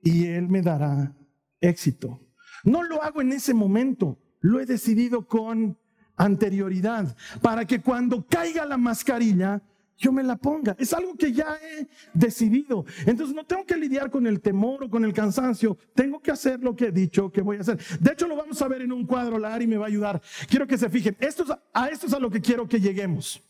y 0.03 0.27
Él 0.27 0.47
me 0.47 0.61
dará 0.61 1.15
éxito. 1.59 2.21
No 2.63 2.83
lo 2.83 3.01
hago 3.03 3.21
en 3.21 3.31
ese 3.31 3.53
momento, 3.53 4.19
lo 4.41 4.59
he 4.59 4.65
decidido 4.65 5.27
con 5.27 5.77
anterioridad 6.15 7.15
para 7.41 7.65
que 7.65 7.81
cuando 7.81 8.25
caiga 8.27 8.65
la 8.65 8.77
mascarilla 8.77 9.61
yo 9.99 10.13
me 10.13 10.23
la 10.23 10.37
ponga. 10.37 10.75
Es 10.79 10.93
algo 10.93 11.15
que 11.15 11.31
ya 11.33 11.57
he 11.61 11.87
decidido. 12.13 12.85
Entonces 13.05 13.35
no 13.35 13.45
tengo 13.45 13.65
que 13.65 13.75
lidiar 13.75 14.09
con 14.09 14.25
el 14.25 14.39
temor 14.39 14.85
o 14.85 14.89
con 14.89 15.03
el 15.03 15.13
cansancio. 15.13 15.77
Tengo 15.93 16.21
que 16.21 16.31
hacer 16.31 16.61
lo 16.61 16.75
que 16.75 16.85
he 16.85 16.91
dicho 16.91 17.29
que 17.31 17.41
voy 17.41 17.57
a 17.57 17.61
hacer. 17.61 17.77
De 17.99 18.13
hecho, 18.13 18.27
lo 18.27 18.37
vamos 18.37 18.61
a 18.61 18.67
ver 18.69 18.81
en 18.81 18.93
un 18.93 19.05
cuadro. 19.05 19.37
La 19.37 19.53
Ari 19.53 19.67
me 19.67 19.77
va 19.77 19.85
a 19.85 19.89
ayudar. 19.89 20.21
Quiero 20.49 20.65
que 20.65 20.77
se 20.77 20.89
fijen. 20.89 21.17
Esto 21.19 21.45
a 21.73 21.87
esto 21.89 22.07
es 22.07 22.13
a 22.13 22.19
lo 22.19 22.31
que 22.31 22.39
quiero 22.39 22.67
que 22.67 22.79
lleguemos. 22.79 23.43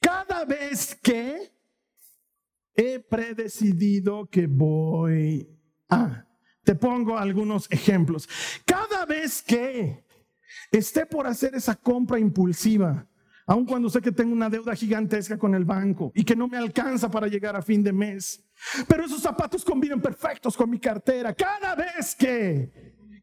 Cada 0.00 0.44
vez 0.44 0.96
que 1.00 1.52
he 2.74 2.98
predecidido 2.98 4.28
que 4.28 4.46
voy 4.46 5.48
a... 5.88 6.24
Te 6.64 6.74
pongo 6.74 7.16
algunos 7.16 7.70
ejemplos. 7.70 8.28
Cada 8.66 9.06
vez 9.06 9.40
que 9.40 10.04
esté 10.70 11.06
por 11.06 11.26
hacer 11.26 11.54
esa 11.54 11.74
compra 11.74 12.18
impulsiva, 12.18 13.06
aun 13.48 13.64
cuando 13.64 13.88
sé 13.88 14.02
que 14.02 14.12
tengo 14.12 14.32
una 14.32 14.50
deuda 14.50 14.74
gigantesca 14.76 15.38
con 15.38 15.54
el 15.54 15.64
banco 15.64 16.12
y 16.14 16.22
que 16.22 16.36
no 16.36 16.46
me 16.46 16.58
alcanza 16.58 17.10
para 17.10 17.26
llegar 17.26 17.56
a 17.56 17.62
fin 17.62 17.82
de 17.82 17.92
mes. 17.92 18.44
Pero 18.86 19.06
esos 19.06 19.22
zapatos 19.22 19.64
combinan 19.64 20.02
perfectos 20.02 20.54
con 20.54 20.68
mi 20.68 20.78
cartera. 20.78 21.32
Cada 21.32 21.74
vez 21.74 22.14
que 22.14 22.70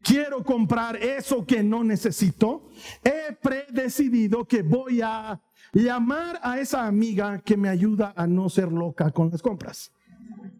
quiero 0.02 0.42
comprar 0.42 0.96
eso 0.96 1.46
que 1.46 1.62
no 1.62 1.84
necesito, 1.84 2.68
he 3.04 3.34
predecidido 3.34 4.44
que 4.44 4.62
voy 4.62 5.00
a 5.00 5.40
llamar 5.72 6.40
a 6.42 6.58
esa 6.58 6.86
amiga 6.86 7.38
que 7.38 7.56
me 7.56 7.68
ayuda 7.68 8.12
a 8.16 8.26
no 8.26 8.48
ser 8.48 8.72
loca 8.72 9.12
con 9.12 9.30
las 9.30 9.40
compras. 9.40 9.92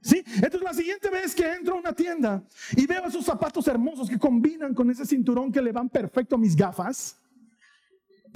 ¿Sí? 0.00 0.22
Entonces 0.34 0.62
la 0.62 0.74
siguiente 0.74 1.10
vez 1.10 1.34
que 1.34 1.44
entro 1.44 1.74
a 1.74 1.78
una 1.78 1.92
tienda 1.92 2.44
y 2.76 2.86
veo 2.86 3.04
esos 3.06 3.24
zapatos 3.24 3.66
hermosos 3.66 4.08
que 4.08 4.18
combinan 4.18 4.74
con 4.74 4.88
ese 4.92 5.04
cinturón 5.04 5.50
que 5.50 5.60
le 5.60 5.72
van 5.72 5.88
perfecto 5.88 6.36
a 6.36 6.38
mis 6.38 6.54
gafas, 6.54 7.18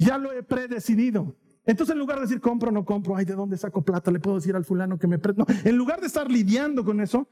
ya 0.01 0.17
lo 0.17 0.33
he 0.33 0.43
predecidido. 0.43 1.35
Entonces, 1.63 1.93
en 1.93 1.99
lugar 1.99 2.17
de 2.17 2.23
decir 2.23 2.41
compro 2.41 2.69
o 2.69 2.71
no 2.71 2.83
compro, 2.83 3.15
ay, 3.15 3.23
¿de 3.23 3.35
dónde 3.35 3.55
saco 3.55 3.83
plata? 3.83 4.11
Le 4.11 4.19
puedo 4.19 4.37
decir 4.37 4.55
al 4.55 4.65
fulano 4.65 4.97
que 4.97 5.07
me 5.07 5.17
No, 5.17 5.45
en 5.63 5.77
lugar 5.77 6.01
de 6.01 6.07
estar 6.07 6.29
lidiando 6.29 6.83
con 6.83 6.99
eso, 7.01 7.27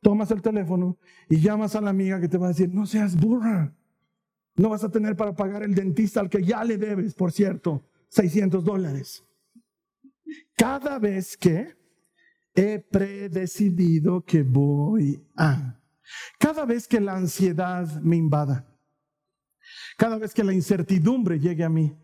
tomas 0.00 0.30
el 0.30 0.40
teléfono 0.40 0.96
y 1.28 1.40
llamas 1.40 1.76
a 1.76 1.82
la 1.82 1.90
amiga 1.90 2.20
que 2.20 2.28
te 2.28 2.38
va 2.38 2.46
a 2.46 2.48
decir, 2.48 2.70
no 2.72 2.86
seas 2.86 3.14
burra. 3.14 3.74
No 4.56 4.70
vas 4.70 4.84
a 4.84 4.90
tener 4.90 5.16
para 5.16 5.34
pagar 5.34 5.62
el 5.64 5.74
dentista 5.74 6.20
al 6.20 6.30
que 6.30 6.42
ya 6.42 6.64
le 6.64 6.78
debes, 6.78 7.14
por 7.14 7.30
cierto, 7.30 7.84
600 8.08 8.64
dólares. 8.64 9.22
Cada 10.56 10.98
vez 10.98 11.36
que 11.36 11.74
he 12.54 12.78
predecidido 12.78 14.24
que 14.24 14.42
voy 14.44 15.22
a, 15.36 15.78
cada 16.38 16.64
vez 16.64 16.86
que 16.86 17.00
la 17.00 17.16
ansiedad 17.16 18.00
me 18.00 18.16
invada, 18.16 18.66
cada 19.98 20.18
vez 20.18 20.32
que 20.32 20.44
la 20.44 20.52
incertidumbre 20.52 21.38
llegue 21.38 21.64
a 21.64 21.68
mí, 21.68 21.96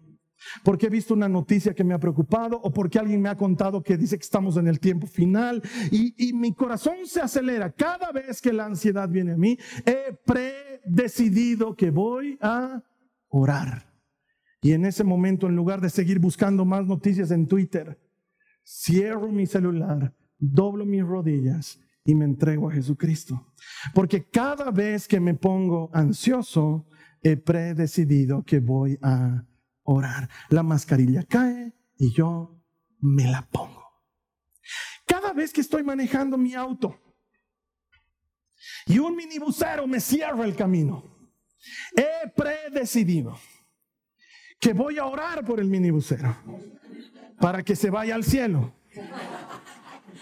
porque 0.62 0.86
he 0.86 0.90
visto 0.90 1.14
una 1.14 1.28
noticia 1.28 1.74
que 1.74 1.84
me 1.84 1.94
ha 1.94 1.98
preocupado 1.98 2.60
o 2.62 2.72
porque 2.72 2.98
alguien 2.98 3.20
me 3.20 3.28
ha 3.28 3.36
contado 3.36 3.82
que 3.82 3.96
dice 3.96 4.16
que 4.16 4.24
estamos 4.24 4.56
en 4.56 4.68
el 4.68 4.80
tiempo 4.80 5.06
final 5.06 5.62
y, 5.90 6.30
mi 6.40 6.54
corazón 6.54 6.94
se 7.06 7.20
acelera 7.20 7.70
cada 7.70 8.12
vez 8.12 8.40
que 8.40 8.52
la 8.52 8.64
ansiedad 8.64 9.08
viene 9.08 9.32
a 9.32 9.36
mí. 9.36 9.58
He 9.84 10.16
predecidido 10.24 11.74
que 11.74 11.90
voy 11.90 12.38
a 12.40 12.82
orar. 13.28 13.92
Y 14.62 14.72
en 14.72 14.86
ese 14.86 15.04
momento, 15.04 15.46
en 15.46 15.56
lugar 15.56 15.80
de 15.80 15.90
seguir 15.90 16.18
buscando 16.18 16.64
más 16.64 16.86
noticias 16.86 17.30
en 17.30 17.46
Twitter, 17.46 17.98
cierro 18.64 19.28
mi 19.28 19.46
celular, 19.46 20.14
doblo 20.38 20.86
mis 20.86 21.02
rodillas 21.02 21.78
y 22.04 22.14
me 22.14 22.24
entrego 22.24 22.70
a 22.70 22.72
Jesucristo. 22.72 23.52
Porque 23.94 24.28
cada 24.28 24.70
vez 24.70 25.06
que 25.06 25.20
me 25.20 25.34
pongo 25.34 25.90
ansioso, 25.92 26.86
he 27.22 27.36
predecidido 27.36 28.42
que 28.44 28.60
voy 28.60 28.98
a 29.02 29.44
orar. 29.90 30.28
La 30.48 30.62
mascarilla 30.62 31.24
cae 31.24 31.74
y 31.98 32.12
yo 32.12 32.62
me 33.00 33.24
la 33.24 33.48
pongo. 33.48 33.84
Cada 35.06 35.32
vez 35.32 35.52
que 35.52 35.60
estoy 35.60 35.82
manejando 35.82 36.38
mi 36.38 36.54
auto 36.54 36.98
y 38.86 38.98
un 38.98 39.16
minibusero 39.16 39.86
me 39.86 40.00
cierra 40.00 40.44
el 40.44 40.54
camino, 40.54 41.04
he 41.96 42.28
predecidido 42.30 43.38
que 44.60 44.72
voy 44.72 44.98
a 44.98 45.06
orar 45.06 45.44
por 45.44 45.58
el 45.58 45.66
minibusero 45.66 46.36
para 47.40 47.62
que 47.62 47.74
se 47.74 47.90
vaya 47.90 48.14
al 48.14 48.24
cielo 48.24 48.74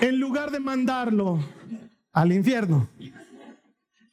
en 0.01 0.19
lugar 0.19 0.51
de 0.51 0.61
mandarlo 0.61 1.41
al 2.13 2.33
infierno. 2.33 2.89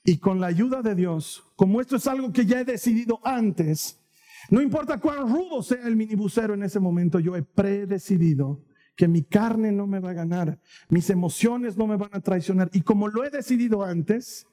Y 0.03 0.17
con 0.19 0.39
la 0.39 0.47
ayuda 0.47 0.81
de 0.81 0.93
Dios, 0.93 1.43
como 1.55 1.81
esto 1.81 1.95
es 1.95 2.05
algo 2.07 2.31
que 2.31 2.45
ya 2.45 2.59
he 2.59 2.65
decidido 2.65 3.19
antes, 3.23 4.04
no 4.49 4.62
importa 4.62 4.99
cuán 4.99 5.29
rudo 5.29 5.62
sea 5.63 5.88
el 5.88 5.95
minibusero 5.95 6.53
en 6.53 6.63
ese 6.63 6.79
momento, 6.79 7.19
yo 7.19 7.36
he 7.36 7.43
predecidido 7.43 8.63
que 8.95 9.08
mi 9.08 9.23
carne 9.23 9.71
no 9.71 9.88
me 9.88 9.99
va 9.99 10.12
a 10.12 10.13
ganar, 10.13 10.60
mis 10.89 11.10
emociones 11.10 11.77
no 11.77 11.88
me 11.88 11.97
van 11.97 12.12
a 12.13 12.21
traicionar. 12.21 12.69
Y 12.73 12.81
como 12.81 13.08
lo 13.08 13.23
he 13.23 13.29
decidido 13.29 13.84
antes, 13.84 14.47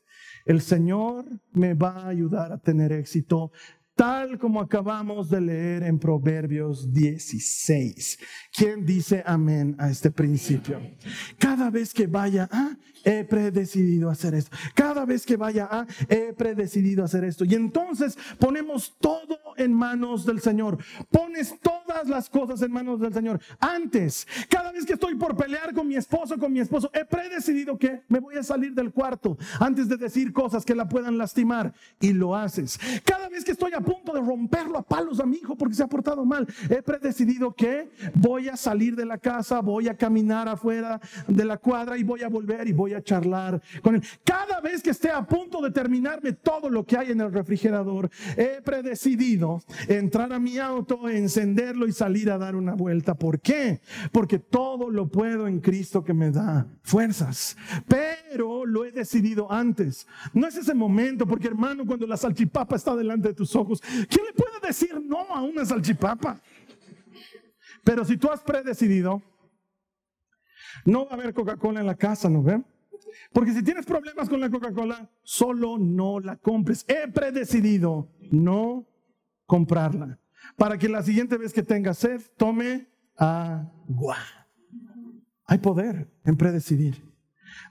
el 0.44 0.60
Señor 0.60 1.24
me 1.52 1.74
va 1.74 1.90
a 1.90 2.08
ayudar 2.08 2.52
a 2.52 2.58
tener 2.58 2.92
éxito 2.92 3.52
tal 3.94 4.38
como 4.38 4.60
acabamos 4.60 5.28
de 5.28 5.40
leer 5.40 5.82
en 5.82 5.98
Proverbios 5.98 6.92
16. 6.92 8.18
¿Quién 8.52 8.84
dice 8.84 9.22
amén 9.26 9.76
a 9.78 9.90
este 9.90 10.10
principio? 10.10 10.80
Cada 11.38 11.70
vez 11.70 11.92
que 11.92 12.06
vaya 12.06 12.48
a, 12.50 12.76
he 13.04 13.24
predecidido 13.24 14.10
hacer 14.10 14.34
esto. 14.34 14.56
Cada 14.74 15.04
vez 15.04 15.26
que 15.26 15.36
vaya 15.36 15.68
a, 15.70 15.86
he 16.08 16.32
predecidido 16.32 17.04
hacer 17.04 17.24
esto. 17.24 17.44
Y 17.44 17.54
entonces 17.54 18.16
ponemos 18.38 18.96
todo 19.00 19.38
en 19.56 19.72
manos 19.72 20.24
del 20.24 20.40
Señor. 20.40 20.78
Pones 21.10 21.54
todas 21.60 22.08
las 22.08 22.28
cosas 22.28 22.62
en 22.62 22.72
manos 22.72 23.00
del 23.00 23.12
Señor. 23.12 23.40
Antes, 23.60 24.26
cada 24.48 24.72
vez 24.72 24.84
que 24.84 24.94
estoy 24.94 25.14
por 25.16 25.36
pelear 25.36 25.74
con 25.74 25.86
mi 25.86 25.96
esposo, 25.96 26.38
con 26.38 26.52
mi 26.52 26.60
esposo, 26.60 26.90
he 26.94 27.04
predecidido 27.04 27.78
que 27.78 28.02
me 28.08 28.20
voy 28.20 28.36
a 28.36 28.42
salir 28.42 28.74
del 28.74 28.92
cuarto 28.92 29.36
antes 29.60 29.88
de 29.88 29.96
decir 29.96 30.32
cosas 30.32 30.64
que 30.64 30.74
la 30.74 30.88
puedan 30.88 31.18
lastimar. 31.18 31.74
Y 32.00 32.12
lo 32.12 32.34
haces. 32.34 32.78
Cada 33.04 33.28
vez 33.28 33.44
que 33.44 33.52
estoy 33.52 33.72
a 33.74 33.80
punto 33.82 34.12
de 34.12 34.20
romperlo 34.20 34.78
a 34.78 34.82
palos 34.82 35.20
a 35.20 35.26
mi 35.26 35.36
hijo 35.36 35.56
porque 35.56 35.74
se 35.74 35.82
ha 35.82 35.86
portado 35.86 36.24
mal, 36.24 36.46
he 36.68 36.82
predecidido 36.82 37.54
que 37.54 37.90
voy 38.14 38.48
a 38.48 38.56
salir 38.56 38.96
de 38.96 39.04
la 39.04 39.18
casa, 39.18 39.60
voy 39.60 39.88
a 39.88 39.96
caminar 39.96 40.48
afuera 40.48 41.00
de 41.26 41.44
la 41.44 41.56
cuadra 41.56 41.96
y 41.96 42.02
voy 42.02 42.22
a 42.22 42.28
volver 42.28 42.68
y 42.68 42.72
voy 42.72 42.94
a 42.94 43.02
charlar 43.02 43.60
con 43.82 43.96
él. 43.96 44.02
Cada 44.24 44.60
vez 44.60 44.82
que 44.82 44.90
esté 44.90 45.10
a 45.10 45.26
punto 45.26 45.60
de 45.60 45.70
terminarme 45.70 46.32
todo 46.32 46.68
lo 46.70 46.84
que 46.84 46.96
hay 46.96 47.10
en 47.10 47.20
el 47.20 47.32
refrigerador, 47.32 48.10
he 48.36 48.60
predecidido 48.62 49.62
entrar 49.88 50.32
a 50.32 50.38
mi 50.38 50.58
auto, 50.58 51.08
encenderlo 51.08 51.86
y 51.86 51.92
salir 51.92 52.30
a 52.30 52.38
dar 52.38 52.56
una 52.56 52.74
vuelta. 52.74 53.14
¿Por 53.14 53.40
qué? 53.40 53.80
Porque 54.12 54.38
todo 54.38 54.90
lo 54.90 55.08
puedo 55.08 55.46
en 55.46 55.60
Cristo 55.60 56.04
que 56.04 56.14
me 56.14 56.30
da 56.30 56.66
fuerzas. 56.82 57.56
Pero 57.86 58.66
lo 58.66 58.84
he 58.84 58.92
decidido 58.92 59.50
antes. 59.50 60.06
No 60.32 60.46
es 60.46 60.56
ese 60.56 60.74
momento, 60.74 61.26
porque 61.26 61.48
hermano, 61.48 61.84
cuando 61.86 62.06
la 62.06 62.16
salchipapa 62.16 62.76
está 62.76 62.96
delante 62.96 63.28
de 63.28 63.34
tus 63.34 63.54
ojos, 63.56 63.71
¿quién 63.80 64.26
le 64.26 64.32
puede 64.32 64.66
decir 64.66 65.00
no 65.00 65.20
a 65.30 65.42
una 65.42 65.64
salchipapa? 65.64 66.40
Pero 67.84 68.04
si 68.04 68.16
tú 68.16 68.30
has 68.30 68.40
predecidido, 68.42 69.22
no 70.84 71.04
va 71.04 71.12
a 71.12 71.14
haber 71.14 71.34
Coca-Cola 71.34 71.80
en 71.80 71.86
la 71.86 71.96
casa, 71.96 72.28
¿no 72.28 72.42
ven? 72.42 72.64
Porque 73.32 73.52
si 73.52 73.62
tienes 73.62 73.86
problemas 73.86 74.28
con 74.28 74.40
la 74.40 74.50
Coca-Cola, 74.50 75.10
solo 75.22 75.78
no 75.78 76.20
la 76.20 76.36
compres. 76.36 76.84
He 76.88 77.08
predecidido 77.08 78.10
no 78.30 78.86
comprarla. 79.46 80.18
Para 80.56 80.78
que 80.78 80.88
la 80.88 81.02
siguiente 81.02 81.36
vez 81.36 81.52
que 81.52 81.62
tenga 81.62 81.94
sed, 81.94 82.20
tome 82.36 82.88
agua. 83.16 84.16
Hay 85.44 85.58
poder 85.58 86.10
en 86.24 86.36
predecidir. 86.36 87.02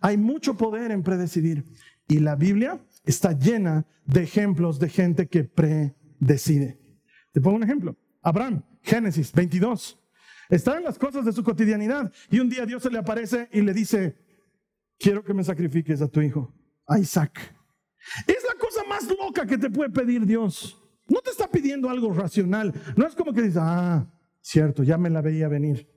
Hay 0.02 0.18
mucho 0.18 0.56
poder 0.56 0.92
en 0.92 1.04
predecidir. 1.04 1.66
Y 2.08 2.20
la 2.20 2.36
Biblia 2.36 2.80
está 3.04 3.32
llena 3.38 3.86
de 4.06 4.24
ejemplos 4.24 4.80
de 4.80 4.90
gente 4.90 5.28
que 5.28 5.44
predecide. 5.44 6.80
Te 7.32 7.42
pongo 7.42 7.58
un 7.58 7.64
ejemplo. 7.64 7.98
Abraham, 8.22 8.64
Génesis 8.82 9.32
22. 9.32 10.00
Está 10.50 10.78
en 10.78 10.84
las 10.84 11.00
cosas 11.00 11.26
de 11.26 11.32
su 11.32 11.44
cotidianidad. 11.44 12.12
Y 12.30 12.40
un 12.40 12.50
día 12.50 12.66
Dios 12.66 12.84
se 12.84 12.90
le 12.90 13.00
aparece 13.00 13.48
y 13.52 13.62
le 13.62 13.74
dice, 13.74 14.18
quiero 15.00 15.24
que 15.24 15.34
me 15.34 15.44
sacrifiques 15.44 16.02
a 16.02 16.08
tu 16.08 16.22
hijo, 16.22 16.54
a 16.88 17.00
Isaac. 17.00 17.56
Es 18.28 18.44
la 18.48 18.60
cosa 18.60 18.84
más 18.88 19.08
loca 19.08 19.46
que 19.46 19.58
te 19.58 19.70
puede 19.70 19.90
pedir 19.90 20.26
Dios. 20.26 20.78
No 21.08 21.20
te 21.22 21.32
está 21.32 21.48
pidiendo 21.48 21.90
algo 21.90 22.14
racional. 22.14 22.74
No 22.96 23.08
es 23.08 23.16
como 23.16 23.34
que 23.34 23.42
dices, 23.42 23.60
ah, 23.62 24.12
cierto, 24.42 24.84
ya 24.84 24.98
me 24.98 25.10
la 25.10 25.22
veía 25.22 25.48
venir. 25.48 25.91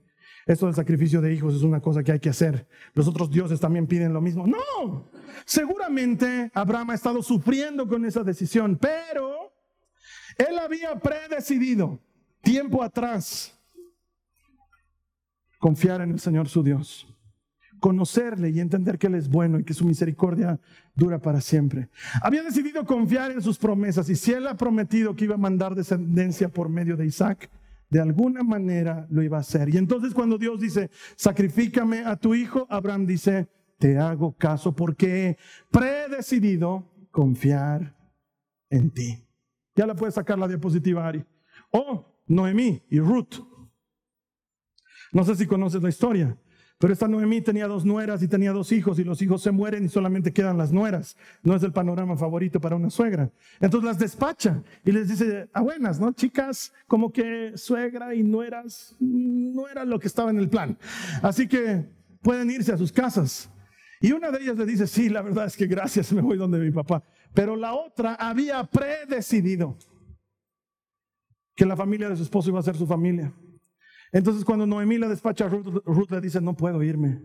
Esto 0.46 0.66
del 0.66 0.74
sacrificio 0.74 1.20
de 1.20 1.32
hijos 1.32 1.54
es 1.54 1.62
una 1.62 1.80
cosa 1.80 2.02
que 2.02 2.12
hay 2.12 2.20
que 2.20 2.28
hacer. 2.28 2.66
Los 2.94 3.08
otros 3.08 3.30
dioses 3.30 3.60
también 3.60 3.86
piden 3.86 4.12
lo 4.12 4.20
mismo. 4.20 4.46
No, 4.46 5.08
seguramente 5.44 6.50
Abraham 6.54 6.90
ha 6.90 6.94
estado 6.94 7.22
sufriendo 7.22 7.88
con 7.88 8.04
esa 8.04 8.22
decisión, 8.22 8.76
pero 8.76 9.52
él 10.36 10.58
había 10.58 10.98
predecidido 10.98 12.00
tiempo 12.42 12.82
atrás 12.82 13.58
confiar 15.58 16.02
en 16.02 16.10
el 16.10 16.20
Señor 16.20 16.48
su 16.48 16.62
Dios 16.62 17.06
conocerle 17.84 18.48
y 18.48 18.60
entender 18.60 18.96
que 18.96 19.08
Él 19.08 19.14
es 19.14 19.28
bueno 19.28 19.58
y 19.58 19.64
que 19.64 19.74
su 19.74 19.84
misericordia 19.84 20.58
dura 20.94 21.18
para 21.18 21.42
siempre. 21.42 21.90
Había 22.22 22.42
decidido 22.42 22.86
confiar 22.86 23.30
en 23.30 23.42
sus 23.42 23.58
promesas 23.58 24.08
y 24.08 24.16
si 24.16 24.32
Él 24.32 24.46
ha 24.46 24.56
prometido 24.56 25.14
que 25.14 25.26
iba 25.26 25.34
a 25.34 25.38
mandar 25.38 25.74
descendencia 25.74 26.48
por 26.48 26.70
medio 26.70 26.96
de 26.96 27.04
Isaac, 27.04 27.50
de 27.90 28.00
alguna 28.00 28.42
manera 28.42 29.06
lo 29.10 29.22
iba 29.22 29.36
a 29.36 29.40
hacer. 29.40 29.68
Y 29.72 29.76
entonces 29.76 30.14
cuando 30.14 30.38
Dios 30.38 30.60
dice, 30.60 30.90
sacrifícame 31.16 32.04
a 32.04 32.16
tu 32.16 32.34
hijo, 32.34 32.66
Abraham 32.70 33.06
dice, 33.06 33.48
te 33.78 33.98
hago 33.98 34.36
caso 34.36 34.74
porque 34.74 35.28
he 35.28 35.38
predecidido 35.70 36.90
confiar 37.10 37.96
en 38.70 38.90
ti. 38.90 39.24
Ya 39.74 39.86
la 39.86 39.94
puedes 39.94 40.14
sacar 40.14 40.38
la 40.38 40.48
diapositiva, 40.48 41.06
Ari. 41.06 41.24
Oh, 41.70 42.04
Noemí 42.26 42.82
y 42.88 42.98
Ruth. 43.00 43.34
No 45.12 45.24
sé 45.24 45.36
si 45.36 45.46
conoces 45.46 45.82
la 45.82 45.88
historia. 45.88 46.36
Pero 46.84 46.92
esta 46.92 47.08
Noemí 47.08 47.40
tenía 47.40 47.66
dos 47.66 47.86
nueras 47.86 48.22
y 48.22 48.28
tenía 48.28 48.52
dos 48.52 48.70
hijos 48.70 48.98
y 48.98 49.04
los 49.04 49.22
hijos 49.22 49.40
se 49.40 49.50
mueren 49.50 49.86
y 49.86 49.88
solamente 49.88 50.34
quedan 50.34 50.58
las 50.58 50.70
nueras. 50.70 51.16
No 51.42 51.56
es 51.56 51.62
el 51.62 51.72
panorama 51.72 52.14
favorito 52.14 52.60
para 52.60 52.76
una 52.76 52.90
suegra. 52.90 53.30
Entonces 53.58 53.88
las 53.88 53.98
despacha 53.98 54.62
y 54.84 54.92
les 54.92 55.08
dice, 55.08 55.48
a 55.54 55.62
buenas, 55.62 55.98
¿no? 55.98 56.12
Chicas, 56.12 56.74
como 56.86 57.10
que 57.10 57.56
suegra 57.56 58.14
y 58.14 58.22
nueras 58.22 58.94
no 59.00 59.66
era 59.66 59.86
lo 59.86 59.98
que 59.98 60.08
estaba 60.08 60.28
en 60.28 60.38
el 60.38 60.50
plan. 60.50 60.76
Así 61.22 61.48
que 61.48 61.86
pueden 62.20 62.50
irse 62.50 62.74
a 62.74 62.76
sus 62.76 62.92
casas. 62.92 63.50
Y 64.02 64.12
una 64.12 64.30
de 64.30 64.42
ellas 64.42 64.58
le 64.58 64.66
dice, 64.66 64.86
sí, 64.86 65.08
la 65.08 65.22
verdad 65.22 65.46
es 65.46 65.56
que 65.56 65.66
gracias, 65.66 66.12
me 66.12 66.20
voy 66.20 66.36
donde 66.36 66.58
mi 66.58 66.70
papá. 66.70 67.02
Pero 67.32 67.56
la 67.56 67.72
otra 67.72 68.12
había 68.16 68.62
predecidido 68.62 69.78
que 71.56 71.64
la 71.64 71.76
familia 71.76 72.10
de 72.10 72.16
su 72.16 72.24
esposo 72.24 72.50
iba 72.50 72.60
a 72.60 72.62
ser 72.62 72.76
su 72.76 72.86
familia. 72.86 73.32
Entonces 74.14 74.44
cuando 74.44 74.64
Noemí 74.64 74.96
la 74.96 75.08
despacha, 75.08 75.48
Ruth, 75.48 75.82
Ruth 75.84 76.10
le 76.10 76.20
dice, 76.20 76.40
no 76.40 76.54
puedo 76.54 76.80
irme. 76.84 77.20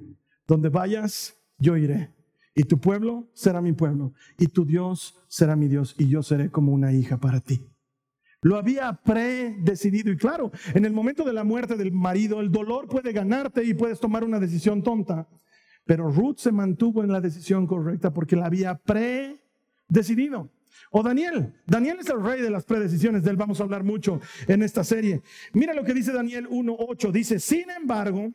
Donde 0.47 0.69
vayas, 0.69 1.37
yo 1.59 1.77
iré. 1.77 2.15
Y 2.55 2.63
tu 2.63 2.79
pueblo 2.79 3.29
será 3.33 3.61
mi 3.61 3.73
pueblo. 3.73 4.11
Y 4.39 4.47
tu 4.47 4.65
Dios 4.65 5.15
será 5.27 5.55
mi 5.55 5.67
Dios. 5.67 5.95
Y 5.99 6.07
yo 6.07 6.23
seré 6.23 6.49
como 6.49 6.73
una 6.73 6.91
hija 6.91 7.19
para 7.19 7.41
ti. 7.41 7.63
Lo 8.41 8.57
había 8.57 8.91
predecidido. 8.93 10.11
Y 10.11 10.17
claro, 10.17 10.51
en 10.73 10.83
el 10.83 10.91
momento 10.91 11.23
de 11.23 11.31
la 11.31 11.43
muerte 11.43 11.75
del 11.75 11.91
marido, 11.91 12.41
el 12.41 12.51
dolor 12.51 12.87
puede 12.87 13.13
ganarte 13.13 13.63
y 13.63 13.75
puedes 13.75 13.99
tomar 13.99 14.23
una 14.23 14.39
decisión 14.39 14.81
tonta. 14.81 15.29
Pero 15.85 16.09
Ruth 16.09 16.37
se 16.37 16.51
mantuvo 16.51 17.03
en 17.03 17.11
la 17.11 17.21
decisión 17.21 17.67
correcta 17.67 18.11
porque 18.11 18.35
la 18.35 18.47
había 18.47 18.73
predecidido. 18.75 20.49
O 20.91 21.03
Daniel. 21.03 21.53
Daniel 21.65 21.97
es 21.99 22.09
el 22.09 22.23
rey 22.23 22.41
de 22.41 22.49
las 22.49 22.65
predecisiones. 22.65 23.23
De 23.23 23.31
él 23.31 23.37
vamos 23.37 23.59
a 23.59 23.63
hablar 23.63 23.83
mucho 23.83 24.19
en 24.47 24.63
esta 24.63 24.83
serie. 24.83 25.21
Mira 25.53 25.73
lo 25.73 25.83
que 25.83 25.93
dice 25.93 26.11
Daniel 26.11 26.47
1.8. 26.49 27.11
Dice, 27.11 27.39
sin 27.39 27.69
embargo, 27.69 28.31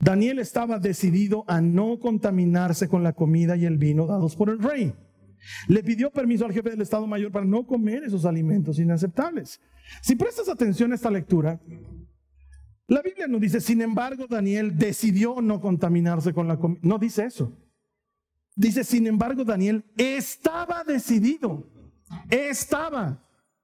Daniel 0.00 0.38
estaba 0.40 0.78
decidido 0.78 1.44
a 1.46 1.60
no 1.60 1.98
contaminarse 2.00 2.88
con 2.88 3.02
la 3.02 3.12
comida 3.12 3.56
y 3.56 3.66
el 3.66 3.78
vino 3.78 4.06
dados 4.06 4.34
por 4.34 4.50
el 4.50 4.58
rey. 4.58 4.94
Le 5.68 5.82
pidió 5.82 6.10
permiso 6.10 6.44
al 6.44 6.52
jefe 6.52 6.70
del 6.70 6.82
Estado 6.82 7.06
Mayor 7.06 7.32
para 7.32 7.46
no 7.46 7.66
comer 7.66 8.04
esos 8.04 8.24
alimentos 8.24 8.78
inaceptables. 8.78 9.60
Si 10.00 10.16
prestas 10.16 10.48
atención 10.48 10.92
a 10.92 10.94
esta 10.94 11.10
lectura, 11.10 11.60
la 12.86 13.02
Biblia 13.02 13.26
no 13.26 13.38
dice, 13.38 13.60
sin 13.60 13.80
embargo, 13.80 14.26
Daniel 14.28 14.76
decidió 14.76 15.40
no 15.40 15.60
contaminarse 15.60 16.32
con 16.32 16.48
la 16.48 16.58
comida. 16.58 16.80
No 16.82 16.98
dice 16.98 17.24
eso. 17.24 17.56
Dice, 18.54 18.84
sin 18.84 19.06
embargo, 19.06 19.44
Daniel 19.44 19.84
estaba 19.96 20.84
decidido, 20.84 21.66
estaba 22.28 23.22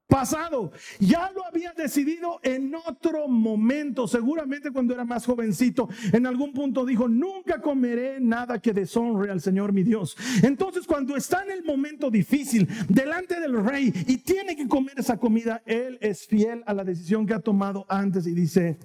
pasado, 0.08 0.72
ya 0.98 1.30
lo 1.32 1.44
había 1.44 1.72
decidido 1.74 2.40
en 2.42 2.74
otro 2.74 3.28
momento, 3.28 4.08
seguramente 4.08 4.70
cuando 4.70 4.94
era 4.94 5.04
más 5.04 5.26
jovencito, 5.26 5.88
en 6.12 6.26
algún 6.26 6.54
punto 6.54 6.86
dijo, 6.86 7.06
nunca 7.08 7.60
comeré 7.60 8.18
nada 8.18 8.58
que 8.58 8.72
deshonre 8.72 9.30
al 9.30 9.42
Señor 9.42 9.74
mi 9.74 9.82
Dios. 9.82 10.16
Entonces 10.42 10.86
cuando 10.86 11.14
está 11.14 11.44
en 11.44 11.50
el 11.50 11.62
momento 11.62 12.10
difícil, 12.10 12.66
delante 12.88 13.38
del 13.38 13.62
rey, 13.62 13.92
y 14.06 14.16
tiene 14.16 14.56
que 14.56 14.66
comer 14.66 14.98
esa 14.98 15.18
comida, 15.18 15.62
él 15.66 15.98
es 16.00 16.26
fiel 16.26 16.62
a 16.66 16.72
la 16.72 16.84
decisión 16.84 17.26
que 17.26 17.34
ha 17.34 17.40
tomado 17.40 17.84
antes 17.90 18.26
y 18.26 18.32
dice, 18.32 18.78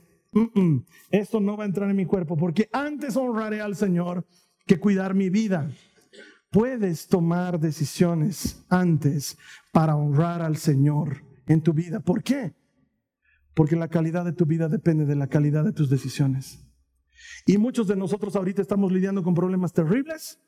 esto 1.09 1.39
no 1.39 1.55
va 1.55 1.63
a 1.63 1.67
entrar 1.67 1.89
en 1.89 1.95
mi 1.95 2.05
cuerpo, 2.05 2.35
porque 2.35 2.67
antes 2.73 3.15
honraré 3.15 3.61
al 3.61 3.77
Señor 3.77 4.25
que 4.65 4.77
cuidar 4.77 5.13
mi 5.13 5.29
vida 5.29 5.69
puedes 6.53 7.07
tomar 7.07 7.59
decisiones 7.59 8.63
antes 8.69 9.37
para 9.71 9.95
honrar 9.95 10.43
al 10.43 10.55
Señor 10.55 11.25
en 11.47 11.61
tu 11.61 11.73
vida. 11.73 11.99
¿Por 11.99 12.23
qué? 12.23 12.53
Porque 13.55 13.75
la 13.75 13.87
calidad 13.87 14.23
de 14.23 14.33
tu 14.33 14.45
vida 14.45 14.69
depende 14.69 15.05
de 15.05 15.15
la 15.15 15.27
calidad 15.27 15.65
de 15.65 15.73
tus 15.73 15.89
decisiones. 15.89 16.63
Y 17.47 17.57
muchos 17.57 17.87
de 17.87 17.95
nosotros 17.95 18.35
ahorita 18.35 18.61
estamos 18.61 18.91
lidiando 18.91 19.23
con 19.23 19.33
problemas 19.33 19.73
terribles 19.73 20.39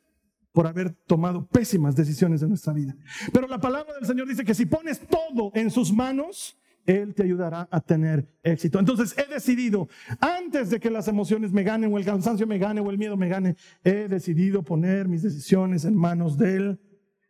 por 0.54 0.68
haber 0.68 0.94
tomado 0.94 1.48
pésimas 1.48 1.96
decisiones 1.96 2.42
en 2.44 2.50
nuestra 2.50 2.72
vida. 2.72 2.96
Pero 3.34 3.48
la 3.48 3.60
palabra 3.60 3.96
del 3.96 4.06
Señor 4.06 4.28
dice 4.28 4.46
que 4.46 4.54
si 4.54 4.68
pones 4.68 5.02
todo 5.08 5.52
en 5.56 5.72
sus 5.72 5.92
manos, 5.92 6.58
él 6.86 7.14
te 7.14 7.24
ayudará 7.24 7.68
a 7.72 7.82
tener 7.82 8.28
éxito. 8.44 8.80
Entonces 8.80 9.16
he 9.18 9.32
decidido, 9.32 9.88
antes 10.20 10.70
de 10.70 10.80
que 10.80 10.90
las 10.90 11.08
emociones 11.08 11.52
me 11.52 11.64
ganen 11.64 11.94
o 11.94 11.98
el 11.98 12.06
cansancio 12.06 12.48
me 12.48 12.58
gane 12.58 12.82
o 12.82 12.90
el 12.90 12.98
miedo 12.98 13.18
me 13.18 13.28
gane, 13.28 13.56
he 13.84 14.08
decidido 14.08 14.64
poner 14.64 15.08
mis 15.08 15.24
decisiones 15.24 15.86
en 15.86 15.96
manos 15.96 16.38
del 16.38 16.80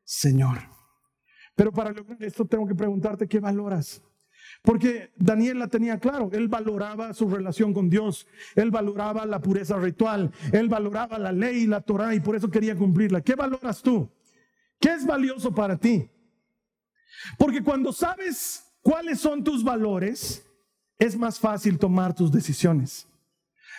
Señor. 0.03 0.59
Pero 1.55 1.71
para 1.71 1.91
lograr 1.91 2.21
esto 2.23 2.45
tengo 2.45 2.67
que 2.67 2.75
preguntarte 2.75 3.27
qué 3.27 3.39
valoras. 3.39 4.01
Porque 4.61 5.11
Daniel 5.15 5.59
la 5.59 5.67
tenía 5.67 5.99
claro, 5.99 6.29
él 6.33 6.47
valoraba 6.47 7.13
su 7.13 7.29
relación 7.29 7.73
con 7.73 7.89
Dios, 7.89 8.27
él 8.55 8.71
valoraba 8.71 9.25
la 9.25 9.39
pureza 9.39 9.77
ritual, 9.77 10.31
él 10.51 10.69
valoraba 10.69 11.19
la 11.19 11.31
ley 11.31 11.63
y 11.63 11.67
la 11.67 11.81
Torah 11.81 12.13
y 12.15 12.19
por 12.19 12.35
eso 12.35 12.49
quería 12.49 12.75
cumplirla. 12.75 13.21
¿Qué 13.21 13.35
valoras 13.35 13.81
tú? 13.81 14.09
¿Qué 14.79 14.93
es 14.93 15.05
valioso 15.05 15.53
para 15.53 15.77
ti? 15.77 16.09
Porque 17.37 17.63
cuando 17.63 17.91
sabes 17.91 18.64
cuáles 18.85 19.19
son 19.19 19.43
tus 19.43 19.63
valores, 19.63 20.45
es 20.99 21.17
más 21.17 21.39
fácil 21.39 21.79
tomar 21.79 22.13
tus 22.13 22.31
decisiones. 22.31 23.07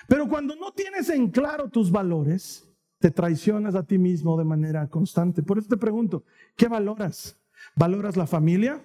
Pero 0.08 0.28
cuando 0.28 0.56
no 0.56 0.72
tienes 0.72 1.08
en 1.10 1.30
claro 1.30 1.68
tus 1.68 1.92
valores, 1.92 2.68
te 2.98 3.12
traicionas 3.12 3.76
a 3.76 3.84
ti 3.84 3.98
mismo 3.98 4.36
de 4.36 4.44
manera 4.44 4.88
constante. 4.88 5.44
Por 5.44 5.58
eso 5.58 5.68
te 5.68 5.76
pregunto, 5.76 6.24
¿qué 6.56 6.66
valoras? 6.66 7.38
¿Valoras 7.76 8.16
la 8.16 8.26
familia? 8.26 8.84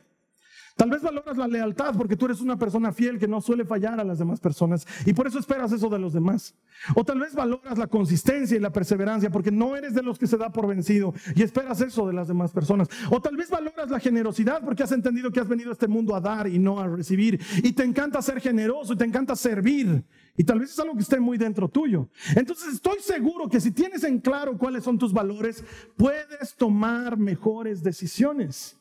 Tal 0.75 0.89
vez 0.89 1.01
valoras 1.01 1.37
la 1.37 1.47
lealtad 1.47 1.95
porque 1.95 2.15
tú 2.15 2.25
eres 2.25 2.41
una 2.41 2.57
persona 2.57 2.91
fiel 2.91 3.19
que 3.19 3.27
no 3.27 3.41
suele 3.41 3.65
fallar 3.65 3.99
a 3.99 4.03
las 4.03 4.19
demás 4.19 4.39
personas 4.39 4.87
y 5.05 5.13
por 5.13 5.27
eso 5.27 5.39
esperas 5.39 5.71
eso 5.71 5.89
de 5.89 5.99
los 5.99 6.13
demás. 6.13 6.55
O 6.95 7.03
tal 7.03 7.19
vez 7.19 7.35
valoras 7.35 7.77
la 7.77 7.87
consistencia 7.87 8.57
y 8.57 8.59
la 8.59 8.71
perseverancia 8.71 9.29
porque 9.29 9.51
no 9.51 9.75
eres 9.75 9.93
de 9.93 10.01
los 10.01 10.17
que 10.17 10.27
se 10.27 10.37
da 10.37 10.51
por 10.51 10.67
vencido 10.67 11.13
y 11.35 11.43
esperas 11.43 11.81
eso 11.81 12.07
de 12.07 12.13
las 12.13 12.27
demás 12.27 12.51
personas. 12.51 12.87
O 13.09 13.21
tal 13.21 13.37
vez 13.37 13.49
valoras 13.49 13.89
la 13.89 13.99
generosidad 13.99 14.63
porque 14.63 14.83
has 14.83 14.91
entendido 14.91 15.31
que 15.31 15.39
has 15.39 15.47
venido 15.47 15.69
a 15.69 15.73
este 15.73 15.87
mundo 15.87 16.15
a 16.15 16.21
dar 16.21 16.47
y 16.47 16.57
no 16.57 16.79
a 16.79 16.87
recibir. 16.87 17.39
Y 17.63 17.73
te 17.73 17.83
encanta 17.83 18.21
ser 18.21 18.39
generoso 18.39 18.93
y 18.93 18.97
te 18.97 19.05
encanta 19.05 19.35
servir. 19.35 20.03
Y 20.37 20.43
tal 20.43 20.59
vez 20.59 20.71
es 20.71 20.79
algo 20.79 20.95
que 20.95 21.01
esté 21.01 21.19
muy 21.19 21.37
dentro 21.37 21.67
tuyo. 21.67 22.09
Entonces 22.35 22.73
estoy 22.73 22.99
seguro 23.01 23.49
que 23.49 23.59
si 23.59 23.71
tienes 23.71 24.03
en 24.03 24.19
claro 24.19 24.57
cuáles 24.57 24.83
son 24.83 24.97
tus 24.97 25.13
valores, 25.13 25.63
puedes 25.97 26.55
tomar 26.55 27.17
mejores 27.17 27.83
decisiones. 27.83 28.80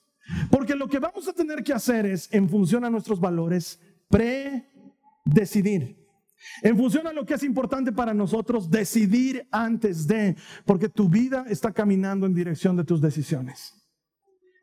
Porque 0.50 0.74
lo 0.74 0.88
que 0.88 0.98
vamos 0.98 1.28
a 1.28 1.32
tener 1.32 1.62
que 1.62 1.72
hacer 1.72 2.06
es, 2.06 2.32
en 2.32 2.48
función 2.48 2.84
a 2.84 2.90
nuestros 2.90 3.20
valores, 3.20 3.80
predecidir. 4.08 6.00
En 6.62 6.76
función 6.76 7.06
a 7.06 7.12
lo 7.12 7.26
que 7.26 7.34
es 7.34 7.42
importante 7.42 7.92
para 7.92 8.14
nosotros, 8.14 8.70
decidir 8.70 9.46
antes 9.50 10.06
de, 10.06 10.36
porque 10.64 10.88
tu 10.88 11.08
vida 11.08 11.44
está 11.48 11.72
caminando 11.72 12.26
en 12.26 12.34
dirección 12.34 12.76
de 12.76 12.84
tus 12.84 13.00
decisiones. 13.00 13.74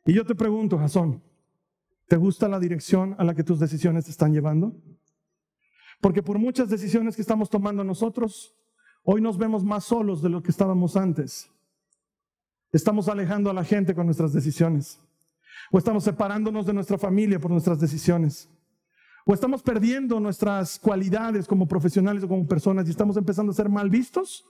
Y 0.05 0.13
yo 0.13 0.25
te 0.25 0.35
pregunto, 0.35 0.77
Jasón, 0.77 1.21
¿te 2.07 2.15
gusta 2.15 2.47
la 2.47 2.59
dirección 2.59 3.15
a 3.19 3.23
la 3.23 3.35
que 3.35 3.43
tus 3.43 3.59
decisiones 3.59 4.05
te 4.05 4.11
están 4.11 4.33
llevando? 4.33 4.75
Porque 6.01 6.23
por 6.23 6.39
muchas 6.39 6.69
decisiones 6.69 7.15
que 7.15 7.21
estamos 7.21 7.49
tomando 7.49 7.83
nosotros, 7.83 8.55
hoy 9.03 9.21
nos 9.21 9.37
vemos 9.37 9.63
más 9.63 9.83
solos 9.83 10.21
de 10.21 10.29
lo 10.29 10.41
que 10.41 10.51
estábamos 10.51 10.95
antes. 10.95 11.49
Estamos 12.71 13.07
alejando 13.07 13.49
a 13.49 13.53
la 13.53 13.63
gente 13.63 13.95
con 13.95 14.05
nuestras 14.05 14.33
decisiones. 14.33 14.99
O 15.71 15.77
estamos 15.77 16.03
separándonos 16.03 16.65
de 16.65 16.73
nuestra 16.73 16.97
familia 16.97 17.39
por 17.39 17.51
nuestras 17.51 17.79
decisiones. 17.79 18.49
O 19.25 19.33
estamos 19.33 19.61
perdiendo 19.61 20.19
nuestras 20.19 20.79
cualidades 20.79 21.47
como 21.47 21.67
profesionales 21.67 22.23
o 22.23 22.27
como 22.27 22.47
personas 22.47 22.87
y 22.87 22.91
estamos 22.91 23.17
empezando 23.17 23.51
a 23.51 23.55
ser 23.55 23.67
mal 23.67 23.89
vistos 23.89 24.45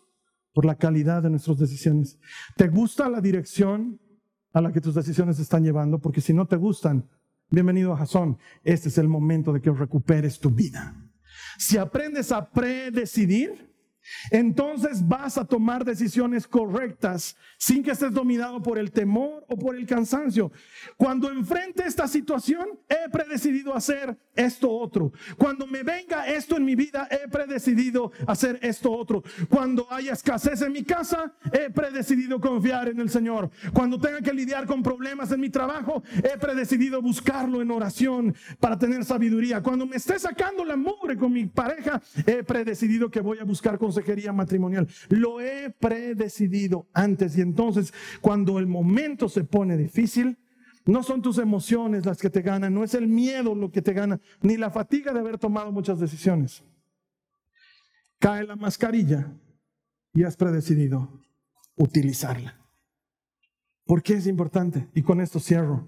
por 0.53 0.65
la 0.65 0.75
calidad 0.75 1.23
de 1.23 1.29
nuestras 1.29 1.57
decisiones. 1.57 2.19
¿Te 2.55 2.67
gusta 2.67 3.09
la 3.09 3.21
dirección 3.21 3.99
a 4.53 4.61
la 4.61 4.71
que 4.71 4.81
tus 4.81 4.95
decisiones 4.95 5.39
están 5.39 5.63
llevando? 5.63 5.99
Porque 5.99 6.21
si 6.21 6.33
no 6.33 6.45
te 6.45 6.55
gustan, 6.55 7.09
bienvenido 7.49 7.93
a 7.93 7.97
Jason. 7.97 8.37
Este 8.63 8.89
es 8.89 8.97
el 8.97 9.07
momento 9.07 9.51
de 9.51 9.61
que 9.61 9.71
recuperes 9.71 10.39
tu 10.39 10.51
vida. 10.51 10.95
Si 11.57 11.77
aprendes 11.77 12.31
a 12.31 12.49
predecidir, 12.49 13.66
entonces 14.31 15.07
vas 15.07 15.37
a 15.37 15.45
tomar 15.45 15.85
decisiones 15.85 16.47
correctas 16.47 17.35
sin 17.57 17.83
que 17.83 17.91
estés 17.91 18.13
dominado 18.13 18.61
por 18.61 18.77
el 18.77 18.91
temor 18.91 19.45
o 19.47 19.57
por 19.57 19.75
el 19.75 19.85
cansancio. 19.85 20.51
Cuando 20.95 21.31
enfrente 21.31 21.83
esta 21.85 22.07
situación, 22.07 22.67
he 22.89 23.09
predecidido 23.09 23.75
hacer 23.75 24.17
esto 24.35 24.69
otro. 24.69 25.11
Cuando 25.37 25.67
me 25.67 25.83
venga 25.83 26.27
esto 26.27 26.57
en 26.57 26.65
mi 26.65 26.75
vida, 26.75 27.07
he 27.09 27.27
predecidido 27.27 28.11
hacer 28.27 28.59
esto 28.61 28.91
otro. 28.91 29.23
Cuando 29.49 29.91
haya 29.91 30.13
escasez 30.13 30.61
en 30.61 30.73
mi 30.73 30.83
casa, 30.83 31.33
he 31.51 31.69
predecidido 31.69 32.39
confiar 32.39 32.89
en 32.89 32.99
el 32.99 33.09
Señor. 33.09 33.49
Cuando 33.73 33.99
tenga 33.99 34.21
que 34.21 34.33
lidiar 34.33 34.65
con 34.65 34.83
problemas 34.83 35.31
en 35.31 35.39
mi 35.39 35.49
trabajo, 35.49 36.03
he 36.23 36.37
predecidido 36.37 37.01
buscarlo 37.01 37.61
en 37.61 37.71
oración 37.71 38.35
para 38.59 38.77
tener 38.77 39.03
sabiduría. 39.03 39.61
Cuando 39.61 39.85
me 39.85 39.95
esté 39.97 40.19
sacando 40.19 40.63
la 40.63 40.75
mugre 40.75 41.17
con 41.17 41.31
mi 41.31 41.45
pareja, 41.45 42.01
he 42.25 42.43
predecidido 42.43 43.09
que 43.09 43.19
voy 43.19 43.39
a 43.39 43.43
buscar 43.43 43.77
consecuencias 43.77 43.96
consejería 43.97 44.31
matrimonial. 44.31 44.87
Lo 45.09 45.41
he 45.41 45.71
predecidido 45.71 46.87
antes 46.93 47.37
y 47.37 47.41
entonces 47.41 47.93
cuando 48.21 48.59
el 48.59 48.67
momento 48.67 49.27
se 49.27 49.43
pone 49.43 49.75
difícil, 49.75 50.37
no 50.85 51.03
son 51.03 51.21
tus 51.21 51.39
emociones 51.39 52.05
las 52.05 52.19
que 52.19 52.29
te 52.29 52.41
ganan, 52.41 52.73
no 52.73 52.83
es 52.83 52.93
el 52.93 53.07
miedo 53.07 53.55
lo 53.55 53.71
que 53.71 53.81
te 53.81 53.93
gana, 53.93 54.21
ni 54.41 54.55
la 54.55 54.69
fatiga 54.69 55.13
de 55.13 55.19
haber 55.19 55.37
tomado 55.37 55.71
muchas 55.71 55.99
decisiones. 55.99 56.63
Cae 58.19 58.45
la 58.45 58.55
mascarilla 58.55 59.33
y 60.13 60.23
has 60.23 60.37
predecidido 60.37 61.21
utilizarla. 61.75 62.55
¿Por 63.85 64.03
qué 64.03 64.13
es 64.13 64.27
importante? 64.27 64.87
Y 64.93 65.01
con 65.01 65.21
esto 65.21 65.39
cierro. 65.39 65.87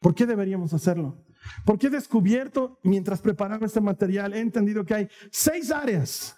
¿Por 0.00 0.14
qué 0.14 0.26
deberíamos 0.26 0.72
hacerlo? 0.72 1.24
Porque 1.64 1.86
he 1.86 1.90
descubierto, 1.90 2.80
mientras 2.82 3.20
preparaba 3.20 3.66
este 3.66 3.80
material, 3.80 4.34
he 4.34 4.40
entendido 4.40 4.84
que 4.84 4.94
hay 4.94 5.08
seis 5.30 5.70
áreas 5.70 6.36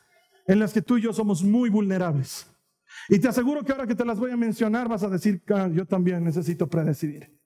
en 0.48 0.58
las 0.58 0.72
que 0.72 0.82
tú 0.82 0.96
y 0.96 1.02
yo 1.02 1.12
somos 1.12 1.44
muy 1.44 1.68
vulnerables. 1.70 2.50
Y 3.08 3.18
te 3.18 3.28
aseguro 3.28 3.62
que 3.62 3.70
ahora 3.70 3.86
que 3.86 3.94
te 3.94 4.04
las 4.04 4.18
voy 4.18 4.30
a 4.30 4.36
mencionar 4.36 4.88
vas 4.88 5.02
a 5.02 5.08
decir, 5.08 5.42
ah, 5.50 5.68
yo 5.68 5.86
también 5.86 6.24
necesito 6.24 6.66
predecidir. 6.66 7.38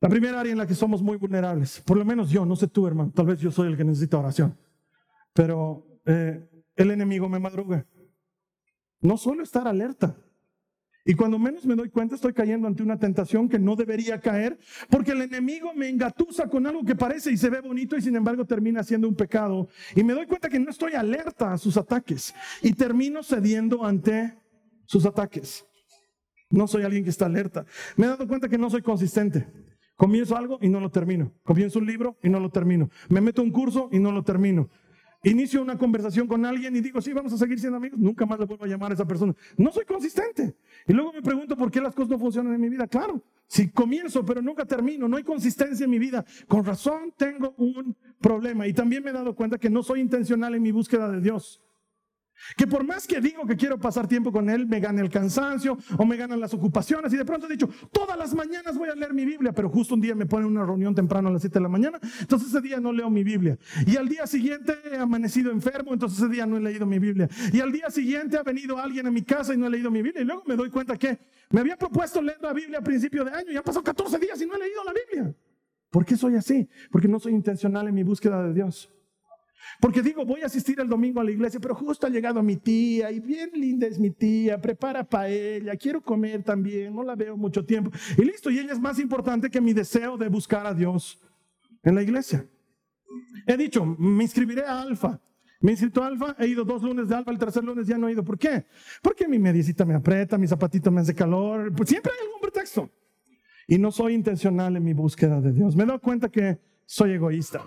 La 0.00 0.08
primera 0.08 0.40
área 0.40 0.52
en 0.52 0.58
la 0.58 0.66
que 0.66 0.74
somos 0.74 1.02
muy 1.02 1.18
vulnerables, 1.18 1.80
por 1.80 1.98
lo 1.98 2.04
menos 2.04 2.30
yo, 2.30 2.46
no 2.46 2.56
sé 2.56 2.68
tú 2.68 2.86
hermano, 2.86 3.12
tal 3.14 3.26
vez 3.26 3.40
yo 3.40 3.50
soy 3.50 3.68
el 3.68 3.76
que 3.76 3.84
necesita 3.84 4.18
oración, 4.18 4.56
pero 5.34 6.00
eh, 6.06 6.48
el 6.76 6.90
enemigo 6.92 7.28
me 7.28 7.40
madruga. 7.40 7.84
No 9.00 9.16
suelo 9.16 9.42
estar 9.42 9.66
alerta. 9.66 10.16
Y 11.04 11.14
cuando 11.14 11.38
menos 11.38 11.64
me 11.64 11.74
doy 11.74 11.88
cuenta, 11.88 12.14
estoy 12.14 12.32
cayendo 12.32 12.66
ante 12.66 12.82
una 12.82 12.98
tentación 12.98 13.48
que 13.48 13.58
no 13.58 13.74
debería 13.74 14.20
caer, 14.20 14.58
porque 14.90 15.12
el 15.12 15.22
enemigo 15.22 15.72
me 15.74 15.88
engatusa 15.88 16.48
con 16.48 16.66
algo 16.66 16.84
que 16.84 16.94
parece 16.94 17.32
y 17.32 17.36
se 17.36 17.48
ve 17.48 17.60
bonito 17.60 17.96
y 17.96 18.02
sin 18.02 18.16
embargo 18.16 18.44
termina 18.44 18.82
siendo 18.82 19.08
un 19.08 19.14
pecado. 19.14 19.68
Y 19.96 20.04
me 20.04 20.12
doy 20.12 20.26
cuenta 20.26 20.48
que 20.48 20.60
no 20.60 20.70
estoy 20.70 20.92
alerta 20.92 21.52
a 21.52 21.58
sus 21.58 21.76
ataques 21.76 22.34
y 22.62 22.72
termino 22.72 23.22
cediendo 23.22 23.84
ante 23.84 24.36
sus 24.84 25.06
ataques. 25.06 25.64
No 26.50 26.66
soy 26.66 26.82
alguien 26.82 27.04
que 27.04 27.10
está 27.10 27.26
alerta. 27.26 27.64
Me 27.96 28.06
he 28.06 28.08
dado 28.08 28.26
cuenta 28.26 28.48
que 28.48 28.58
no 28.58 28.68
soy 28.68 28.82
consistente. 28.82 29.46
Comienzo 29.96 30.36
algo 30.36 30.58
y 30.60 30.68
no 30.68 30.80
lo 30.80 30.90
termino. 30.90 31.32
Comienzo 31.44 31.78
un 31.78 31.86
libro 31.86 32.18
y 32.22 32.28
no 32.28 32.40
lo 32.40 32.50
termino. 32.50 32.90
Me 33.08 33.20
meto 33.20 33.42
un 33.42 33.52
curso 33.52 33.88
y 33.92 33.98
no 33.98 34.12
lo 34.12 34.24
termino. 34.24 34.68
Inicio 35.22 35.60
una 35.60 35.76
conversación 35.76 36.26
con 36.26 36.46
alguien 36.46 36.74
y 36.76 36.80
digo, 36.80 37.00
sí, 37.02 37.12
vamos 37.12 37.32
a 37.34 37.36
seguir 37.36 37.60
siendo 37.60 37.76
amigos. 37.76 37.98
Nunca 37.98 38.24
más 38.24 38.38
le 38.38 38.46
vuelvo 38.46 38.64
a 38.64 38.68
llamar 38.68 38.90
a 38.90 38.94
esa 38.94 39.06
persona. 39.06 39.34
No 39.56 39.70
soy 39.70 39.84
consistente. 39.84 40.56
Y 40.86 40.94
luego 40.94 41.12
me 41.12 41.20
pregunto 41.20 41.56
por 41.56 41.70
qué 41.70 41.80
las 41.80 41.94
cosas 41.94 42.10
no 42.10 42.18
funcionan 42.18 42.54
en 42.54 42.60
mi 42.60 42.70
vida. 42.70 42.86
Claro, 42.86 43.22
si 43.46 43.70
comienzo 43.70 44.24
pero 44.24 44.40
nunca 44.40 44.64
termino, 44.64 45.08
no 45.08 45.18
hay 45.18 45.24
consistencia 45.24 45.84
en 45.84 45.90
mi 45.90 45.98
vida, 45.98 46.24
con 46.48 46.64
razón 46.64 47.12
tengo 47.16 47.54
un 47.58 47.94
problema. 48.20 48.66
Y 48.66 48.72
también 48.72 49.04
me 49.04 49.10
he 49.10 49.12
dado 49.12 49.34
cuenta 49.34 49.58
que 49.58 49.68
no 49.68 49.82
soy 49.82 50.00
intencional 50.00 50.54
en 50.54 50.62
mi 50.62 50.72
búsqueda 50.72 51.10
de 51.10 51.20
Dios. 51.20 51.60
Que 52.56 52.66
por 52.66 52.84
más 52.84 53.06
que 53.06 53.20
digo 53.20 53.46
que 53.46 53.56
quiero 53.56 53.78
pasar 53.78 54.06
tiempo 54.06 54.32
con 54.32 54.48
Él, 54.50 54.66
me 54.66 54.80
gana 54.80 55.00
el 55.00 55.10
cansancio 55.10 55.78
o 55.96 56.04
me 56.04 56.16
ganan 56.16 56.40
las 56.40 56.54
ocupaciones. 56.54 57.12
Y 57.12 57.16
de 57.16 57.24
pronto 57.24 57.46
he 57.46 57.50
dicho, 57.50 57.68
todas 57.92 58.16
las 58.18 58.34
mañanas 58.34 58.76
voy 58.76 58.88
a 58.88 58.94
leer 58.94 59.14
mi 59.14 59.24
Biblia, 59.24 59.52
pero 59.52 59.68
justo 59.68 59.94
un 59.94 60.00
día 60.00 60.14
me 60.14 60.26
ponen 60.26 60.48
una 60.48 60.64
reunión 60.64 60.94
temprano 60.94 61.28
a 61.28 61.32
las 61.32 61.42
7 61.42 61.54
de 61.54 61.62
la 61.62 61.68
mañana. 61.68 61.98
Entonces 62.20 62.48
ese 62.48 62.60
día 62.60 62.80
no 62.80 62.92
leo 62.92 63.10
mi 63.10 63.24
Biblia. 63.24 63.58
Y 63.86 63.96
al 63.96 64.08
día 64.08 64.26
siguiente 64.26 64.74
he 64.90 64.96
amanecido 64.96 65.50
enfermo, 65.50 65.92
entonces 65.92 66.18
ese 66.18 66.28
día 66.28 66.46
no 66.46 66.56
he 66.56 66.60
leído 66.60 66.86
mi 66.86 66.98
Biblia. 66.98 67.28
Y 67.52 67.60
al 67.60 67.72
día 67.72 67.90
siguiente 67.90 68.36
ha 68.36 68.42
venido 68.42 68.78
alguien 68.78 69.06
a 69.06 69.10
mi 69.10 69.22
casa 69.22 69.54
y 69.54 69.56
no 69.56 69.66
he 69.66 69.70
leído 69.70 69.90
mi 69.90 70.02
Biblia. 70.02 70.22
Y 70.22 70.24
luego 70.24 70.42
me 70.46 70.56
doy 70.56 70.70
cuenta 70.70 70.96
que 70.96 71.18
me 71.50 71.60
había 71.60 71.76
propuesto 71.76 72.22
leer 72.22 72.38
la 72.40 72.52
Biblia 72.52 72.78
a 72.78 72.82
principio 72.82 73.24
de 73.24 73.32
año 73.32 73.52
y 73.52 73.56
han 73.56 73.62
pasado 73.62 73.84
14 73.84 74.18
días 74.18 74.40
y 74.40 74.46
no 74.46 74.54
he 74.54 74.58
leído 74.58 74.84
la 74.84 74.92
Biblia. 74.92 75.34
¿Por 75.90 76.04
qué 76.04 76.16
soy 76.16 76.36
así? 76.36 76.68
Porque 76.90 77.08
no 77.08 77.18
soy 77.18 77.32
intencional 77.32 77.88
en 77.88 77.94
mi 77.94 78.04
búsqueda 78.04 78.42
de 78.44 78.54
Dios. 78.54 78.90
Porque 79.80 80.02
digo, 80.02 80.24
voy 80.24 80.42
a 80.42 80.46
asistir 80.46 80.80
el 80.80 80.88
domingo 80.88 81.20
a 81.20 81.24
la 81.24 81.30
iglesia, 81.30 81.60
pero 81.60 81.74
justo 81.74 82.06
ha 82.06 82.10
llegado 82.10 82.42
mi 82.42 82.56
tía 82.56 83.10
y 83.10 83.20
bien 83.20 83.50
linda 83.54 83.86
es 83.86 83.98
mi 83.98 84.10
tía, 84.10 84.60
prepara 84.60 85.04
para 85.04 85.28
ella, 85.28 85.76
quiero 85.76 86.02
comer 86.02 86.42
también, 86.42 86.94
no 86.94 87.02
la 87.02 87.14
veo 87.14 87.36
mucho 87.36 87.64
tiempo. 87.64 87.90
Y 88.18 88.24
listo, 88.24 88.50
y 88.50 88.58
ella 88.58 88.72
es 88.72 88.80
más 88.80 88.98
importante 88.98 89.50
que 89.50 89.60
mi 89.60 89.72
deseo 89.72 90.16
de 90.16 90.28
buscar 90.28 90.66
a 90.66 90.74
Dios 90.74 91.18
en 91.82 91.94
la 91.94 92.02
iglesia. 92.02 92.46
He 93.46 93.56
dicho, 93.56 93.84
me 93.84 94.24
inscribiré 94.24 94.64
a 94.64 94.80
Alfa. 94.80 95.20
Me 95.62 95.72
inscrito 95.72 96.02
a 96.02 96.06
Alfa, 96.06 96.36
he 96.38 96.46
ido 96.46 96.64
dos 96.64 96.82
lunes 96.82 97.08
de 97.08 97.14
Alfa, 97.14 97.30
el 97.30 97.38
tercer 97.38 97.62
lunes 97.62 97.86
ya 97.86 97.98
no 97.98 98.08
he 98.08 98.12
ido. 98.12 98.24
¿Por 98.24 98.38
qué? 98.38 98.64
Porque 99.02 99.28
mi 99.28 99.38
medicita 99.38 99.84
me 99.84 99.94
aprieta, 99.94 100.38
mi 100.38 100.46
zapatito 100.46 100.90
me 100.90 101.02
hace 101.02 101.14
calor, 101.14 101.70
pues 101.74 101.90
siempre 101.90 102.12
hay 102.12 102.26
algún 102.26 102.40
pretexto. 102.40 102.90
Y 103.66 103.78
no 103.78 103.92
soy 103.92 104.14
intencional 104.14 104.74
en 104.76 104.82
mi 104.82 104.94
búsqueda 104.94 105.40
de 105.40 105.52
Dios. 105.52 105.76
Me 105.76 105.84
dado 105.84 106.00
cuenta 106.00 106.30
que 106.30 106.58
soy 106.86 107.12
egoísta 107.12 107.62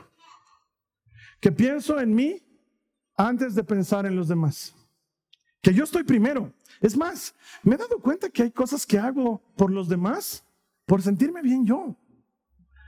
que 1.43 1.51
pienso 1.51 1.99
en 1.99 2.15
mí 2.15 2.41
antes 3.17 3.53
de 3.53 3.65
pensar 3.65 4.05
en 4.05 4.15
los 4.15 4.29
demás. 4.29 4.73
Que 5.61 5.73
yo 5.73 5.83
estoy 5.83 6.05
primero. 6.05 6.53
Es 6.79 6.95
más, 6.95 7.35
me 7.63 7.75
he 7.75 7.77
dado 7.77 7.99
cuenta 7.99 8.29
que 8.29 8.43
hay 8.43 8.51
cosas 8.51 8.85
que 8.85 8.97
hago 8.97 9.43
por 9.57 9.69
los 9.69 9.89
demás 9.89 10.41
por 10.85 11.01
sentirme 11.01 11.41
bien 11.41 11.65
yo. 11.65 11.97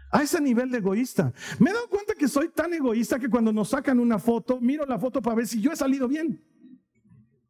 A 0.10 0.24
ese 0.24 0.40
nivel 0.40 0.72
de 0.72 0.78
egoísta. 0.78 1.34
Me 1.60 1.70
he 1.70 1.74
dado 1.74 1.90
cuenta 1.90 2.14
que 2.14 2.30
soy 2.30 2.48
tan 2.48 2.74
egoísta 2.74 3.20
que 3.20 3.30
cuando 3.30 3.52
nos 3.52 3.68
sacan 3.68 4.00
una 4.00 4.20
foto, 4.20 4.62
miro 4.62 4.86
la 4.86 4.98
foto 4.98 5.22
para 5.22 5.36
ver 5.36 5.48
si 5.48 5.60
yo 5.60 5.74
he 5.74 5.76
salido 5.76 6.08
bien. 6.08 6.42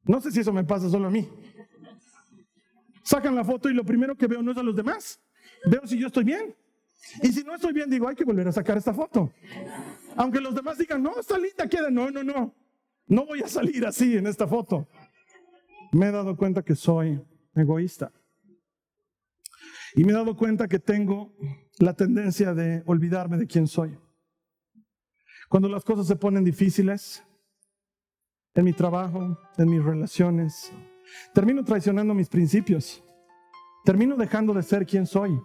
No 0.05 0.19
sé 0.19 0.31
si 0.31 0.39
eso 0.39 0.51
me 0.51 0.63
pasa 0.63 0.89
solo 0.89 1.09
a 1.09 1.11
mí. 1.11 1.29
Sacan 3.03 3.35
la 3.35 3.43
foto 3.43 3.69
y 3.69 3.75
lo 3.75 3.85
primero 3.85 4.17
que 4.17 4.25
veo 4.25 4.41
no 4.41 4.53
es 4.53 4.57
a 4.57 4.63
los 4.63 4.75
demás. 4.75 5.19
Veo 5.69 5.85
si 5.85 5.99
yo 5.99 6.07
estoy 6.07 6.23
bien. 6.23 6.55
Y 7.21 7.31
si 7.31 7.43
no 7.43 7.53
estoy 7.53 7.73
bien, 7.73 7.91
digo, 7.91 8.07
hay 8.07 8.15
que 8.15 8.25
volver 8.25 8.47
a 8.47 8.51
sacar 8.51 8.77
esta 8.77 8.91
foto. 8.91 9.31
Aunque 10.15 10.39
los 10.39 10.55
demás 10.55 10.77
digan, 10.77 11.03
no, 11.03 11.19
está 11.19 11.37
linda, 11.37 11.67
queda. 11.67 11.89
No, 11.89 12.09
no, 12.09 12.23
no. 12.23 12.55
No 13.07 13.25
voy 13.25 13.41
a 13.41 13.47
salir 13.47 13.85
así 13.85 14.17
en 14.17 14.27
esta 14.27 14.47
foto. 14.47 14.87
Me 15.91 16.07
he 16.07 16.11
dado 16.11 16.35
cuenta 16.35 16.63
que 16.63 16.75
soy 16.75 17.21
egoísta. 17.55 18.11
Y 19.95 20.03
me 20.03 20.11
he 20.11 20.15
dado 20.15 20.35
cuenta 20.35 20.67
que 20.67 20.79
tengo 20.79 21.33
la 21.79 21.93
tendencia 21.93 22.53
de 22.53 22.83
olvidarme 22.85 23.37
de 23.37 23.47
quién 23.47 23.67
soy. 23.67 23.97
Cuando 25.49 25.69
las 25.69 25.83
cosas 25.83 26.07
se 26.07 26.15
ponen 26.15 26.43
difíciles, 26.43 27.23
en 28.55 28.65
mi 28.65 28.73
trabajo, 28.73 29.37
en 29.57 29.69
mis 29.69 29.83
relaciones, 29.83 30.71
termino 31.33 31.63
traicionando 31.63 32.13
mis 32.13 32.29
principios. 32.29 33.03
Termino 33.83 34.15
dejando 34.15 34.53
de 34.53 34.63
ser 34.63 34.85
quien 34.85 35.05
soy. 35.05 35.39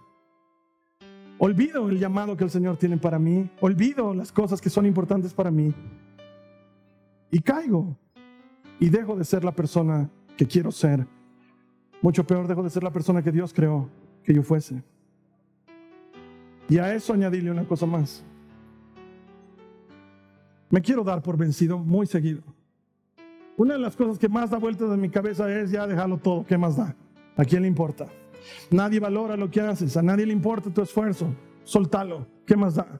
Olvido 1.43 1.89
el 1.89 1.97
llamado 1.97 2.37
que 2.37 2.43
el 2.43 2.51
Señor 2.51 2.77
tiene 2.77 2.97
para 2.97 3.17
mí. 3.17 3.49
Olvido 3.61 4.13
las 4.13 4.31
cosas 4.31 4.61
que 4.61 4.69
son 4.69 4.85
importantes 4.85 5.33
para 5.33 5.49
mí. 5.49 5.73
Y 7.31 7.39
caigo. 7.39 7.97
Y 8.79 8.89
dejo 8.89 9.15
de 9.15 9.25
ser 9.25 9.43
la 9.43 9.51
persona 9.51 10.07
que 10.37 10.45
quiero 10.45 10.71
ser. 10.71 11.07
Mucho 11.99 12.23
peor, 12.27 12.47
dejo 12.47 12.61
de 12.61 12.69
ser 12.69 12.83
la 12.83 12.91
persona 12.91 13.23
que 13.23 13.31
Dios 13.31 13.55
creó 13.55 13.89
que 14.23 14.35
yo 14.35 14.43
fuese. 14.43 14.83
Y 16.69 16.77
a 16.77 16.93
eso 16.93 17.11
añadirle 17.11 17.49
una 17.49 17.65
cosa 17.65 17.87
más. 17.87 18.23
Me 20.69 20.79
quiero 20.79 21.03
dar 21.03 21.23
por 21.23 21.37
vencido 21.37 21.79
muy 21.79 22.05
seguido. 22.05 22.43
Una 23.57 23.73
de 23.73 23.79
las 23.79 23.95
cosas 23.95 24.19
que 24.19 24.29
más 24.29 24.51
da 24.51 24.59
vueltas 24.59 24.91
en 24.91 25.01
mi 25.01 25.09
cabeza 25.09 25.51
es 25.51 25.71
ya 25.71 25.87
dejarlo 25.87 26.19
todo. 26.19 26.45
¿Qué 26.45 26.55
más 26.55 26.77
da? 26.77 26.95
¿A 27.35 27.43
quién 27.45 27.63
le 27.63 27.67
importa? 27.67 28.05
Nadie 28.69 28.99
valora 28.99 29.37
lo 29.37 29.49
que 29.49 29.61
haces, 29.61 29.95
a 29.97 30.01
nadie 30.01 30.25
le 30.25 30.33
importa 30.33 30.69
tu 30.69 30.81
esfuerzo. 30.81 31.33
Soltalo. 31.63 32.27
¿Qué 32.45 32.55
más 32.55 32.75
da? 32.75 32.99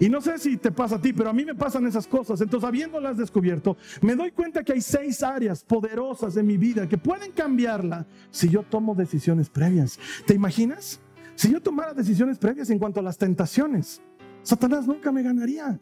Y 0.00 0.08
no 0.08 0.20
sé 0.20 0.38
si 0.38 0.56
te 0.56 0.70
pasa 0.70 0.96
a 0.96 1.00
ti, 1.00 1.12
pero 1.12 1.30
a 1.30 1.32
mí 1.32 1.44
me 1.44 1.54
pasan 1.54 1.86
esas 1.86 2.06
cosas. 2.06 2.40
Entonces, 2.40 2.68
habiéndolas 2.68 3.16
descubierto, 3.16 3.76
me 4.02 4.14
doy 4.14 4.30
cuenta 4.30 4.62
que 4.62 4.72
hay 4.72 4.80
seis 4.80 5.22
áreas 5.22 5.64
poderosas 5.64 6.36
en 6.36 6.46
mi 6.46 6.56
vida 6.56 6.88
que 6.88 6.98
pueden 6.98 7.32
cambiarla 7.32 8.06
si 8.30 8.48
yo 8.48 8.62
tomo 8.62 8.94
decisiones 8.94 9.48
previas. 9.48 9.98
¿Te 10.26 10.34
imaginas? 10.34 11.00
Si 11.34 11.50
yo 11.50 11.60
tomara 11.60 11.94
decisiones 11.94 12.38
previas 12.38 12.70
en 12.70 12.78
cuanto 12.78 13.00
a 13.00 13.02
las 13.02 13.16
tentaciones, 13.16 14.02
Satanás 14.42 14.86
nunca 14.86 15.12
me 15.12 15.22
ganaría. 15.22 15.78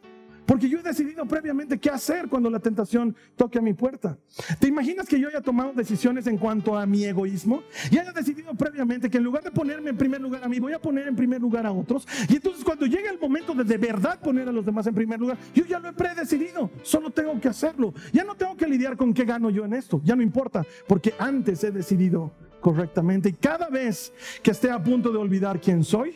Porque 0.47 0.69
yo 0.69 0.79
he 0.79 0.81
decidido 0.81 1.25
previamente 1.25 1.77
qué 1.77 1.89
hacer 1.89 2.29
cuando 2.29 2.49
la 2.49 2.59
tentación 2.59 3.13
toque 3.35 3.59
a 3.59 3.61
mi 3.61 3.73
puerta. 3.73 4.17
¿Te 4.59 4.69
imaginas 4.69 5.05
que 5.05 5.19
yo 5.19 5.27
haya 5.27 5.41
tomado 5.41 5.73
decisiones 5.73 6.25
en 6.25 6.37
cuanto 6.37 6.77
a 6.77 6.85
mi 6.85 7.03
egoísmo? 7.03 7.63
Y 7.91 7.97
haya 7.97 8.13
decidido 8.13 8.53
previamente 8.55 9.09
que 9.09 9.17
en 9.17 9.25
lugar 9.25 9.43
de 9.43 9.51
ponerme 9.51 9.89
en 9.89 9.97
primer 9.97 10.21
lugar 10.21 10.41
a 10.43 10.47
mí, 10.47 10.59
voy 10.59 10.71
a 10.71 10.79
poner 10.79 11.05
en 11.09 11.17
primer 11.17 11.41
lugar 11.41 11.65
a 11.65 11.71
otros. 11.73 12.07
Y 12.29 12.35
entonces 12.35 12.63
cuando 12.63 12.85
llegue 12.85 13.09
el 13.09 13.19
momento 13.19 13.53
de 13.53 13.65
de 13.65 13.77
verdad 13.77 14.19
poner 14.21 14.47
a 14.47 14.51
los 14.53 14.65
demás 14.65 14.87
en 14.87 14.95
primer 14.95 15.19
lugar, 15.19 15.37
yo 15.53 15.65
ya 15.65 15.79
lo 15.79 15.89
he 15.89 15.93
predecidido. 15.93 16.71
Solo 16.81 17.09
tengo 17.09 17.37
que 17.41 17.49
hacerlo. 17.49 17.93
Ya 18.13 18.23
no 18.23 18.35
tengo 18.35 18.55
que 18.55 18.67
lidiar 18.67 18.95
con 18.95 19.13
qué 19.13 19.25
gano 19.25 19.49
yo 19.49 19.65
en 19.65 19.73
esto. 19.73 19.99
Ya 20.05 20.15
no 20.15 20.23
importa. 20.23 20.65
Porque 20.87 21.13
antes 21.19 21.61
he 21.65 21.71
decidido 21.71 22.31
correctamente. 22.61 23.29
Y 23.29 23.33
cada 23.33 23.67
vez 23.67 24.13
que 24.41 24.51
esté 24.51 24.71
a 24.71 24.81
punto 24.81 25.11
de 25.11 25.17
olvidar 25.17 25.59
quién 25.59 25.83
soy, 25.83 26.15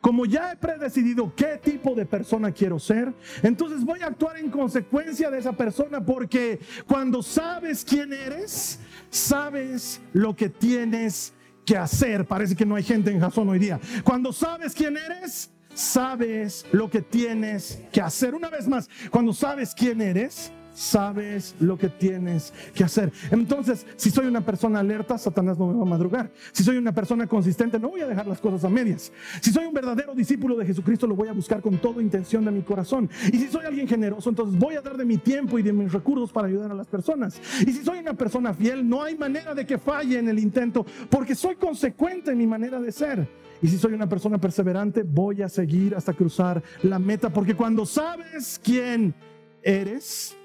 como 0.00 0.24
ya 0.26 0.52
he 0.52 0.56
predecidido 0.56 1.32
qué 1.34 1.60
tipo 1.62 1.94
de 1.94 2.06
persona 2.06 2.52
quiero 2.52 2.78
ser, 2.78 3.12
entonces 3.42 3.84
voy 3.84 4.00
a 4.00 4.06
actuar 4.06 4.38
en 4.38 4.50
consecuencia 4.50 5.30
de 5.30 5.38
esa 5.38 5.52
persona 5.52 6.04
porque 6.04 6.58
cuando 6.86 7.22
sabes 7.22 7.84
quién 7.84 8.12
eres, 8.12 8.80
sabes 9.10 10.00
lo 10.12 10.34
que 10.34 10.48
tienes 10.48 11.34
que 11.64 11.76
hacer. 11.76 12.24
Parece 12.24 12.56
que 12.56 12.66
no 12.66 12.76
hay 12.76 12.82
gente 12.82 13.10
en 13.10 13.20
Jason 13.20 13.48
hoy 13.48 13.58
día. 13.58 13.78
Cuando 14.02 14.32
sabes 14.32 14.74
quién 14.74 14.96
eres, 14.96 15.50
sabes 15.74 16.66
lo 16.72 16.90
que 16.90 17.02
tienes 17.02 17.80
que 17.92 18.00
hacer. 18.00 18.34
Una 18.34 18.48
vez 18.48 18.66
más, 18.66 18.88
cuando 19.10 19.32
sabes 19.32 19.74
quién 19.74 20.00
eres, 20.00 20.52
sabes 20.74 21.54
lo 21.60 21.76
que 21.76 21.88
tienes 21.88 22.52
que 22.74 22.84
hacer. 22.84 23.12
Entonces, 23.30 23.86
si 23.96 24.10
soy 24.10 24.26
una 24.26 24.40
persona 24.40 24.80
alerta, 24.80 25.18
Satanás 25.18 25.58
no 25.58 25.66
me 25.66 25.74
va 25.74 25.82
a 25.82 25.86
madrugar. 25.86 26.30
Si 26.52 26.62
soy 26.62 26.76
una 26.76 26.92
persona 26.92 27.26
consistente, 27.26 27.78
no 27.78 27.90
voy 27.90 28.00
a 28.00 28.06
dejar 28.06 28.26
las 28.26 28.40
cosas 28.40 28.64
a 28.64 28.68
medias. 28.68 29.12
Si 29.40 29.52
soy 29.52 29.66
un 29.66 29.74
verdadero 29.74 30.14
discípulo 30.14 30.56
de 30.56 30.66
Jesucristo, 30.66 31.06
lo 31.06 31.14
voy 31.14 31.28
a 31.28 31.32
buscar 31.32 31.60
con 31.60 31.78
toda 31.78 32.02
intención 32.02 32.44
de 32.44 32.50
mi 32.50 32.62
corazón. 32.62 33.08
Y 33.32 33.38
si 33.38 33.48
soy 33.48 33.64
alguien 33.64 33.88
generoso, 33.88 34.30
entonces 34.30 34.58
voy 34.58 34.76
a 34.76 34.80
dar 34.80 34.96
de 34.96 35.04
mi 35.04 35.18
tiempo 35.18 35.58
y 35.58 35.62
de 35.62 35.72
mis 35.72 35.92
recursos 35.92 36.32
para 36.32 36.48
ayudar 36.48 36.70
a 36.70 36.74
las 36.74 36.86
personas. 36.86 37.40
Y 37.60 37.72
si 37.72 37.84
soy 37.84 37.98
una 37.98 38.14
persona 38.14 38.54
fiel, 38.54 38.88
no 38.88 39.02
hay 39.02 39.16
manera 39.16 39.54
de 39.54 39.66
que 39.66 39.78
falle 39.78 40.18
en 40.18 40.28
el 40.28 40.38
intento, 40.38 40.84
porque 41.08 41.34
soy 41.34 41.56
consecuente 41.56 42.32
en 42.32 42.38
mi 42.38 42.46
manera 42.46 42.80
de 42.80 42.92
ser. 42.92 43.28
Y 43.62 43.68
si 43.68 43.76
soy 43.76 43.92
una 43.92 44.08
persona 44.08 44.38
perseverante, 44.38 45.02
voy 45.02 45.42
a 45.42 45.48
seguir 45.48 45.94
hasta 45.94 46.14
cruzar 46.14 46.62
la 46.82 46.98
meta, 46.98 47.30
porque 47.30 47.54
cuando 47.54 47.84
sabes 47.84 48.60
quién 48.62 49.14
eres, 49.62 50.36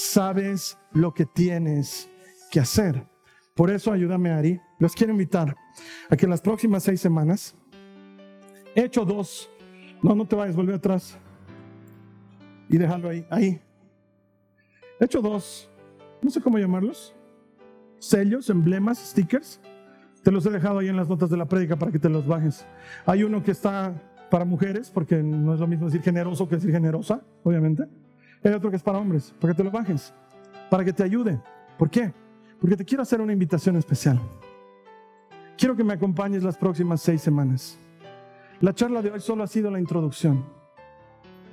sabes 0.00 0.78
lo 0.92 1.12
que 1.12 1.26
tienes 1.26 2.08
que 2.50 2.60
hacer. 2.60 3.06
Por 3.54 3.70
eso 3.70 3.92
ayúdame, 3.92 4.30
Ari. 4.30 4.60
Los 4.78 4.94
quiero 4.94 5.12
invitar 5.12 5.54
a 6.08 6.16
que 6.16 6.24
en 6.24 6.30
las 6.30 6.40
próximas 6.40 6.82
seis 6.82 7.00
semanas, 7.00 7.54
hecho 8.74 9.04
dos, 9.04 9.50
no, 10.02 10.14
no 10.14 10.26
te 10.26 10.34
vayas, 10.34 10.56
volver 10.56 10.76
atrás 10.76 11.18
y 12.68 12.78
déjalo 12.78 13.10
ahí, 13.10 13.26
ahí. 13.28 13.60
Hecho 14.98 15.20
dos, 15.20 15.70
no 16.22 16.30
sé 16.30 16.40
cómo 16.40 16.58
llamarlos, 16.58 17.14
sellos, 17.98 18.48
emblemas, 18.48 18.98
stickers. 18.98 19.60
Te 20.22 20.30
los 20.30 20.46
he 20.46 20.50
dejado 20.50 20.78
ahí 20.78 20.88
en 20.88 20.96
las 20.96 21.08
notas 21.08 21.28
de 21.28 21.36
la 21.36 21.46
prédica 21.46 21.76
para 21.76 21.92
que 21.92 21.98
te 21.98 22.08
los 22.08 22.26
bajes. 22.26 22.66
Hay 23.04 23.22
uno 23.22 23.42
que 23.42 23.50
está 23.50 23.92
para 24.30 24.44
mujeres, 24.44 24.90
porque 24.90 25.22
no 25.22 25.54
es 25.54 25.60
lo 25.60 25.66
mismo 25.66 25.86
decir 25.86 26.02
generoso 26.02 26.48
que 26.48 26.56
decir 26.56 26.70
generosa, 26.70 27.22
obviamente. 27.42 27.86
Hay 28.42 28.52
otro 28.52 28.70
que 28.70 28.76
es 28.76 28.82
para 28.82 28.98
hombres, 28.98 29.34
para 29.40 29.52
que 29.52 29.58
te 29.58 29.64
lo 29.64 29.70
bajes, 29.70 30.14
para 30.70 30.84
que 30.84 30.92
te 30.92 31.02
ayude. 31.02 31.40
¿Por 31.78 31.90
qué? 31.90 32.12
Porque 32.60 32.76
te 32.76 32.84
quiero 32.84 33.02
hacer 33.02 33.20
una 33.20 33.32
invitación 33.32 33.76
especial. 33.76 34.20
Quiero 35.58 35.76
que 35.76 35.84
me 35.84 35.92
acompañes 35.92 36.42
las 36.42 36.56
próximas 36.56 37.02
seis 37.02 37.20
semanas. 37.20 37.78
La 38.60 38.74
charla 38.74 39.02
de 39.02 39.10
hoy 39.10 39.20
solo 39.20 39.42
ha 39.42 39.46
sido 39.46 39.70
la 39.70 39.78
introducción. 39.78 40.44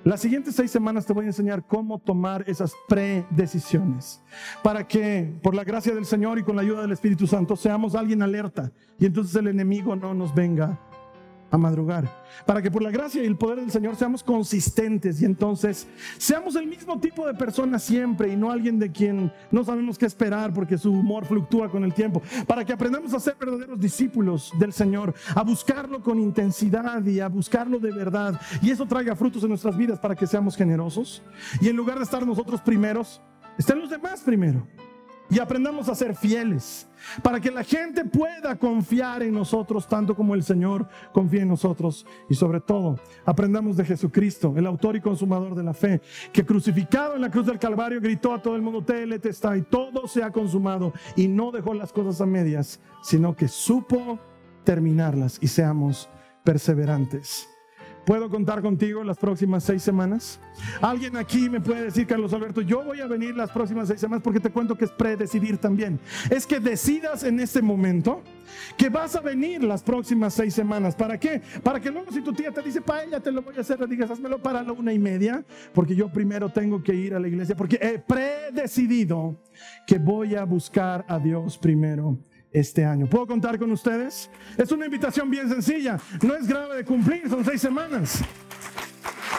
Las 0.04 0.22
siguientes 0.22 0.56
seis 0.56 0.72
semanas 0.72 1.06
te 1.06 1.12
voy 1.12 1.26
a 1.26 1.28
enseñar 1.28 1.66
cómo 1.68 2.00
tomar 2.00 2.46
esas 2.48 2.74
predecisiones 2.88 4.22
para 4.64 4.88
que, 4.88 5.38
por 5.44 5.54
la 5.54 5.66
gracia 5.66 5.94
del 5.94 6.06
Señor 6.06 6.40
y 6.40 6.44
con 6.44 6.56
la 6.56 6.62
ayuda 6.62 6.82
del 6.84 6.94
Espíritu 6.94 7.28
Santo, 7.28 7.58
seamos 7.58 7.96
alguien 7.96 8.22
alerta 8.22 8.72
y 8.98 9.06
entonces 9.06 9.36
el 9.36 9.48
enemigo 9.48 9.98
no 9.98 10.14
nos 10.14 10.34
venga 10.34 10.80
a 11.50 11.58
madrugar, 11.58 12.24
para 12.46 12.62
que 12.62 12.70
por 12.70 12.84
la 12.84 12.92
gracia 12.92 13.24
y 13.24 13.26
el 13.26 13.38
poder 13.38 13.60
del 13.60 13.72
Señor 13.72 13.96
seamos 13.96 14.24
consistentes 14.24 15.22
y 15.22 15.26
entonces 15.26 15.88
seamos 16.18 16.56
el 16.56 16.68
mismo 16.68 17.00
tipo 17.00 17.26
de 17.26 17.34
persona 17.34 17.80
siempre 17.80 18.32
y 18.32 18.36
no 18.36 18.52
alguien 18.52 18.80
de 18.80 18.92
quien 18.92 19.32
no 19.52 19.64
sabemos 19.64 19.98
qué 19.98 20.06
esperar 20.06 20.54
porque 20.54 20.78
su 20.78 20.92
humor 20.92 21.26
fluctúa 21.26 21.70
con 21.70 21.84
el 21.84 21.94
tiempo, 21.94 22.22
para 22.46 22.66
que 22.66 22.74
aprendamos 22.74 23.14
a 23.14 23.20
ser 23.20 23.36
verdaderos 23.40 23.80
discípulos 23.80 24.52
del 24.60 24.74
Señor, 24.74 25.14
a 25.36 25.44
buscarlo 25.44 26.02
con 26.02 26.20
intensidad 26.20 27.04
y 27.06 27.20
a 27.20 27.28
buscarlo 27.28 27.80
de 27.80 27.92
verdad 27.92 28.40
y 28.62 28.72
eso 28.72 28.86
traiga 28.86 29.16
frutos 29.16 29.44
en 29.44 29.50
nuestras 29.50 29.78
vidas 29.78 30.00
para 30.00 30.16
que 30.16 30.28
seamos 30.28 30.56
generosos 30.56 31.22
y 31.62 31.70
en 31.70 31.76
lugar 31.76 31.98
de 31.98 32.04
estar 32.04 32.26
nosotros 32.26 32.62
primeros, 32.62 33.22
estén 33.58 33.80
los 33.80 33.90
demás 33.90 34.22
primero 34.22 34.68
y 35.30 35.40
aprendamos 35.40 35.90
a 35.90 35.96
ser 35.96 36.16
fieles 36.16 36.88
para 37.22 37.40
que 37.40 37.52
la 37.52 37.64
gente 37.64 38.06
pueda 38.06 38.56
confiar 38.56 39.24
en 39.24 39.34
nosotros 39.34 39.88
tanto 39.88 40.16
como 40.16 40.36
el 40.36 40.44
Señor 40.44 40.88
confía 41.12 41.42
en 41.42 41.50
nosotros 41.50 42.06
y 42.30 42.36
sobre 42.36 42.60
todo 42.60 43.00
aprendamos 43.26 43.78
de 43.78 43.86
Jesucristo, 43.86 44.54
el 44.58 44.66
autor 44.66 44.96
y 44.96 45.02
consumador 45.02 45.56
de 45.56 45.64
la 45.64 45.74
fe, 45.74 46.02
que 46.32 46.46
crucificado 46.46 47.16
en 47.16 47.22
la 47.22 47.32
cruz 47.32 47.46
del 47.46 47.60
Calvario 47.60 48.02
gritó 48.02 48.34
a 48.34 48.42
todo 48.42 48.56
el 48.56 48.62
mundo, 48.62 48.84
está 49.24 49.58
y 49.58 49.62
todo 49.64 50.08
se 50.08 50.24
ha 50.24 50.32
consumado 50.32 50.94
y 51.16 51.28
no 51.28 51.52
dejó 51.52 51.74
las 51.74 51.92
cosas 51.92 52.22
a 52.22 52.26
medias, 52.26 52.80
sino 53.02 53.36
que 53.36 53.48
supo 53.48 54.20
terminarlas 54.64 55.38
y 55.42 55.48
seamos 55.48 56.10
perseverantes. 56.44 57.48
¿Puedo 58.08 58.30
contar 58.30 58.62
contigo 58.62 59.04
las 59.04 59.18
próximas 59.18 59.66
seis 59.66 59.84
semanas? 59.84 60.40
Alguien 60.80 61.18
aquí 61.18 61.50
me 61.50 61.60
puede 61.60 61.84
decir, 61.84 62.08
Carlos 62.08 62.32
Alberto, 62.32 62.62
yo 62.62 62.82
voy 62.82 63.02
a 63.02 63.06
venir 63.06 63.36
las 63.36 63.52
próximas 63.52 63.90
seis 63.90 64.00
semanas 64.00 64.24
porque 64.24 64.40
te 64.40 64.50
cuento 64.50 64.78
que 64.78 64.86
es 64.86 64.92
predecidir 64.92 65.58
también. 65.58 66.00
Es 66.30 66.48
que 66.48 66.62
decidas 66.62 67.24
en 67.24 67.38
este 67.42 67.62
momento 67.62 68.24
que 68.78 68.88
vas 68.88 69.18
a 69.18 69.20
venir 69.20 69.62
las 69.62 69.84
próximas 69.84 70.34
seis 70.34 70.54
semanas. 70.54 70.96
¿Para 70.96 71.20
qué? 71.20 71.42
Para 71.62 71.82
que 71.82 71.92
luego 71.92 72.10
si 72.14 72.22
tu 72.22 72.32
tía 72.32 72.50
te 72.50 72.62
dice, 72.62 72.80
para 72.80 73.04
ella 73.04 73.20
te 73.20 73.30
lo 73.30 73.42
voy 73.42 73.58
a 73.58 73.60
hacer, 73.60 73.78
le 73.78 73.88
digas, 73.88 74.10
házmelo 74.10 74.42
para 74.42 74.64
la 74.64 74.72
una 74.72 74.94
y 74.94 75.00
media, 75.00 75.44
porque 75.74 75.94
yo 75.94 76.08
primero 76.08 76.48
tengo 76.48 76.82
que 76.82 76.96
ir 76.96 77.14
a 77.14 77.20
la 77.20 77.28
iglesia, 77.28 77.58
porque 77.58 77.78
he 77.82 78.00
predecidido 78.00 79.36
que 79.86 80.00
voy 80.00 80.34
a 80.36 80.46
buscar 80.46 81.04
a 81.10 81.20
Dios 81.20 81.58
primero 81.58 82.18
este 82.52 82.86
año. 82.86 83.08
¿Puedo 83.08 83.28
contar 83.28 83.58
con 83.60 83.72
ustedes? 83.72 84.30
Es 84.58 84.72
una 84.72 84.86
invitación 84.86 85.30
bien 85.30 85.50
sencilla, 85.50 86.00
no 86.22 86.36
es 86.36 86.48
grave 86.48 86.78
de 86.78 86.86
cumplir, 86.86 87.30
son 87.30 87.44
seis 87.44 87.62
semanas. 87.62 88.22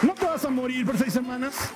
No 0.03 0.15
te 0.15 0.25
vas 0.25 0.45
a 0.45 0.51
morir 0.51 0.87
por 0.87 0.97
seis 0.97 1.13
semanas. 1.13 1.73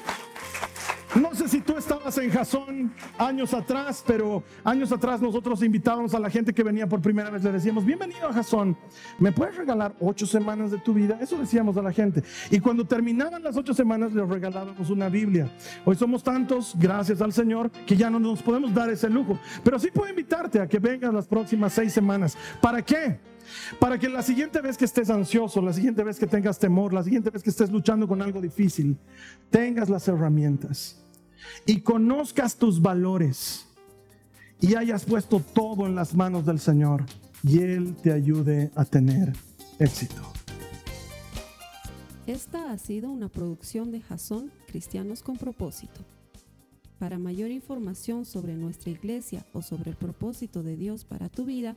No 1.14 1.34
sé 1.34 1.46
si 1.46 1.60
tú 1.60 1.76
estabas 1.76 2.16
en 2.16 2.30
Jasón 2.30 2.90
años 3.18 3.52
atrás, 3.52 4.02
pero 4.06 4.42
años 4.64 4.90
atrás 4.92 5.20
nosotros 5.20 5.62
invitábamos 5.62 6.14
a 6.14 6.18
la 6.18 6.30
gente 6.30 6.54
que 6.54 6.62
venía 6.62 6.88
por 6.88 7.02
primera 7.02 7.28
vez, 7.28 7.44
le 7.44 7.52
decíamos, 7.52 7.84
bienvenido 7.84 8.28
a 8.28 8.32
Jasón, 8.32 8.76
¿me 9.18 9.30
puedes 9.30 9.56
regalar 9.56 9.94
ocho 10.00 10.26
semanas 10.26 10.70
de 10.70 10.78
tu 10.78 10.94
vida? 10.94 11.18
Eso 11.20 11.36
decíamos 11.36 11.76
a 11.76 11.82
la 11.82 11.92
gente. 11.92 12.22
Y 12.50 12.60
cuando 12.60 12.86
terminaban 12.86 13.42
las 13.42 13.58
ocho 13.58 13.74
semanas 13.74 14.14
les 14.14 14.26
regalábamos 14.26 14.88
una 14.88 15.10
Biblia. 15.10 15.50
Hoy 15.84 15.96
somos 15.96 16.22
tantos, 16.22 16.74
gracias 16.78 17.20
al 17.20 17.34
Señor, 17.34 17.70
que 17.70 17.94
ya 17.94 18.08
no 18.08 18.18
nos 18.18 18.42
podemos 18.42 18.72
dar 18.72 18.88
ese 18.88 19.10
lujo. 19.10 19.38
Pero 19.62 19.78
sí 19.78 19.90
puedo 19.92 20.08
invitarte 20.08 20.60
a 20.60 20.66
que 20.66 20.78
vengas 20.78 21.12
las 21.12 21.26
próximas 21.26 21.74
seis 21.74 21.92
semanas. 21.92 22.38
¿Para 22.60 22.80
qué? 22.80 23.31
Para 23.78 23.98
que 23.98 24.08
la 24.08 24.22
siguiente 24.22 24.60
vez 24.60 24.76
que 24.76 24.84
estés 24.84 25.10
ansioso, 25.10 25.60
la 25.60 25.72
siguiente 25.72 26.02
vez 26.04 26.18
que 26.18 26.26
tengas 26.26 26.58
temor, 26.58 26.92
la 26.92 27.02
siguiente 27.02 27.30
vez 27.30 27.42
que 27.42 27.50
estés 27.50 27.70
luchando 27.70 28.06
con 28.06 28.22
algo 28.22 28.40
difícil, 28.40 28.96
tengas 29.50 29.88
las 29.88 30.06
herramientas 30.08 31.00
y 31.66 31.80
conozcas 31.80 32.56
tus 32.56 32.80
valores 32.80 33.66
y 34.60 34.76
hayas 34.76 35.04
puesto 35.04 35.40
todo 35.40 35.86
en 35.86 35.94
las 35.94 36.14
manos 36.14 36.46
del 36.46 36.60
Señor 36.60 37.04
y 37.42 37.58
Él 37.60 37.96
te 37.96 38.12
ayude 38.12 38.70
a 38.76 38.84
tener 38.84 39.32
éxito. 39.78 40.22
Esta 42.26 42.70
ha 42.70 42.78
sido 42.78 43.10
una 43.10 43.28
producción 43.28 43.90
de 43.90 44.00
Jason 44.00 44.52
Cristianos 44.68 45.22
con 45.22 45.36
propósito. 45.36 46.00
Para 47.00 47.18
mayor 47.18 47.50
información 47.50 48.24
sobre 48.24 48.54
nuestra 48.54 48.90
iglesia 48.92 49.44
o 49.52 49.60
sobre 49.60 49.90
el 49.90 49.96
propósito 49.96 50.62
de 50.62 50.76
Dios 50.76 51.04
para 51.04 51.28
tu 51.28 51.44
vida, 51.44 51.76